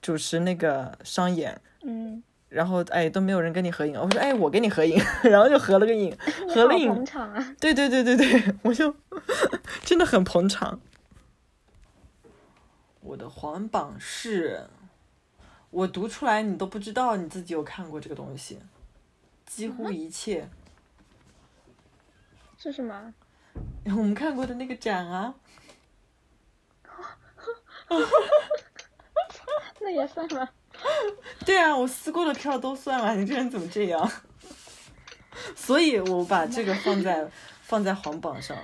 [0.00, 6.14] 主持那个商演，嗯，然后哎都没有人跟你合影，我说哎我跟你合影， 然后就合了个影，
[6.48, 7.56] 好合了影捧场啊！
[7.58, 8.94] 对对对对对，我就
[9.84, 10.80] 真的很捧场。
[13.00, 14.68] 我的黄榜是，
[15.70, 18.58] 我读出来你都不知道你自己有看过这个东西，
[19.46, 20.48] 几乎一切、
[22.58, 23.14] 是什么？
[23.86, 25.34] 我们看过的那个展啊，
[29.80, 30.48] 那也算吗？
[31.44, 34.10] 对啊，我撕过的票都算了，你这人怎么这样？
[35.56, 37.28] 所以我把这个放在
[37.62, 38.56] 放在黄榜上，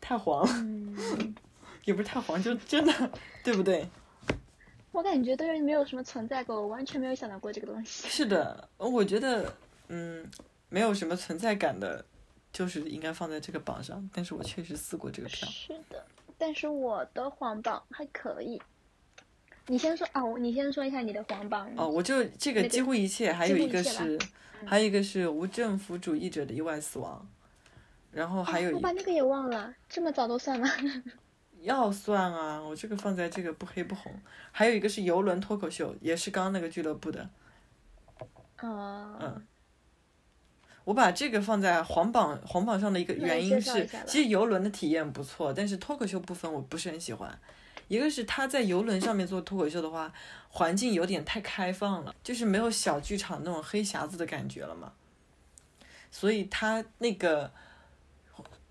[0.00, 1.34] 太黄了，嗯，
[1.84, 3.10] 也不是太黄，就真的，
[3.44, 3.88] 对不对？
[4.90, 8.08] 我感觉对于没有什么存在感，我完全没有想到过这个东西。
[8.08, 9.54] 是的，我觉得，
[9.88, 10.28] 嗯，
[10.68, 12.04] 没有什么存在感的，
[12.52, 14.10] 就是应该放在这个榜上。
[14.12, 15.48] 但是我确实撕过这个票。
[15.48, 16.04] 是的，
[16.36, 18.60] 但是我的黄榜还可以。
[19.68, 21.70] 你先说哦，你先说一下你的黄榜。
[21.76, 27.24] 哦，我就这个几乎一切，还有一个是，嗯还有一个是无政府主义者的意外死亡，
[28.10, 30.68] 然后还有一我把那个也忘了，这么早都算了？
[31.62, 34.12] 要算啊，我这个放在这个不黑不红，
[34.50, 37.28] 还有一个是游轮脱口秀，也是刚刚那个俱乐部的，
[38.60, 39.46] 哦，嗯。
[40.84, 47.38] 我把这个放在黄榜黄榜上的一个原因是，其实游轮的体验不错，但是脱口秀部分我不是很喜欢。
[47.88, 50.12] 一个是他在游轮上面做脱口秀的话，
[50.50, 54.92] 环境有点太开放了，就是没有小剧场那种黑匣子的感觉了嘛。
[56.10, 57.50] 所以他那个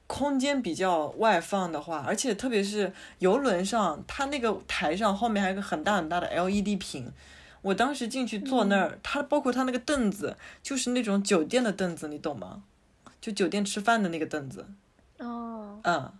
[0.07, 7.11] 空间比较外放的话，而且特别是游轮上，他那个台上后面还有个很大很大的 LED 屏。
[7.63, 12.63] 我当时进去坐那儿，他包括他那个凳子，就是那种酒店的凳子，你懂吗？
[13.19, 14.67] 就酒店吃饭的那个凳子。
[15.17, 15.79] 哦。
[15.83, 16.13] 嗯，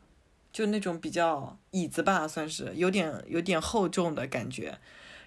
[0.57, 4.75] 就那种比较椅子吧，算是有点有点厚重的感觉。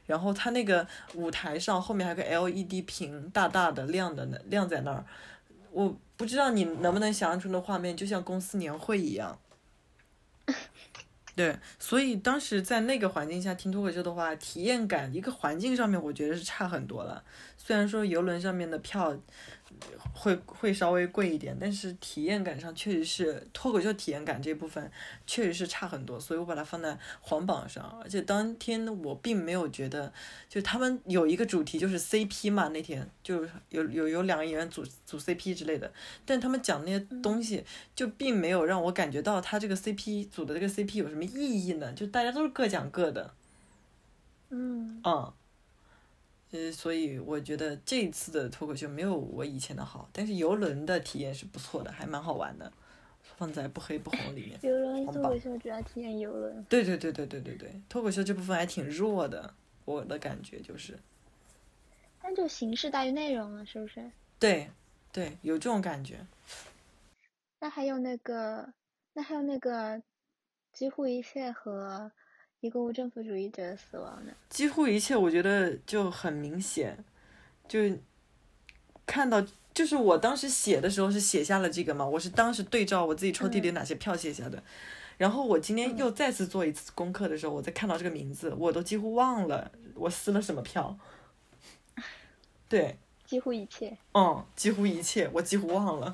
[0.05, 5.07] 然后它那个舞台上后面还有个 LED 屏，大大的亮的亮在那儿。
[5.71, 9.39] 我不知道你能不能想象出那画面，就像公司年会一样。
[11.37, 17.23] 对，所以当时在那个环境下听脱口秀的话，体验感一个环境上面，我觉得是差很多了。
[17.57, 19.17] 虽然说游轮上面的票
[20.15, 24.91] 会会稍微贵一点，但是体验感上确实是脱口秀体验感这部分
[25.27, 27.85] 确实是差很多，所以我把它放在黄榜上。
[28.03, 30.13] 而且当天我并没有觉得，
[30.49, 35.93] 就他们有一个主题就是 CP 嘛，那天就有有有两个演员组组 CP 之类的，
[36.27, 37.65] 但他们讲那些东西
[37.95, 41.93] 就并没有让我感觉到他这个 CP 组的这个 CP 有什么意义呢？
[41.93, 43.35] 就大家都是各讲各的，
[44.51, 45.33] 嗯嗯。
[46.53, 52.73] 呃，所以我觉得这一次的脱口秀没有我以前的好，但是游轮的体验是不错的，还蛮好玩的，
[53.37, 54.59] 放在不黑不红里面。
[54.63, 56.65] 游轮脱口秀主要体验游轮。
[56.65, 60.99] 对对对对对对对，脱口秀这部分还挺弱的，我的感觉就是。
[62.21, 64.11] 但就形式大于内容了，是不是？
[64.41, 64.69] 对，
[65.13, 66.27] 对，有这种感觉。
[67.61, 68.73] 那还有那个，
[69.13, 70.03] 那还有那个，
[70.73, 72.11] 几乎一切和。
[72.61, 74.33] 一个无政府主义者的死亡呢？
[74.51, 77.03] 几乎一切，我觉得就很明显，
[77.67, 77.79] 就
[79.07, 79.43] 看到，
[79.73, 84.63] 就是我当时写的时候是写下了这个嘛，我是当时对照我自己抽屉里哪些票写下的，嗯、
[85.17, 90.99] 然后我今天又再次做一次功课的时候，我再看到这个名字，我都几乎忘了我撕了什么票。
[92.69, 93.97] 对，几乎一切。
[94.13, 96.13] 嗯，几乎一切，我几乎忘了。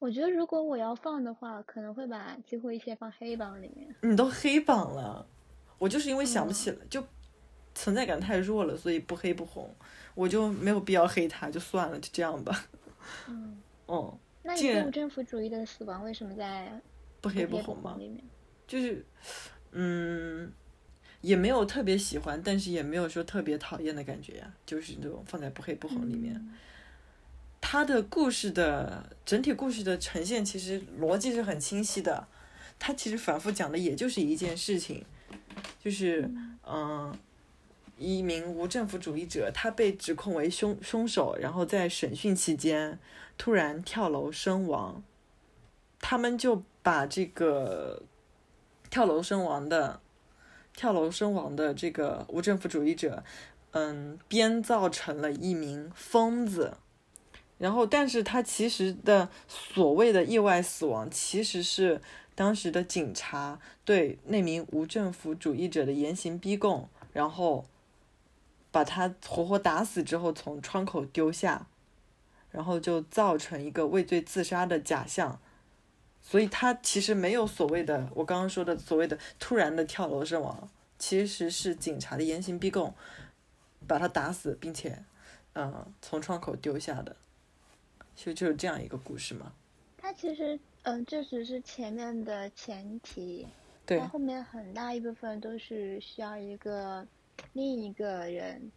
[0.00, 3.94] 我觉得如果我要放的话，可能会把几乎一切放黑榜里面。
[4.02, 5.26] 你都黑榜了。
[5.78, 7.04] 我就是因为想不起来，就
[7.74, 9.74] 存在感太弱了，所以不黑不红，
[10.14, 12.66] 我就没有必要黑他，就算了，就这样吧。
[13.28, 13.58] 嗯。
[13.86, 14.18] 哦。
[14.44, 16.72] 那一个无政府主义的死亡为什么在
[17.20, 17.98] 不黑不红吗？
[18.66, 19.04] 就是，
[19.72, 20.50] 嗯，
[21.20, 26.34] 也没有特别喜欢，但是也没有说特别讨厌的感觉呀，就是那种放在不黑不红里面。
[26.34, 26.54] 嗯、
[27.60, 32.26] 他的故事的整体故事的呈现其实逻辑是很清晰的，
[32.78, 35.04] 他其实反复讲的也就是一件事情。
[35.80, 36.30] 就是，
[36.66, 37.16] 嗯，
[37.96, 42.98] 一名无政府主义者，他被指控为凶凶手，然后在审讯期间
[43.38, 45.02] 突然跳楼身亡。
[46.00, 48.02] 他们就把这个
[48.90, 50.00] 跳楼身亡的、
[50.74, 53.24] 跳楼身亡的这个无政府主义者，
[53.70, 56.76] 嗯，编造成了一名疯子。
[57.56, 62.00] 然后，但是他其实的所谓的意外死亡，其实是。
[62.38, 67.66] 当时的警察对那名无政府主义者的严刑逼供，然后
[68.70, 71.66] 把他活活打死之后，从窗口丢下，
[72.52, 75.40] 然后就造成一个畏罪自杀的假象。
[76.22, 82.94] 所以他其实没有所谓的我刚刚说的所谓的突然的跳楼身亡，其实是警察的严刑逼供
[83.88, 85.02] 把他打死，并且
[85.54, 87.16] 嗯从窗口丢下的，
[88.14, 89.52] 就就是这样一个故事嘛。
[89.96, 90.60] 他其实。
[90.82, 93.46] 嗯，这只是前面的前提，
[93.84, 97.06] 对，后面很大一部分都是需要一个
[97.52, 98.72] 另一个人，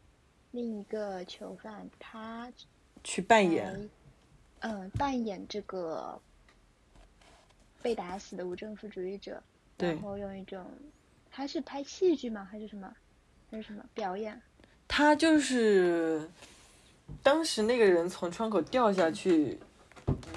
[0.52, 2.52] 另一个囚犯他
[3.02, 3.90] 去扮演，
[4.60, 6.20] 嗯，扮演这个
[7.82, 9.42] 被打死的无政府主义者，
[9.78, 10.66] 然后用一种
[11.32, 12.46] 他是拍戏剧吗？
[12.52, 12.94] 还是什么？
[13.50, 14.42] 还是什么表演？
[14.86, 16.30] 他就是
[17.24, 19.58] 当时那个人从窗口掉下去。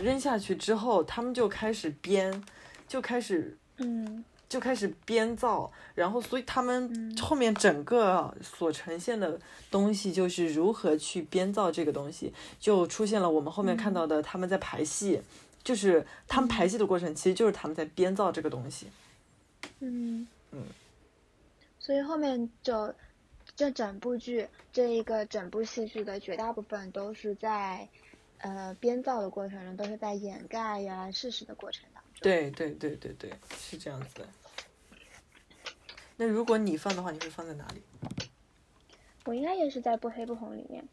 [0.02, 2.42] 扔下去之后，他们就开始编，
[2.86, 9.40] 就开始，嗯，就开始编造，然后，所以他们后面整个所呈现的
[9.70, 15.20] 东西就是如何去编造这个东西，就出现了我们后面看到的他们在排戏，
[15.62, 18.86] 就是他们排戏的过程，其实就是他们在编造这个东西。
[19.80, 20.62] 嗯嗯，
[21.78, 22.94] 所以后面就
[23.56, 27.88] 这整部剧，这一个整部戏剧的绝大部分都是在
[28.38, 32.20] 呃编造的过程中，都是在掩盖呀事实的过程当中。
[32.22, 34.28] 对对对对对，是这样子的。
[36.16, 37.82] 那如果你放的话，你会放在哪里？
[39.24, 40.86] 我应该也是在不黑不红里面。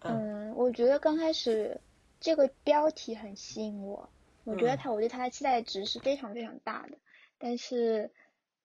[0.00, 1.80] 嗯，我觉得刚开始
[2.18, 4.08] 这个标题很吸引我，
[4.44, 6.96] 我觉得他，我对他的期待值是非常非常大的。
[7.38, 8.10] 但是，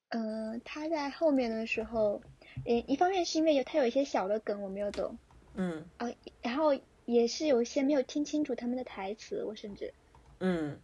[0.10, 2.22] 嗯，他在后面的时候，
[2.66, 5.18] 嗯，一方面是因为有他有一些小的梗我没有懂，
[5.54, 6.10] 嗯，啊，
[6.42, 6.74] 然后
[7.12, 9.94] 也是有一些没有听清楚他们的台词，我甚至，
[10.40, 10.80] 嗯，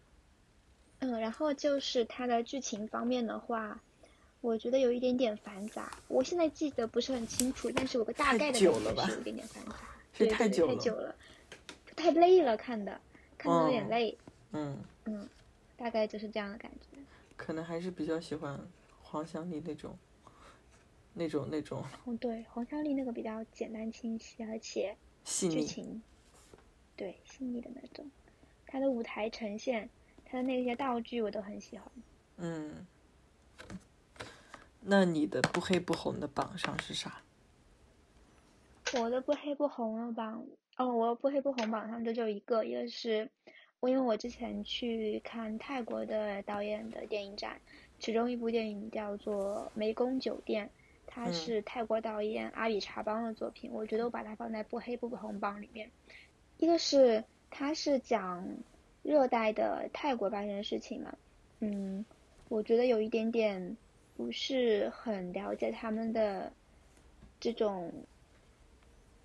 [0.99, 3.79] 嗯，然后就是他的剧情方面的话。
[4.41, 8.59] 我觉得有一点点繁杂，我现在记得不是很清楚，但是有个大概的感觉
[9.07, 9.75] 是有一点点繁杂，
[10.15, 11.15] 对太久了，太久了，
[11.95, 13.01] 太累了，看的，
[13.39, 14.15] 看的有点累，
[14.51, 15.27] 嗯嗯，
[15.75, 16.99] 大概就是这样的感觉。
[17.35, 18.59] 可能还是比较喜欢
[19.01, 19.97] 黄湘丽那种，
[21.15, 21.83] 那种那种。
[22.03, 26.03] 哦，对，黄湘丽那个比较简单清晰，而且剧情，
[26.95, 28.09] 对细腻的那种，
[28.65, 29.89] 他的舞台呈现，
[30.25, 31.91] 他的那些道具我都很喜欢。
[32.37, 32.85] 嗯。
[34.87, 37.21] 那你的不黑不红的榜上是啥？
[38.99, 40.45] 我的不黑不红的榜，
[40.77, 43.27] 哦，我不黑不红榜上就就一个，一个是，
[43.79, 47.59] 我因为我之前去看泰国的导演的电影展，
[47.99, 50.67] 其中一部电影叫做《湄公酒店》，
[51.07, 55.89] 它是泰国导演阿比查邦的作品，我觉得我把它放在不黑不红榜里面。
[56.57, 58.47] 一个是它是讲
[59.03, 61.15] 热带的泰国发生的事情嘛，
[61.59, 62.05] 嗯，
[62.49, 63.77] 我觉得有一点点。
[64.17, 66.53] 不是很了解他们的
[67.37, 67.91] 这种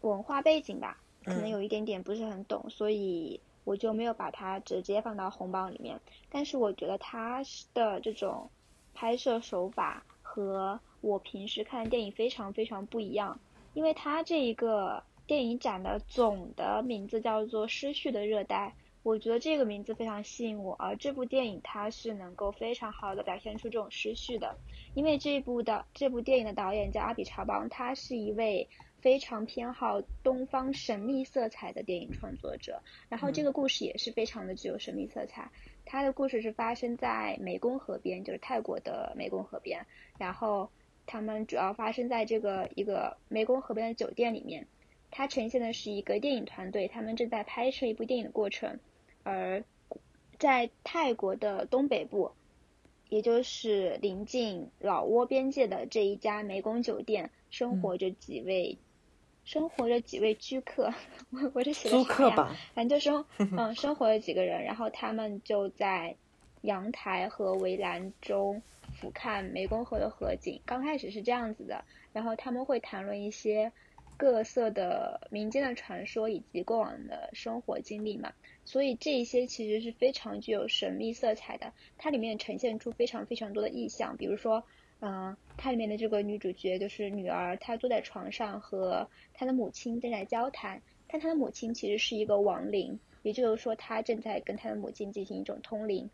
[0.01, 6.01] 文化背景吧，可能有一点点不是很懂，所以我就没有把它直接放到红包里面。
[6.29, 7.41] 但是我觉得他
[7.73, 8.51] 的这种
[8.93, 13.39] 拍摄手法和我平时看的电影非常非常不一样，
[13.75, 18.75] 因为他这一个电影展的总的名字叫做《失序的热带》。
[19.05, 24.57] 我觉得这个名字非常吸引我，而这部电影它是能够非常好的表现出这种失序的，
[24.93, 28.69] 因为这部的这部电影的导演叫阿比查邦，他是一位
[29.01, 35.49] 非常偏好东方神秘色彩的电影创作者，然后这个故事也是非常的具有神秘色彩，
[35.85, 39.87] 他的故事是发生在湄公河边，就是泰国的湄公河边，
[40.19, 40.69] 然后
[41.07, 44.67] 他们主要发生在这个一个湄公河边的酒店里面，
[45.11, 48.79] 它呈现的是一个电影团队，他们正在拍摄一部电影的过程。
[49.23, 49.63] 而
[50.39, 52.33] 在泰国的东北部，
[53.09, 58.79] 也就是临近老挝边界的这一家湄公酒店，生活着几位，
[59.45, 60.95] 生活着几位居客，
[61.31, 62.57] 我我这写的啥呀？
[62.73, 66.17] 反正就生 嗯，生活了几个人，然后他们就在
[66.63, 68.63] 阳台和围栏中
[68.95, 70.61] 俯瞰湄公河的河景。
[70.65, 73.73] 刚开始是这样子的，然后他们会谈论一些
[74.21, 78.35] 各色的民间的传说以及过往的生活经历嘛。
[78.67, 84.63] 所以这一些其实是非常具有神秘色彩的，它里面呈现出非常非常多的意象，比如说，
[85.01, 96.11] 嗯，它里面的这个女主角就是女儿，她坐在床上和她的母亲正在交谈，但她的母亲其实是一个亡灵，也就是说她正在跟她的母亲进行一种通灵。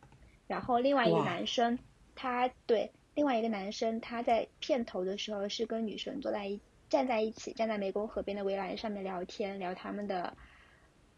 [0.46, 1.76] 然后另外一个男生，
[2.14, 6.60] 他对另外一个男生，他在片头的时候是跟女神坐在一
[6.96, 10.34] 站在一起，站在湄公河边的围栏上面聊天，聊他们的。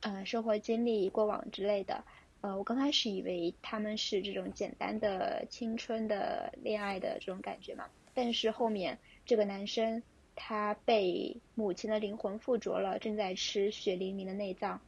[0.00, 2.04] 呃，生活经历、过往之类的，
[2.40, 10.02] 呃，我刚开始以为他们是这种简单的青春的恋爱的这种感觉嘛，但是后面这个男生
[10.36, 14.80] 他被母亲的灵魂附着了，正在吃血淋淋的内脏，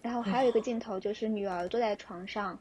[0.00, 2.58] 然后还有一个镜头就是女儿坐在床上，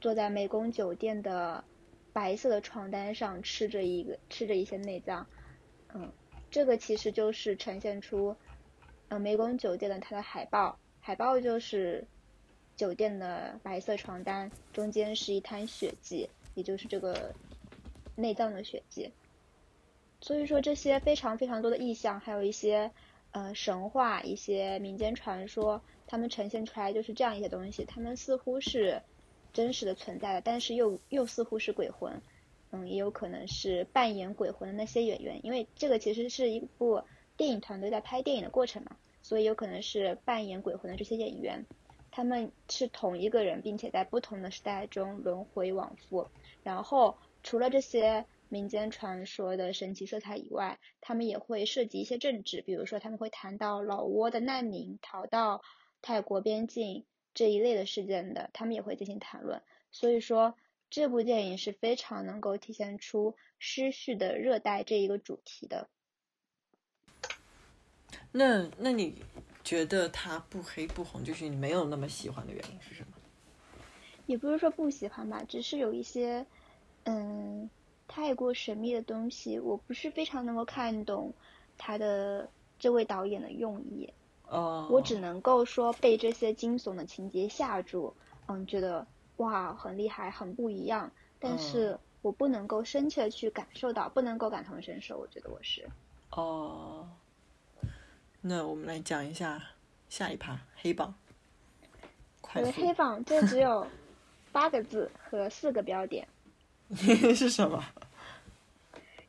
[0.00, 1.64] 坐在湄公酒店的
[2.12, 5.26] 白色的床单上吃着一个吃着一些内脏，
[5.94, 6.12] 嗯，
[6.50, 8.36] 这个其实就是呈现出。
[9.08, 12.06] 呃，湄公酒店的它的海报，海报就是
[12.76, 17.34] 酒店的白色床单，中间是一滩血迹，也就是这个
[18.14, 19.10] 内脏的血迹。
[20.20, 22.92] 所以说这些非常非常多的意象，还有一些
[23.32, 29.02] 呃神话、一些民间传说，他们呈现出来就是这样一些东西，他们似乎是
[29.52, 32.22] 真实的存在的，但是又又似乎是鬼魂，
[32.70, 37.02] 嗯，也有可能是扮演鬼魂的那些演员，因为这个其实是一部。
[37.36, 41.64] 电影团队在拍电影的过程嘛，所以有可能是扮演鬼魂的这些演员，
[42.10, 46.28] 他们是同一个人，并且在不同的时代中轮回往复。
[46.62, 55.62] 然后除了这些民间传说的神奇色彩以外，他们也会涉及一些政治，比如说他们会谈到老挝的难民逃到
[56.02, 59.62] 泰国边境这一类的事件的，他们也会进行谈论。
[59.92, 60.54] 所以说
[60.90, 65.88] 这部电影是非常能够体现出失序的热带这一个主题的。
[68.32, 69.22] 那那你
[69.64, 73.12] 觉得它不黑不红，就是你没有那么喜欢的原因是什么？
[74.26, 76.46] 也不是说不喜欢吧，只是有一些
[77.04, 77.68] 嗯
[78.06, 81.32] 太过神秘的东西，我不是非常能够看懂
[81.78, 82.48] 他的
[82.78, 84.12] 这位导演的用意。
[84.46, 88.14] 哦，我只能够说被这些惊悚的情节吓住，
[88.46, 89.06] 嗯，觉得
[89.40, 95.88] 哇很厉害，很不一样，但是我不能够深切去感受到，不能够感同身受，我觉得我是。
[96.30, 97.08] 哦，
[98.42, 99.62] 那我们来讲一下
[100.08, 101.14] 下一趴黑榜。
[102.54, 103.86] 我的黑榜就只有
[104.52, 106.26] 八个字和四个标点。
[107.34, 107.82] 是什么？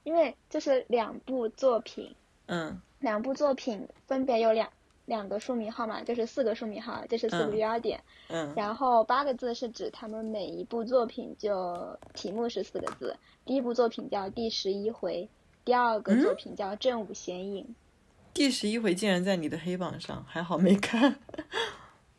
[0.03, 2.15] 因为就是两部作品，
[2.47, 4.67] 嗯，两部作品分别有两
[5.05, 8.01] 两个书名号嘛，就是四个书名号，这是四个标点。
[8.29, 13.17] 嗯，然后八个字是指他们每一部作品就题目是四个字。
[13.45, 15.29] 第一部作品叫《第十一回》，
[15.65, 17.65] 第二个作品叫《正午显影》。
[18.33, 21.19] 第十一回竟然在你的黑榜上，还好没看。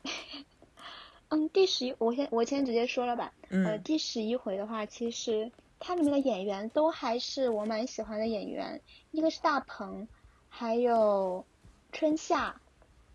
[1.30, 3.32] 嗯，第十一，我先我先直接说了吧。
[3.48, 3.64] 嗯。
[3.64, 5.50] 呃，第十一回的话，其实
[5.80, 8.82] 它里面的演员都还是我蛮喜欢的演员，
[9.12, 10.06] 一个是大鹏，
[10.50, 11.46] 还有
[11.90, 12.60] 春夏，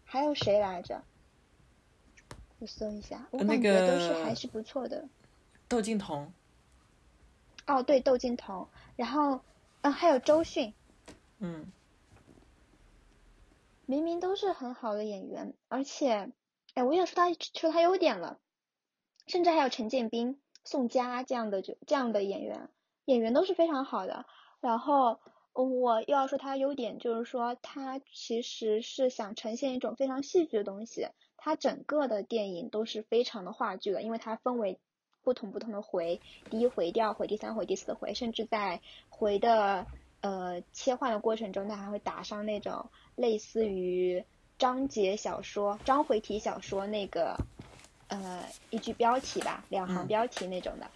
[0.07, 1.03] 还有谁来着？
[2.59, 5.07] 我搜一下，我感觉都是还是不错的。
[5.67, 6.31] 窦靖童。
[7.67, 9.41] 哦，对，窦靖童，然后，
[9.81, 10.73] 嗯，还有周迅。
[11.39, 11.71] 嗯。
[13.85, 16.31] 明明都是很好的演员，而且。
[16.73, 18.37] 哎，我也说他说他优点了，
[19.25, 22.69] 甚至还有陈建斌、宋佳这样的就这样的演员，
[23.05, 24.25] 演员都是非常好的。
[24.61, 25.19] 然后
[25.63, 31.07] 我要说它优点，就是说它其实是想呈现一种非常戏剧的东西。
[31.37, 34.79] 它整个的电影都是非常的话剧的，因为它分为
[35.23, 39.85] 不同不同的回，第一回、第二回、第三回、第四回，甚至在回的
[40.21, 44.23] 呃切换的过程中，它还会打上那种类似于。
[44.59, 47.37] 章节小说、章回体小说那个，
[48.07, 50.89] 呃，一句标题吧，两行标题那种的，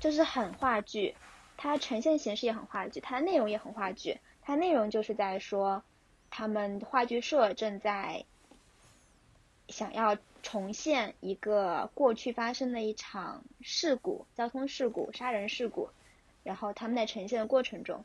[0.00, 1.14] 就是很话剧，
[1.62, 4.18] 它呈现形式也很话剧，它的内容也很话剧。
[4.42, 5.84] 它内容就是在说，
[6.28, 8.24] 他们话剧社正在
[9.68, 15.88] 想要重现一个过去发生的一场事故，交通事故、杀人事故，
[16.42, 18.04] 然后他们在呈现的过程中。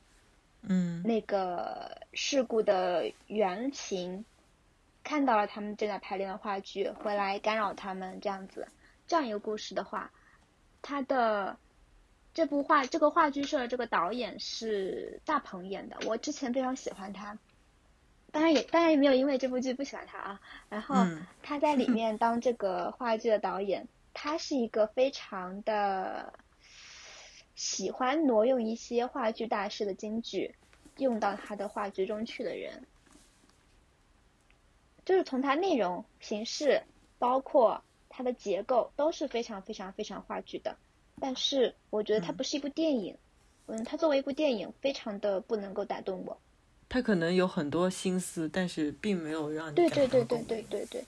[0.61, 4.23] 嗯，那个事故的原型，
[5.03, 8.67] 看到了他们正在排练的话剧，回来干扰他们这样子，
[9.07, 10.11] 这样一个故事的话，
[10.84, 11.57] 它的
[12.38, 17.39] 这部话这个话剧社这个导演是大鹏演的，我之前非常喜欢他，
[18.31, 21.03] 当然也当然也没有因为这部剧不喜欢他啊，然后
[21.41, 26.31] 他在里 面当这个话剧的导演，他是一个非常的。
[27.55, 30.53] 喜欢挪用一些话剧大师的金句，
[30.97, 32.85] 用到他的话剧中去的人，
[35.05, 36.84] 就是从他内容、形式，
[37.18, 40.77] 包括他的结构都是非常非常非常话剧的。
[41.19, 43.18] 但是我觉得它不是一部电影，
[43.68, 46.38] 嗯，它作为一部电影，非常的不能够打动我。
[46.89, 51.06] 他可能有很多心思，但是并没有让你对对对对对对对，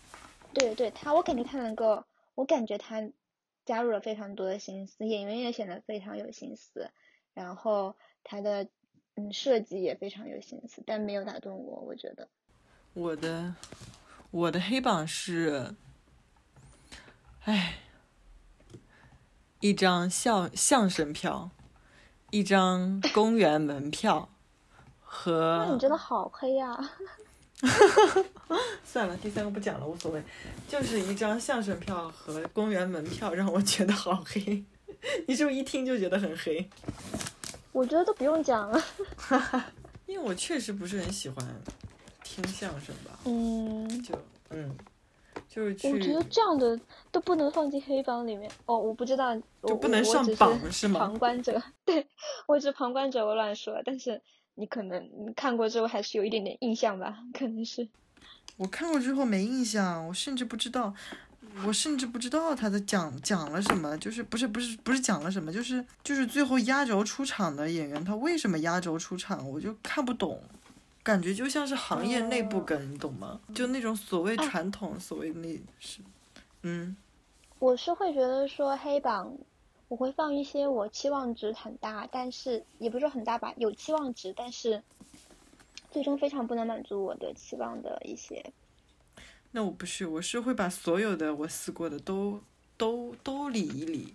[0.53, 2.03] 对对，他我感觉他能够，
[2.35, 3.09] 我感觉他。
[3.65, 6.89] 加入了非常多的心思，演员也显得非常有心思，
[7.35, 8.67] 然后他的
[9.13, 12.27] 嗯设计也非常有心思，但没有打动我，我觉得。
[12.95, 13.53] 我的
[14.31, 15.75] 我的黑榜是，
[17.43, 17.77] 唉，
[19.59, 21.49] 一张相相声票，
[22.31, 24.29] 一张公园门票，
[25.03, 25.65] 和。
[25.67, 26.77] 那你真的好黑呀！
[28.85, 30.23] 算了，第三个不讲了，无所谓。
[30.67, 34.63] 就是一张相声票和公园门票，让我觉得好黑。
[35.27, 36.69] 你是不是一听就觉得很黑？
[37.71, 38.81] 我觉得都不用讲了，
[40.07, 41.45] 因为我确实不是很喜欢
[42.23, 43.19] 听相声吧。
[43.25, 44.01] 嗯。
[44.01, 44.17] 就
[44.51, 44.75] 嗯，
[45.59, 45.91] 就是去。
[45.91, 46.79] 我觉得这样的
[47.11, 48.49] 都不能放进黑帮里面。
[48.65, 49.35] 哦，我不知道。
[49.67, 50.99] 就不能上榜是吗？
[51.01, 52.07] 旁观者， 对，
[52.47, 54.21] 我是旁观者，我乱说，但是。
[54.55, 57.87] 你可能你看过之后还是有一点点印象吧，可能是。
[58.57, 60.93] 我看过之后没印象，我甚至不知道，
[61.65, 70.37] 我甚至不知道他在讲讲了什么，就是不是不是不是讲了什么，就是就是最后压轴出场的演员他为什么压轴出场，我就看不懂，
[71.09, 73.41] 感觉就像是行业内部梗，你懂吗？
[73.55, 76.01] 就那种所谓传统，所谓那是，
[76.61, 76.95] 嗯。
[77.57, 79.35] 我是会觉得说黑榜。
[79.87, 84.83] 我会放一些我期望值很大，但是也不是说很大吧，有期望值，但是
[85.89, 88.53] 最终非常不能满足我的期望的一些。
[89.49, 92.39] 那我不是，我是会把所有的我撕过的都
[92.77, 94.13] 都都理一理，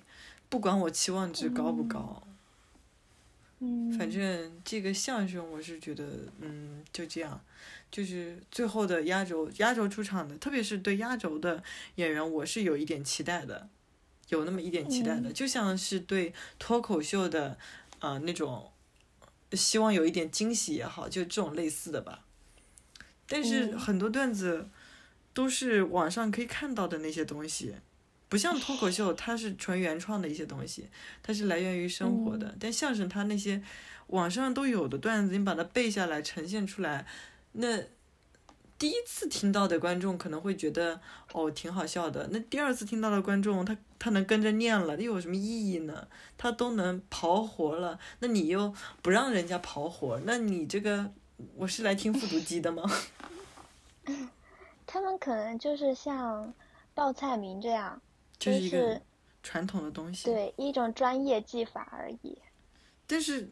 [0.49, 2.23] 不管我期望值高不高。
[2.25, 2.34] 嗯，
[3.97, 6.05] 反正这个相声我是觉得，
[6.41, 7.41] 嗯，就这样，
[7.91, 11.63] 就是最后的压轴压轴出场的，特别是对压轴的
[11.95, 13.69] 演员，我是有一点期待的，
[14.29, 15.35] 有那么一点期待的，嗯。
[15.35, 17.57] 就像是对脱口秀的，
[18.01, 18.71] 呃，那种
[19.53, 22.25] 希望有一点惊喜也好，就这种类似的吧。
[23.27, 23.79] 但是嗯。
[23.79, 24.69] 很多段子
[25.33, 27.77] 都是网上可以看到的那些东西，
[28.35, 30.89] 不像脱口秀，它是纯原创的一些东西，
[31.23, 32.48] 它是来源于生活的。
[32.48, 33.62] 嗯但相声它那些
[34.09, 37.06] 网上都有的段子，你把它背下来呈现出来，
[37.52, 37.78] 那
[38.77, 41.01] 第一次听到的观众可能会觉得
[41.32, 46.09] 哦挺好笑的，那第二次听到的观众他他能跟着念了，又有什么意义呢？
[46.36, 51.12] 他都能刨活了，那你又不让人家刨活，那你这个
[51.55, 52.82] 我是来听复读机的吗？
[54.85, 56.52] 他们可能就是像
[56.94, 58.02] 报菜名这样，
[58.45, 59.01] 这就是一个
[59.43, 60.25] 传统的东西。
[60.25, 62.39] 对一种专业技法而已。
[63.07, 63.51] 但是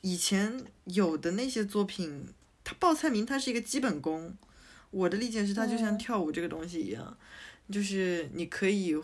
[0.00, 2.28] 以前有的那些作品，
[2.62, 4.36] 它报菜名它是一个基本功。
[4.90, 7.18] 我的理解是，它就像嗯跳舞这个东西一样，
[7.70, 8.96] 就是你可以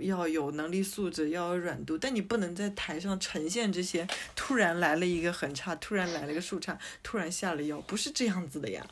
[0.00, 4.06] 要有能力素质，要有软度，但你不能在台上呈现这些。
[4.34, 8.86] 突然来了一个横叉，突然来了一个竖叉，突然下了腰，不是这样子的呀，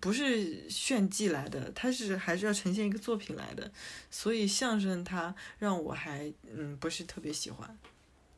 [0.00, 3.70] 不是炫技来的，它是还是要呈现一个作品来的。
[4.10, 7.78] 所以相声它让我还嗯不是特别喜欢。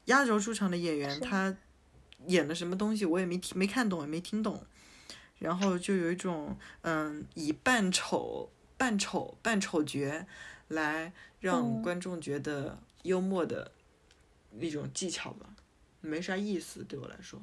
[0.06, 1.54] 压轴出场的演员他
[2.26, 4.64] 演的什么东西我也没听没看懂也没听懂，
[5.38, 10.26] 然后就有一种嗯以扮丑扮丑扮丑角
[10.68, 13.70] 来让嗯观众觉得幽默的
[14.58, 15.54] 一种技巧吧，
[16.00, 17.40] 没啥意思对我来说。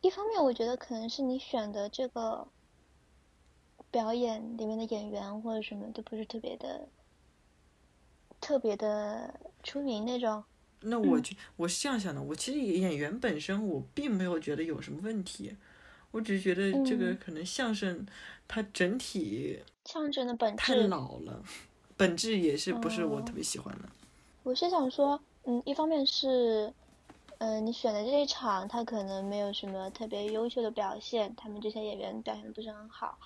[0.00, 2.46] 一方面，我觉得可能是你选的这个
[3.90, 6.88] 表演里面的演员或者什么都不是特别的、
[8.40, 10.44] 特别的出名那种。
[10.80, 15.56] 那我就、我是这样想的，我其实演员本身我并没有觉得有什么问题，
[16.12, 18.06] 我只是觉得这个嗯可能相声
[18.46, 21.42] 它整体相声的本质太，老了，
[21.96, 23.88] 本质也是不是我哦特别喜欢的。
[24.44, 26.72] 我是想说，嗯，一方面是，
[27.38, 33.18] 嗯、你选的这一场他可能没有什么特别优秀的表现，他们这些演员表现的不是很好，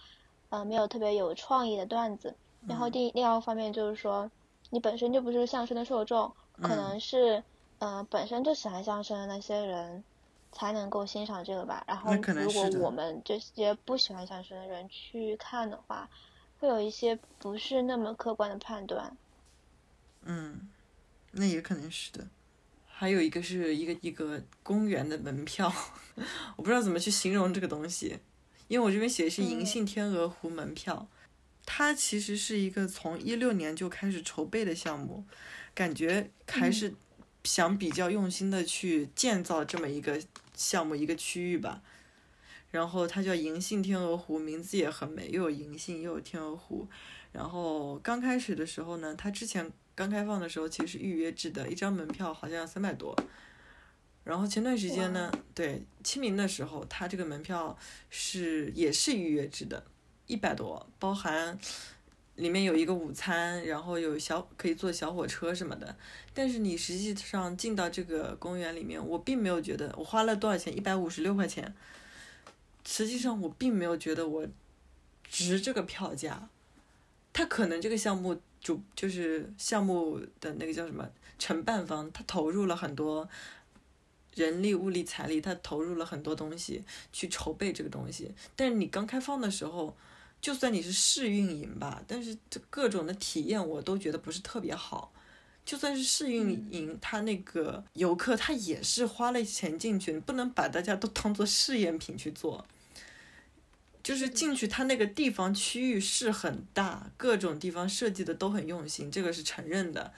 [0.51, 2.37] 呃，没有特别有创意的段子。
[2.69, 4.31] 然后嗯第另外一方面就是说，
[4.71, 7.43] 你本身就不是相声的受众，可嗯能是，
[7.79, 10.05] 呃，本身就喜欢相声的那些人
[10.53, 11.83] 才能够欣赏这个吧。
[11.89, 16.09] 然后如果我们这些不喜欢相声的人去看的话，
[16.61, 19.17] 会有一些不是那么客观的判断。
[20.25, 20.71] 嗯，
[21.33, 22.29] 那也可能是的。
[23.03, 25.67] 还有一个是一个一个公园的门票，
[26.55, 28.17] 我不知道怎么去形容这个东西，
[28.69, 31.09] 因为我这边写的是银嗯杏天鹅湖门票，
[31.67, 35.25] 它其实是一个从一六年就开始筹备的项目，
[35.75, 36.95] 感觉还嗯是
[37.43, 40.23] 想比较用心的去建造这么一个
[40.55, 41.83] 项目一个区域吧。
[42.71, 46.87] 然后它叫银杏天鹅湖，名字也很美，又有银杏又有天鹅湖。
[47.33, 53.17] 然后刚开始的时候呢，它之前刚开放的时候其实是预约制的，一张门票好像三百多。
[54.25, 57.77] 然后前段时间呢，对清明的时候，它这个门票
[58.09, 59.85] 是也是预约制的，
[60.29, 61.59] 一百多，包含
[62.37, 65.97] 里面有一个午餐，然后有小可以坐小火车什么的。
[66.33, 71.75] 但是你实际上进到这个公园里面，我并没有觉得我花了多少钱，一百五十六块钱。
[72.85, 74.47] 实际上我并没有觉得我
[75.29, 76.49] 值这个票价。
[77.33, 81.07] 它可能这个项目主就是项目的那个叫什么
[81.39, 83.29] 承办方，他投入了很多
[84.35, 86.83] 人力、物力、财力，他投入了很多东西
[87.13, 88.31] 去筹备这个东西。
[88.55, 89.95] 但是你刚开放的时候，
[90.41, 95.13] 就算你是试运营吧，但是这各种的体验我都觉得不是特别好。
[95.65, 102.67] 就算是试运营，他那个游客他也是花了钱进去，不能把大家都当做试验品去做。
[104.03, 110.13] 就是进去，它那个地方区域是很大，各种地方设计的都很用心，这个是承认的。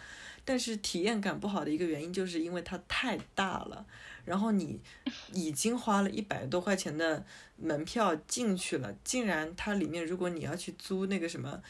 [0.46, 3.86] 但是体验感不好的一个原因，就是因为它太大了，
[4.24, 4.80] 然后你
[5.32, 7.24] 已经花了一百多块钱的
[7.56, 11.62] 门票进去了，竟然它里面如果你要去租那个什么，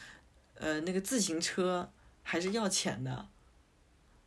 [0.55, 1.89] 呃，那个自行车
[2.23, 3.27] 还是要钱的，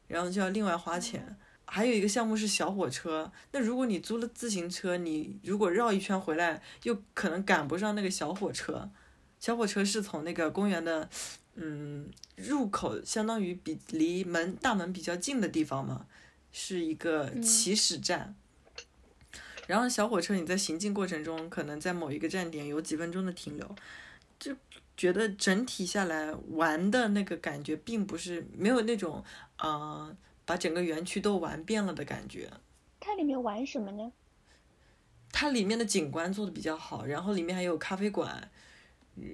[0.07, 1.37] 然后就要另外花钱。
[1.71, 8.91] 还有一个项目是小火车，那如果你租了自行车，你如果绕一圈回来，又可能赶不上那个小火车。
[9.39, 11.11] 小火车是从那个公园的，
[11.57, 16.07] 嗯，入口相当于比离门大门比较近的地方嘛，
[16.51, 18.35] 是一个起始站。
[19.67, 23.77] 然后小火车你在行进过程中，可能在某一个站点有几分钟的停留，
[24.41, 24.57] 就
[24.97, 29.23] 觉得整体下来玩的那个感觉，并不是没有那种，
[29.59, 30.17] 呃。
[30.49, 32.51] 把整个园区都玩遍了的感觉，
[32.99, 34.11] 它里面玩什么呢？
[35.31, 38.51] 它里面的景观做的比较好，然后里面还有咖啡馆，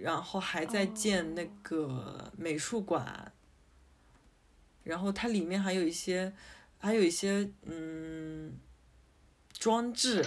[0.03, 3.33] 然后还在建那个美术馆，
[4.83, 6.33] 然后它里面还有一些，
[6.79, 8.59] 还有一些嗯
[9.53, 10.27] 装置，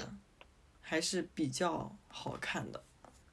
[0.79, 2.81] 还是比较好看的。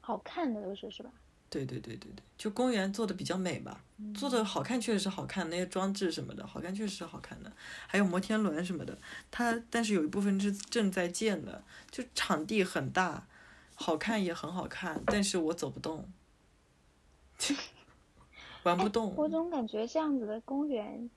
[0.00, 1.12] 好看的都是是吧？
[1.48, 3.83] 对对对对对，就公园做的比较美吧，
[4.14, 7.52] 做的好看确实是好看，那些装置什么的，好看确实是好看的，
[7.86, 8.98] 还有摩天轮什么的，
[9.30, 13.26] 它但是有一部分是正在建的，就场地很大，
[13.74, 16.08] 好看也很好看，但是我走不动，
[18.64, 19.14] 玩不动。
[19.16, 21.08] 我总感觉这样子的公园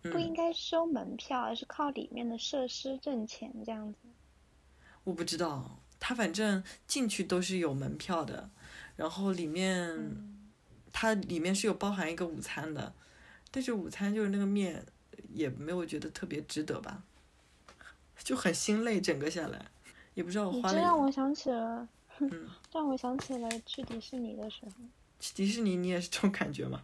[0.00, 3.98] 不应嗯，该收门票，而是靠里面的设施挣钱这样子。
[5.04, 8.50] 我不知道，它反正进去都是有门票的，
[8.96, 9.98] 然后里面
[10.92, 12.92] 它里面是有包含一个午餐的，
[13.50, 14.84] 但是午餐就是那个面
[15.32, 17.02] 也没有觉得特别值得吧，
[18.18, 19.66] 就很心累，整个下来
[20.14, 21.88] 也不知道我你花了这让我想起了，
[22.18, 24.72] 嗯让我想起了去迪士尼的时候，
[25.18, 26.82] 去迪士尼，你也是这种感觉吗？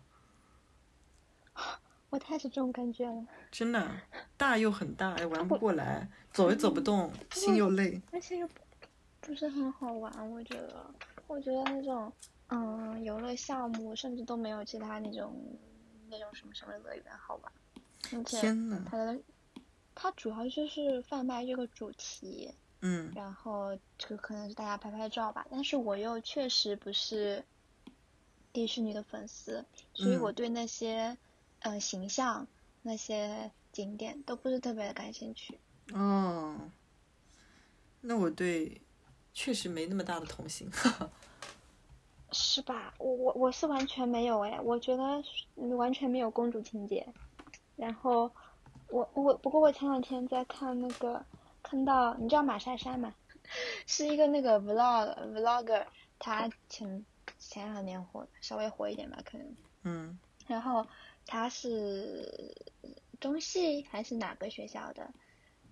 [2.11, 3.27] 我太是这种感觉了。
[3.51, 3.87] 真的
[4.39, 8.01] 大又很大，也玩不过来，走也走不动，心又累。
[8.11, 8.55] 而且又不
[9.21, 10.87] 不是很好玩，我觉得，
[11.27, 12.11] 我觉得那种
[12.49, 15.35] 嗯游乐项目甚至都没有其他那种
[16.09, 17.53] 那种什么什么乐园好玩，
[18.13, 19.19] 而且天呐，它的
[19.95, 22.51] 它主要就是贩卖这个主题，
[22.81, 27.45] 嗯然后这个可能是大家拍拍照吧，但是我又确实不是
[28.53, 31.17] 迪士尼的粉丝，所以嗯我对那些
[31.61, 32.47] 呃形象
[32.83, 35.59] 那些景点都不是特别的感兴趣。
[35.93, 36.71] 哦，
[38.01, 38.81] 那我对
[39.35, 40.71] 确实没那么大的童心。
[42.33, 42.93] 是吧？
[42.99, 45.23] 我我我是完全没有哎，我觉得
[45.77, 47.07] 完全没有公主情节。
[47.77, 48.31] 然后
[48.91, 51.25] 我我不过我前两天在看那个
[51.63, 53.15] 看到你知道马莎莎吗？
[53.87, 55.87] 是一个那个 vlog vlogger，
[56.19, 57.05] 他前
[57.39, 59.57] 前两年火稍微火一点吧可能。
[59.85, 60.87] 嗯然后
[61.25, 62.55] 他是
[63.21, 65.11] 中戏还是哪个学校的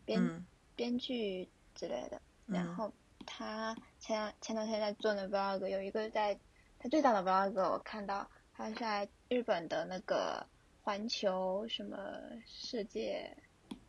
[0.05, 2.21] 编、嗯编剧之类的。
[2.47, 2.93] 然嗯后
[3.27, 6.39] 他前前两天在做那 vlog，有一个在
[6.87, 10.47] 他最大的 vlog 我看到他是在日本的那个
[10.83, 11.99] 环球什么
[12.47, 13.37] 世界，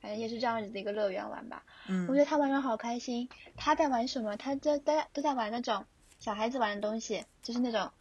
[0.01, 1.63] 反正也是这样子的一个乐园玩吧。
[1.85, 3.29] 我觉嗯得他玩的好开心。
[3.55, 4.35] 他在玩什么？
[4.35, 5.85] 他在在都在玩那种
[6.17, 7.91] 小孩子玩的东西，就是那种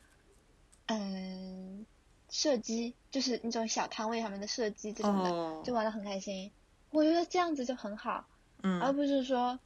[0.87, 1.85] 嗯
[2.31, 6.51] 射击，就是那种小摊位上面的射击这种的，哦就玩的很开心。
[6.89, 8.27] 我觉得这样子就很好。
[8.63, 9.61] 而嗯，不是说，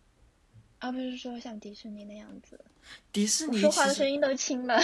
[0.80, 2.64] 而不是说像迪士尼那样子，
[3.12, 4.80] 迪士尼说话的声音都轻了。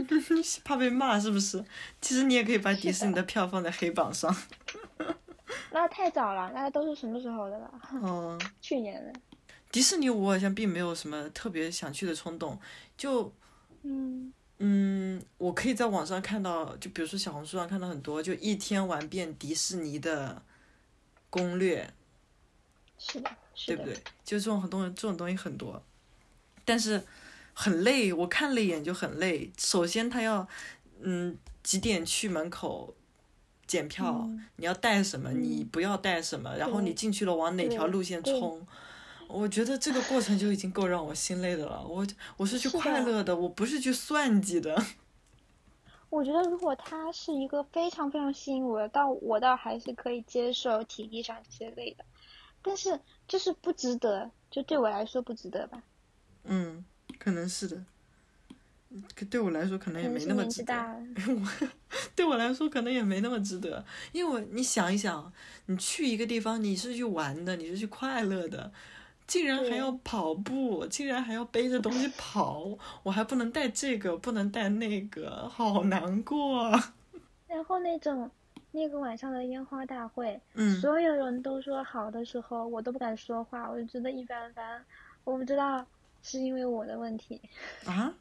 [0.64, 1.64] 怕被骂是不是？
[2.00, 4.34] 其实你也可以把迪士尼的的票放在黑榜上。
[5.70, 7.70] 那太早了，那都是什么时候的了？
[7.92, 9.12] 嗯， 去年的。
[9.70, 12.58] 迪士尼我好像并没有什么特别想去的冲动，
[12.96, 13.32] 就
[13.82, 20.42] 嗯，嗯，我可以在网上看到，就比如说小红书上看到很多，就一天玩遍迪士尼的
[21.28, 21.92] 攻略，
[22.98, 23.76] 是的，是的。
[23.76, 23.94] 对不对？
[24.24, 25.82] 就这种很多这种东西很多，
[26.64, 27.02] 但是
[27.54, 29.50] 很累，我看了一眼就很累。
[29.56, 30.46] 首先他要
[31.00, 32.94] 嗯几点去门口
[33.66, 38.66] 检票，嗯你要带什么，你嗯不要带什么，然后你进去了往哪条路线冲。
[39.26, 41.82] 我觉得这个过程就已经够让我心累的了。
[41.86, 42.06] 我
[42.36, 44.76] 我是去快乐的，我不是去算计的。
[46.10, 52.04] 我觉得如果他是一个非常非常吸引我的，倒我倒还是可以接受体力上这些累的，
[52.62, 55.82] 但是就是不值得，就对我来说不值得吧。
[56.44, 56.84] 嗯，
[57.24, 57.82] 可能是的。
[59.16, 61.02] 可对我来说，可能也没那么值得。
[62.14, 65.32] 对我来说， 可能也没那么值得，因为你想一想，
[65.66, 68.70] 你去一个地方，你是去玩的，你是去快乐的，
[69.26, 76.94] 竟然还要跑步，竟然还要背着东西跑，我还不能带这个，不能带那个，好难过啊。
[77.48, 78.30] 然后那种
[78.70, 84.84] 那个晚上的烟花大会，嗯所有人都说好的时候，我都不敢说话，我就觉得一般般。
[85.24, 85.84] 我不知道
[86.24, 87.40] 是因为我的问题，
[87.86, 88.12] 啊，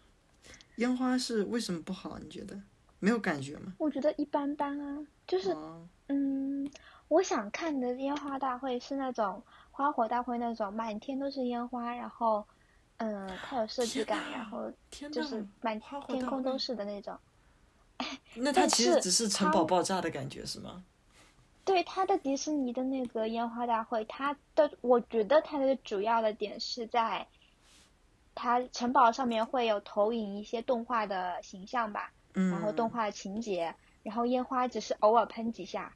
[0.76, 2.20] 烟花是为什么不好？
[2.20, 2.62] 你觉得
[3.00, 3.74] 没有感觉吗？
[3.80, 5.08] 我觉得一般般啊。
[5.26, 6.70] 就是哦，嗯，
[7.08, 12.46] 我想看的烟花大会是那种花火大会那种满天都是烟花，然后
[12.98, 17.18] 嗯，它有设计感，然后天，就是满天空都是的那种。
[18.36, 20.84] 那它其实只是城堡爆炸的感觉是吗？
[21.64, 27.26] 对它的迪士尼的那个烟花大会，它的我觉得它的主要的点是在，
[28.36, 35.94] 它城堡上面会有投影一些动画的形象吧，嗯，然后动画情节，然后烟花只是偶尔喷几下，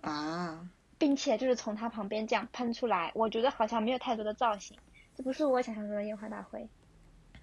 [0.00, 0.68] 啊，
[0.98, 4.76] 并且就是从它旁边这样喷出来，我觉得好像没有太多的造型，
[5.16, 6.68] 这不是我想象中的烟花大会。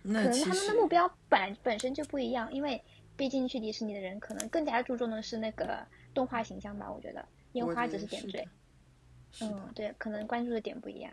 [0.03, 2.81] 可能他们的目标本本身就不一样，因为
[3.17, 8.47] 毕竟去迪士尼的人可能更加注重的是那个动画形象吧，我觉得烟花只是点缀。
[9.41, 11.11] 嗯，对，可能关注的点不一样。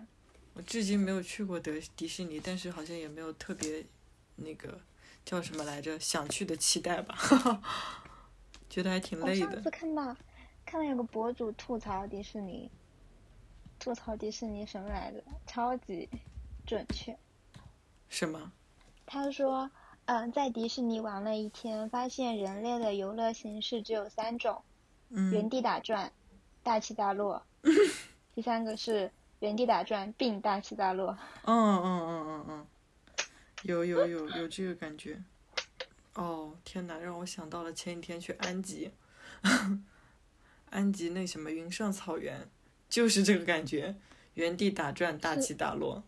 [0.55, 3.85] 我至今没有去过德迪士尼，但是好像也没有特别
[4.37, 4.81] 那个
[5.25, 7.17] 叫什么来着想去的期待吧，
[8.71, 9.71] 觉得还挺累的我上次。
[9.71, 10.17] 看到
[10.65, 12.71] 看到有个博主吐槽迪士尼，
[13.79, 16.09] 吐槽迪士尼什么来着，超级
[16.67, 17.17] 准确。
[18.09, 18.53] 是吗？
[19.07, 19.71] 他说，
[20.05, 24.63] 嗯、在迪士尼玩了一天，发现人类的游乐形式只有三种：
[25.09, 26.13] 原嗯，地打转、
[26.63, 27.45] 大起大落，
[28.35, 29.11] 第三个是
[29.45, 31.17] 原地打转并大起大落。
[31.45, 32.67] 嗯嗯嗯嗯嗯，
[33.65, 35.23] 有有有有这个感觉。
[36.15, 38.91] 哦，天哪，让我想到了前几天去安吉，
[40.71, 42.49] 安吉那什么云上草原，
[42.89, 43.97] 就是这个感觉，
[44.33, 46.03] 原地打转，大起大落。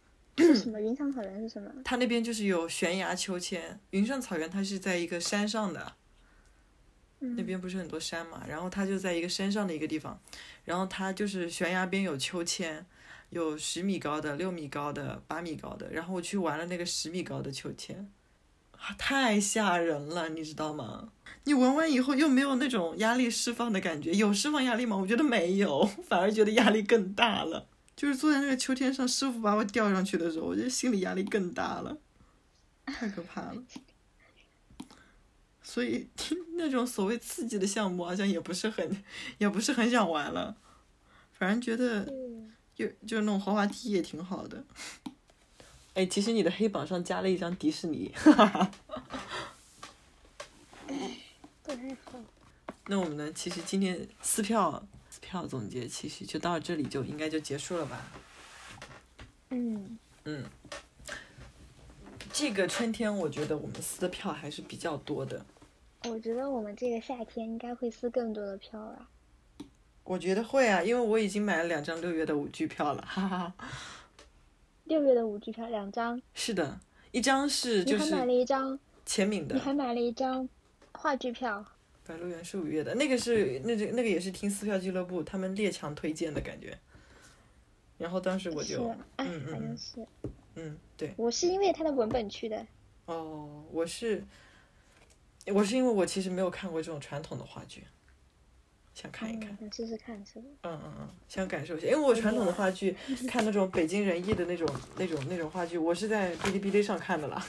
[0.36, 0.78] 是什么？
[0.78, 1.72] 云上草原是什么？
[1.82, 5.95] 它那边就是有悬崖秋千，云上草原它是在一个山上的，
[7.18, 10.20] 那嗯边不是很多山嘛，然后它就在一个山上的一个地方，
[10.64, 12.84] 然后它就是悬崖边有秋千，
[13.30, 18.10] 有十米高的、六米高的、八米高的，然后我去玩了那个十米高的秋千，
[18.72, 21.08] 啊太吓人了，你知道吗？
[21.44, 24.96] 你玩完以后又没有那种压力释放的感觉，有释放压力吗？
[24.96, 27.66] 我觉得没有， 反而觉得压力更大了。
[27.96, 31.96] 就是坐在那个秋千上，师傅把我吊上去的时候，我觉得心理压力更大了，
[32.84, 33.62] 太可怕了。
[35.68, 36.08] 所以
[36.56, 39.02] 那种所谓刺激的项目，好像也不是很，
[39.38, 40.56] 也不是很想玩了。
[41.32, 44.64] 反正觉得嗯就就那种滑滑梯也挺好的。
[45.94, 48.12] 哎，其实你的黑榜上加了一张迪士尼，
[51.64, 52.20] 不太好。
[52.86, 53.32] 那我们呢？
[53.32, 58.08] 其实今天撕票撕票总结其实就到这里就应该就结束了吧？
[59.50, 60.44] 嗯，嗯，
[62.32, 65.44] 这个春天我觉得我们撕的票还是比较多的。
[66.10, 69.08] 我觉得我们这个夏天应该会撕更多的票吧。
[70.04, 73.68] 我觉得会啊，因为我已经买了两张六月的舞剧票了，哈哈哈。
[74.84, 76.78] 六月的舞剧票两张，是的，
[77.10, 80.48] 一张是就你还买了是一张，前敏的，你还买了一张
[80.92, 81.64] 话剧票。
[82.06, 86.78] 白鹿原是五月的，那个是那这那个也是听撕票俱乐部他们列强推荐的感觉。
[87.98, 90.06] 然后当时我就，哎，嗯嗯嗯好像是。
[90.54, 92.64] 嗯，对，我是因为他的文本去的。
[93.06, 94.24] 哦，我是，
[95.52, 97.84] 我是因为我其实没有看过这种传统的话剧，
[98.94, 100.46] 想看一看，嗯，想试试看是吧？
[100.62, 102.96] 嗯嗯嗯，想感受一下，因为我传统的话剧
[103.28, 107.46] 看那种北京人艺的那种那种那种话剧，我是在哔哩哔哩上看的啦。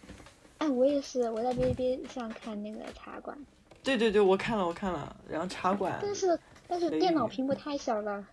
[0.58, 3.36] 哎，我也是，我在哔哩哔哩上看那个茶馆，
[3.82, 8.24] 对对对，我看了我看了，然后茶馆，但是但是电脑屏幕太小了。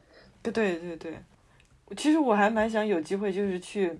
[0.44, 1.18] 对对对对，
[1.95, 3.98] 其实我还蛮想有机会，就是去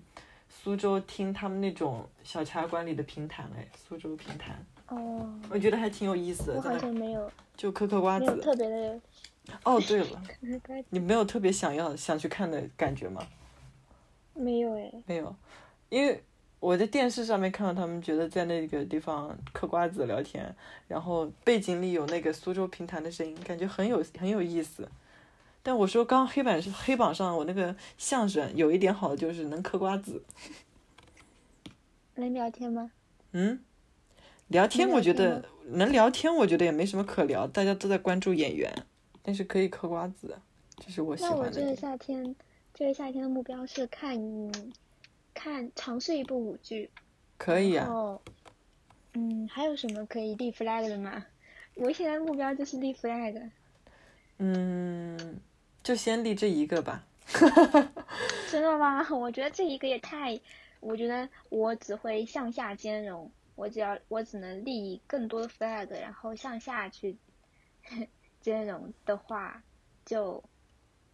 [0.50, 8.42] 苏州听他们那种小茶馆里的评弹哎，苏州评弹，哦，我觉得还挺有意思的，我好像没有就嗑嗑瓜没有子。
[8.42, 9.00] 特别的，
[9.64, 10.22] 哦，对了，
[10.90, 13.22] 你没有特别想要想去看的感觉吗？
[14.34, 14.92] 没有哎。
[15.06, 15.36] 没有，
[15.90, 16.24] 因为
[16.60, 20.56] 我在电视上面看到他们觉得在那个地方嗑瓜子聊天，
[20.88, 24.90] 然后背景里有那个苏州评弹的声音，感觉很有很有意思。
[25.62, 30.24] 但我说刚黑板是黑榜上我那个相声有一点好的就是能嗑瓜子，
[32.16, 32.92] 能聊天吗？
[33.34, 33.60] 嗯，
[34.48, 38.74] 聊天我觉得能聊天，我觉得也没什么可聊，大家都在关注演员，
[39.22, 40.38] 但是可以嗑瓜子，
[40.78, 41.76] 这是我喜那我这个。
[41.76, 42.36] 夏天，
[42.74, 44.18] 这个夏天的目标是看
[45.34, 46.90] 看尝试一部舞剧。
[47.38, 48.22] 可以啊，然后，
[49.14, 51.26] 嗯，还有什么可以立 flag 的吗？
[51.76, 53.50] 我现在目标就是立 flag。
[54.40, 55.40] 嗯，
[55.84, 57.04] 就先立这一个吧。
[58.50, 59.06] 真的吗？
[59.14, 60.40] 我觉得这一个也太，
[60.80, 67.18] 我觉得我只会向下兼容，我只要我只能立更多的 flag，然后向下去
[68.40, 69.62] 兼容的话，
[70.06, 70.42] 就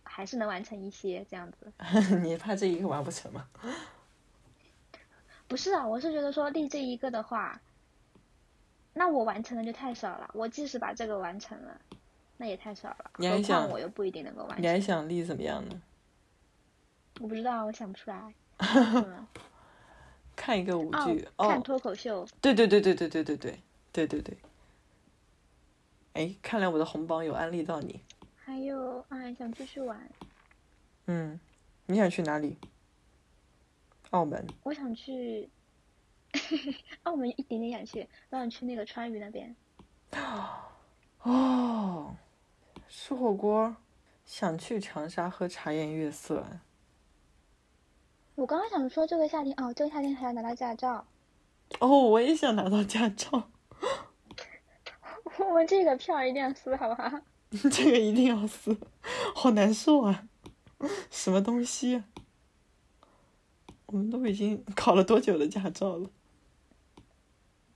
[0.03, 1.71] 还是能完成一些这样子。
[2.21, 3.47] 你怕这一个完不成吗？
[5.47, 7.61] 不是啊，我是觉得说立这一个的话，
[8.93, 10.29] 那我完成的就太少了。
[10.33, 11.79] 我即使把这个完成了，
[12.35, 13.11] 那也太少了。
[13.13, 14.79] 何况你还想我又不一定能够完成你还。
[14.81, 15.81] 想立怎么样呢？
[17.21, 18.33] 我不知道，我想不出来。
[20.33, 23.59] 嗯看一个舞剧哦看哦，脱口秀，对对对对对对对对
[23.91, 24.37] 对对对。
[26.13, 28.01] 哎，看来我的红榜有安利到你。
[28.35, 30.09] 还有啊，想出去玩。
[31.05, 31.39] 嗯，
[31.85, 32.57] 你想去哪里？
[34.09, 34.45] 澳门。
[34.63, 35.49] 我想去
[37.03, 39.55] 澳门，一点点想去，我想去那个川渝那边。
[41.21, 42.15] 哦，
[42.89, 43.75] 吃火锅，
[44.25, 46.45] 想去长沙喝茶颜悦色。
[48.35, 51.05] 我刚刚想说这个夏天哦，这个夏天还要拿到驾照。
[51.79, 53.49] 哦，我也想拿到驾照。
[55.39, 57.09] 我们这个票一定要撕，好不好？
[57.71, 58.75] 这个一定要撕，
[59.35, 60.27] 好难受啊！
[61.11, 62.05] 什么东西啊？
[63.85, 66.09] 我们都已经考了多久的驾照了？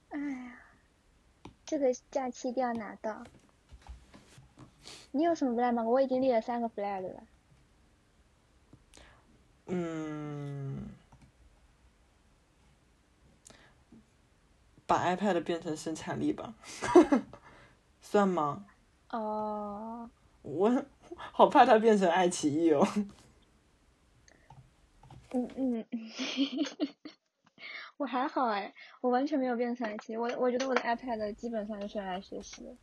[0.10, 0.60] 哎呀，
[1.66, 3.24] 这个假期一定要拿到。
[5.12, 5.84] 你有什么 flag 吗？
[5.84, 7.24] 我已经立了三个 flag 了。
[9.68, 10.90] 嗯，
[14.86, 16.54] 把 iPad 变成生产力吧，
[18.02, 18.66] 算吗？
[19.10, 20.10] 哦。
[20.44, 20.86] 我
[21.34, 22.88] 好怕它变成爱奇艺哦。
[25.32, 25.86] 嗯嗯，
[27.98, 30.18] 我还好哎，我完全没有变成爱奇艺。
[30.18, 32.74] 我我觉得我的 iPad 基本上是用来学习的。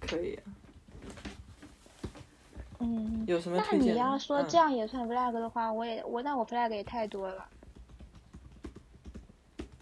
[0.00, 0.36] 可以。
[2.78, 3.24] 嗯。
[3.26, 7.46] 有什么那你要说这样也算 flag 的话，我也我那我 flag 也太多了。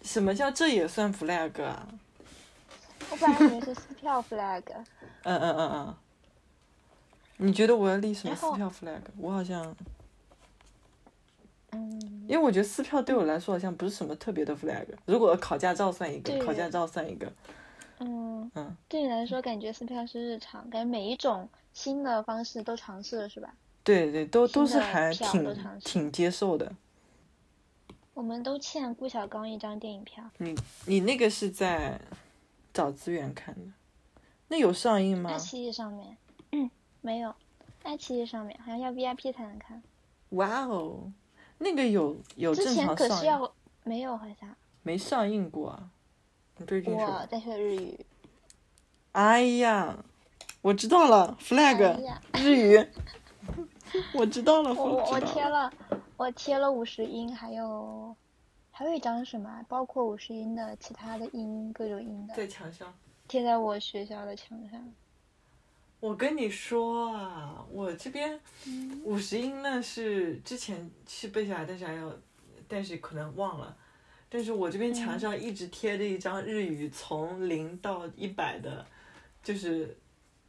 [0.02, 1.86] 什么叫这也算 flag 啊？
[3.10, 4.62] 我本来以为是撕票 flag。
[5.24, 5.94] 嗯嗯嗯嗯。
[7.39, 9.01] 你觉得我要立什么撕票 flag？
[9.18, 9.74] 我好像。
[11.73, 12.01] 嗯。
[12.28, 14.86] 因为我觉得撕票对我来说好像不是什么特别的 flag。
[15.05, 17.32] 如果考驾照算一个，考驾照算一个。
[17.98, 23.55] 嗯嗯，对你来说，感觉撕票是日常，感觉每一种新的方式都尝试了，是吧？
[23.85, 26.73] 对对，都都是还挺挺接受的。
[28.15, 30.24] 我们都欠顾小刚一张电影票。
[30.39, 30.55] 你
[30.86, 32.01] 你那个是在
[32.73, 33.70] 找资源看的？
[34.48, 35.31] 那有上映吗？
[35.31, 36.16] 爱奇艺上面，
[36.53, 36.70] 嗯，
[37.03, 37.35] 没有，
[37.82, 39.82] 爱奇艺上面好像要 VIP 才能看。
[40.31, 41.12] 哇哦，
[41.59, 42.97] 那个有有正常上映？
[42.97, 43.53] 之前可是要
[43.85, 44.57] 没有好像。
[44.82, 45.90] 没上映过啊。
[46.59, 48.07] 我在学日语。
[49.12, 50.03] 哎呀，
[50.67, 51.97] 我知道了，flag
[52.35, 52.85] 日语。
[54.13, 55.73] 我知道了，我我贴了，
[56.17, 58.17] 我贴了五十音，还有
[58.73, 59.65] 还有一张什么？
[59.69, 62.35] 包括五十音的其他的音，各种音的。
[62.35, 62.93] 在墙上。
[63.29, 64.93] 贴在我学校的墙上。
[66.01, 68.41] 我跟你说啊，我这边
[69.05, 72.13] 五十音呢是之前是背下来，但是还要，
[72.67, 73.77] 但是可能忘了。
[74.29, 78.85] 但是我这边墙上一直贴着一张日语从零到一百的，
[79.45, 79.97] 就是，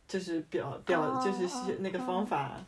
[0.07, 2.63] 就是表表就是那个方法，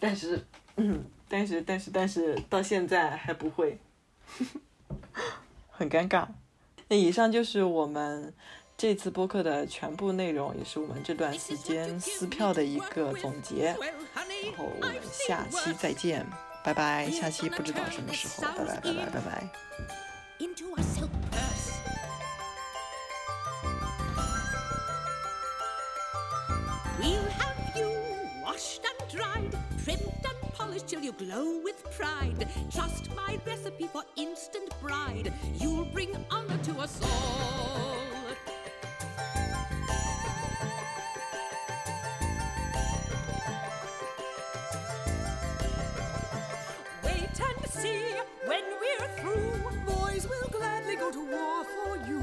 [0.00, 0.44] 但是，
[0.76, 3.78] 嗯，但是但是但是到现在还不会，
[5.70, 6.26] 很尴尬。
[6.88, 8.34] 那以上就是我们
[8.76, 13.66] 这次播客的全部内容，也是我们这段时间撕票的一个总结。
[13.66, 16.26] 然后我们下期再见。
[16.64, 18.52] 拜拜，下期不知道什么时候。
[18.56, 19.48] 拜拜，拜拜，拜拜。
[30.72, 32.48] Polished till you glow with pride.
[32.72, 35.30] Trust my recipe for instant bride.
[35.54, 37.98] You'll bring honor to us all.
[47.04, 48.04] Wait and see
[48.46, 49.52] when we're through.
[49.84, 52.18] Boys will gladly go to war for you.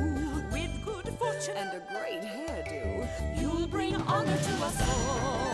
[0.52, 5.49] With good fortune and a great hairdo, you'll bring honor to us all.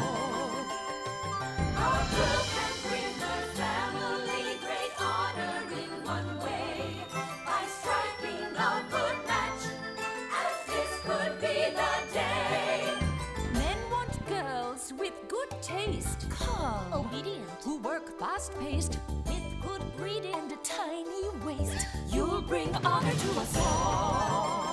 [15.75, 21.85] Taste, calm, obedient, who work fast paced with good breed and a tiny waist.
[22.07, 24.64] You'll bring honor to us all.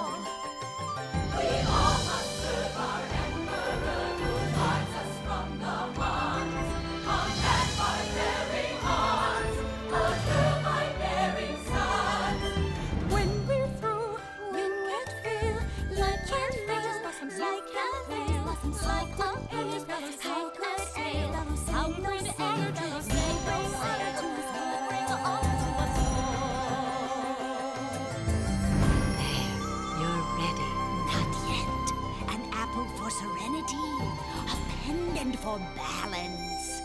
[35.43, 36.83] For balance,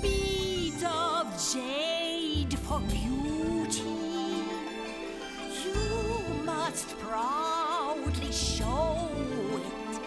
[0.00, 4.44] beads of jade for beauty.
[5.64, 9.08] You must proudly show
[9.56, 10.00] it.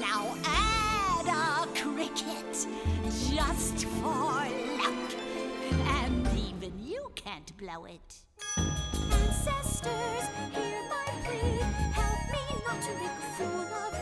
[0.00, 2.66] Now add a cricket
[3.30, 4.48] just for
[4.80, 5.14] luck,
[5.70, 8.24] and even you can't blow it.
[8.56, 11.62] Ancestors, hear my plea.
[11.92, 13.93] Help me not to make a fool of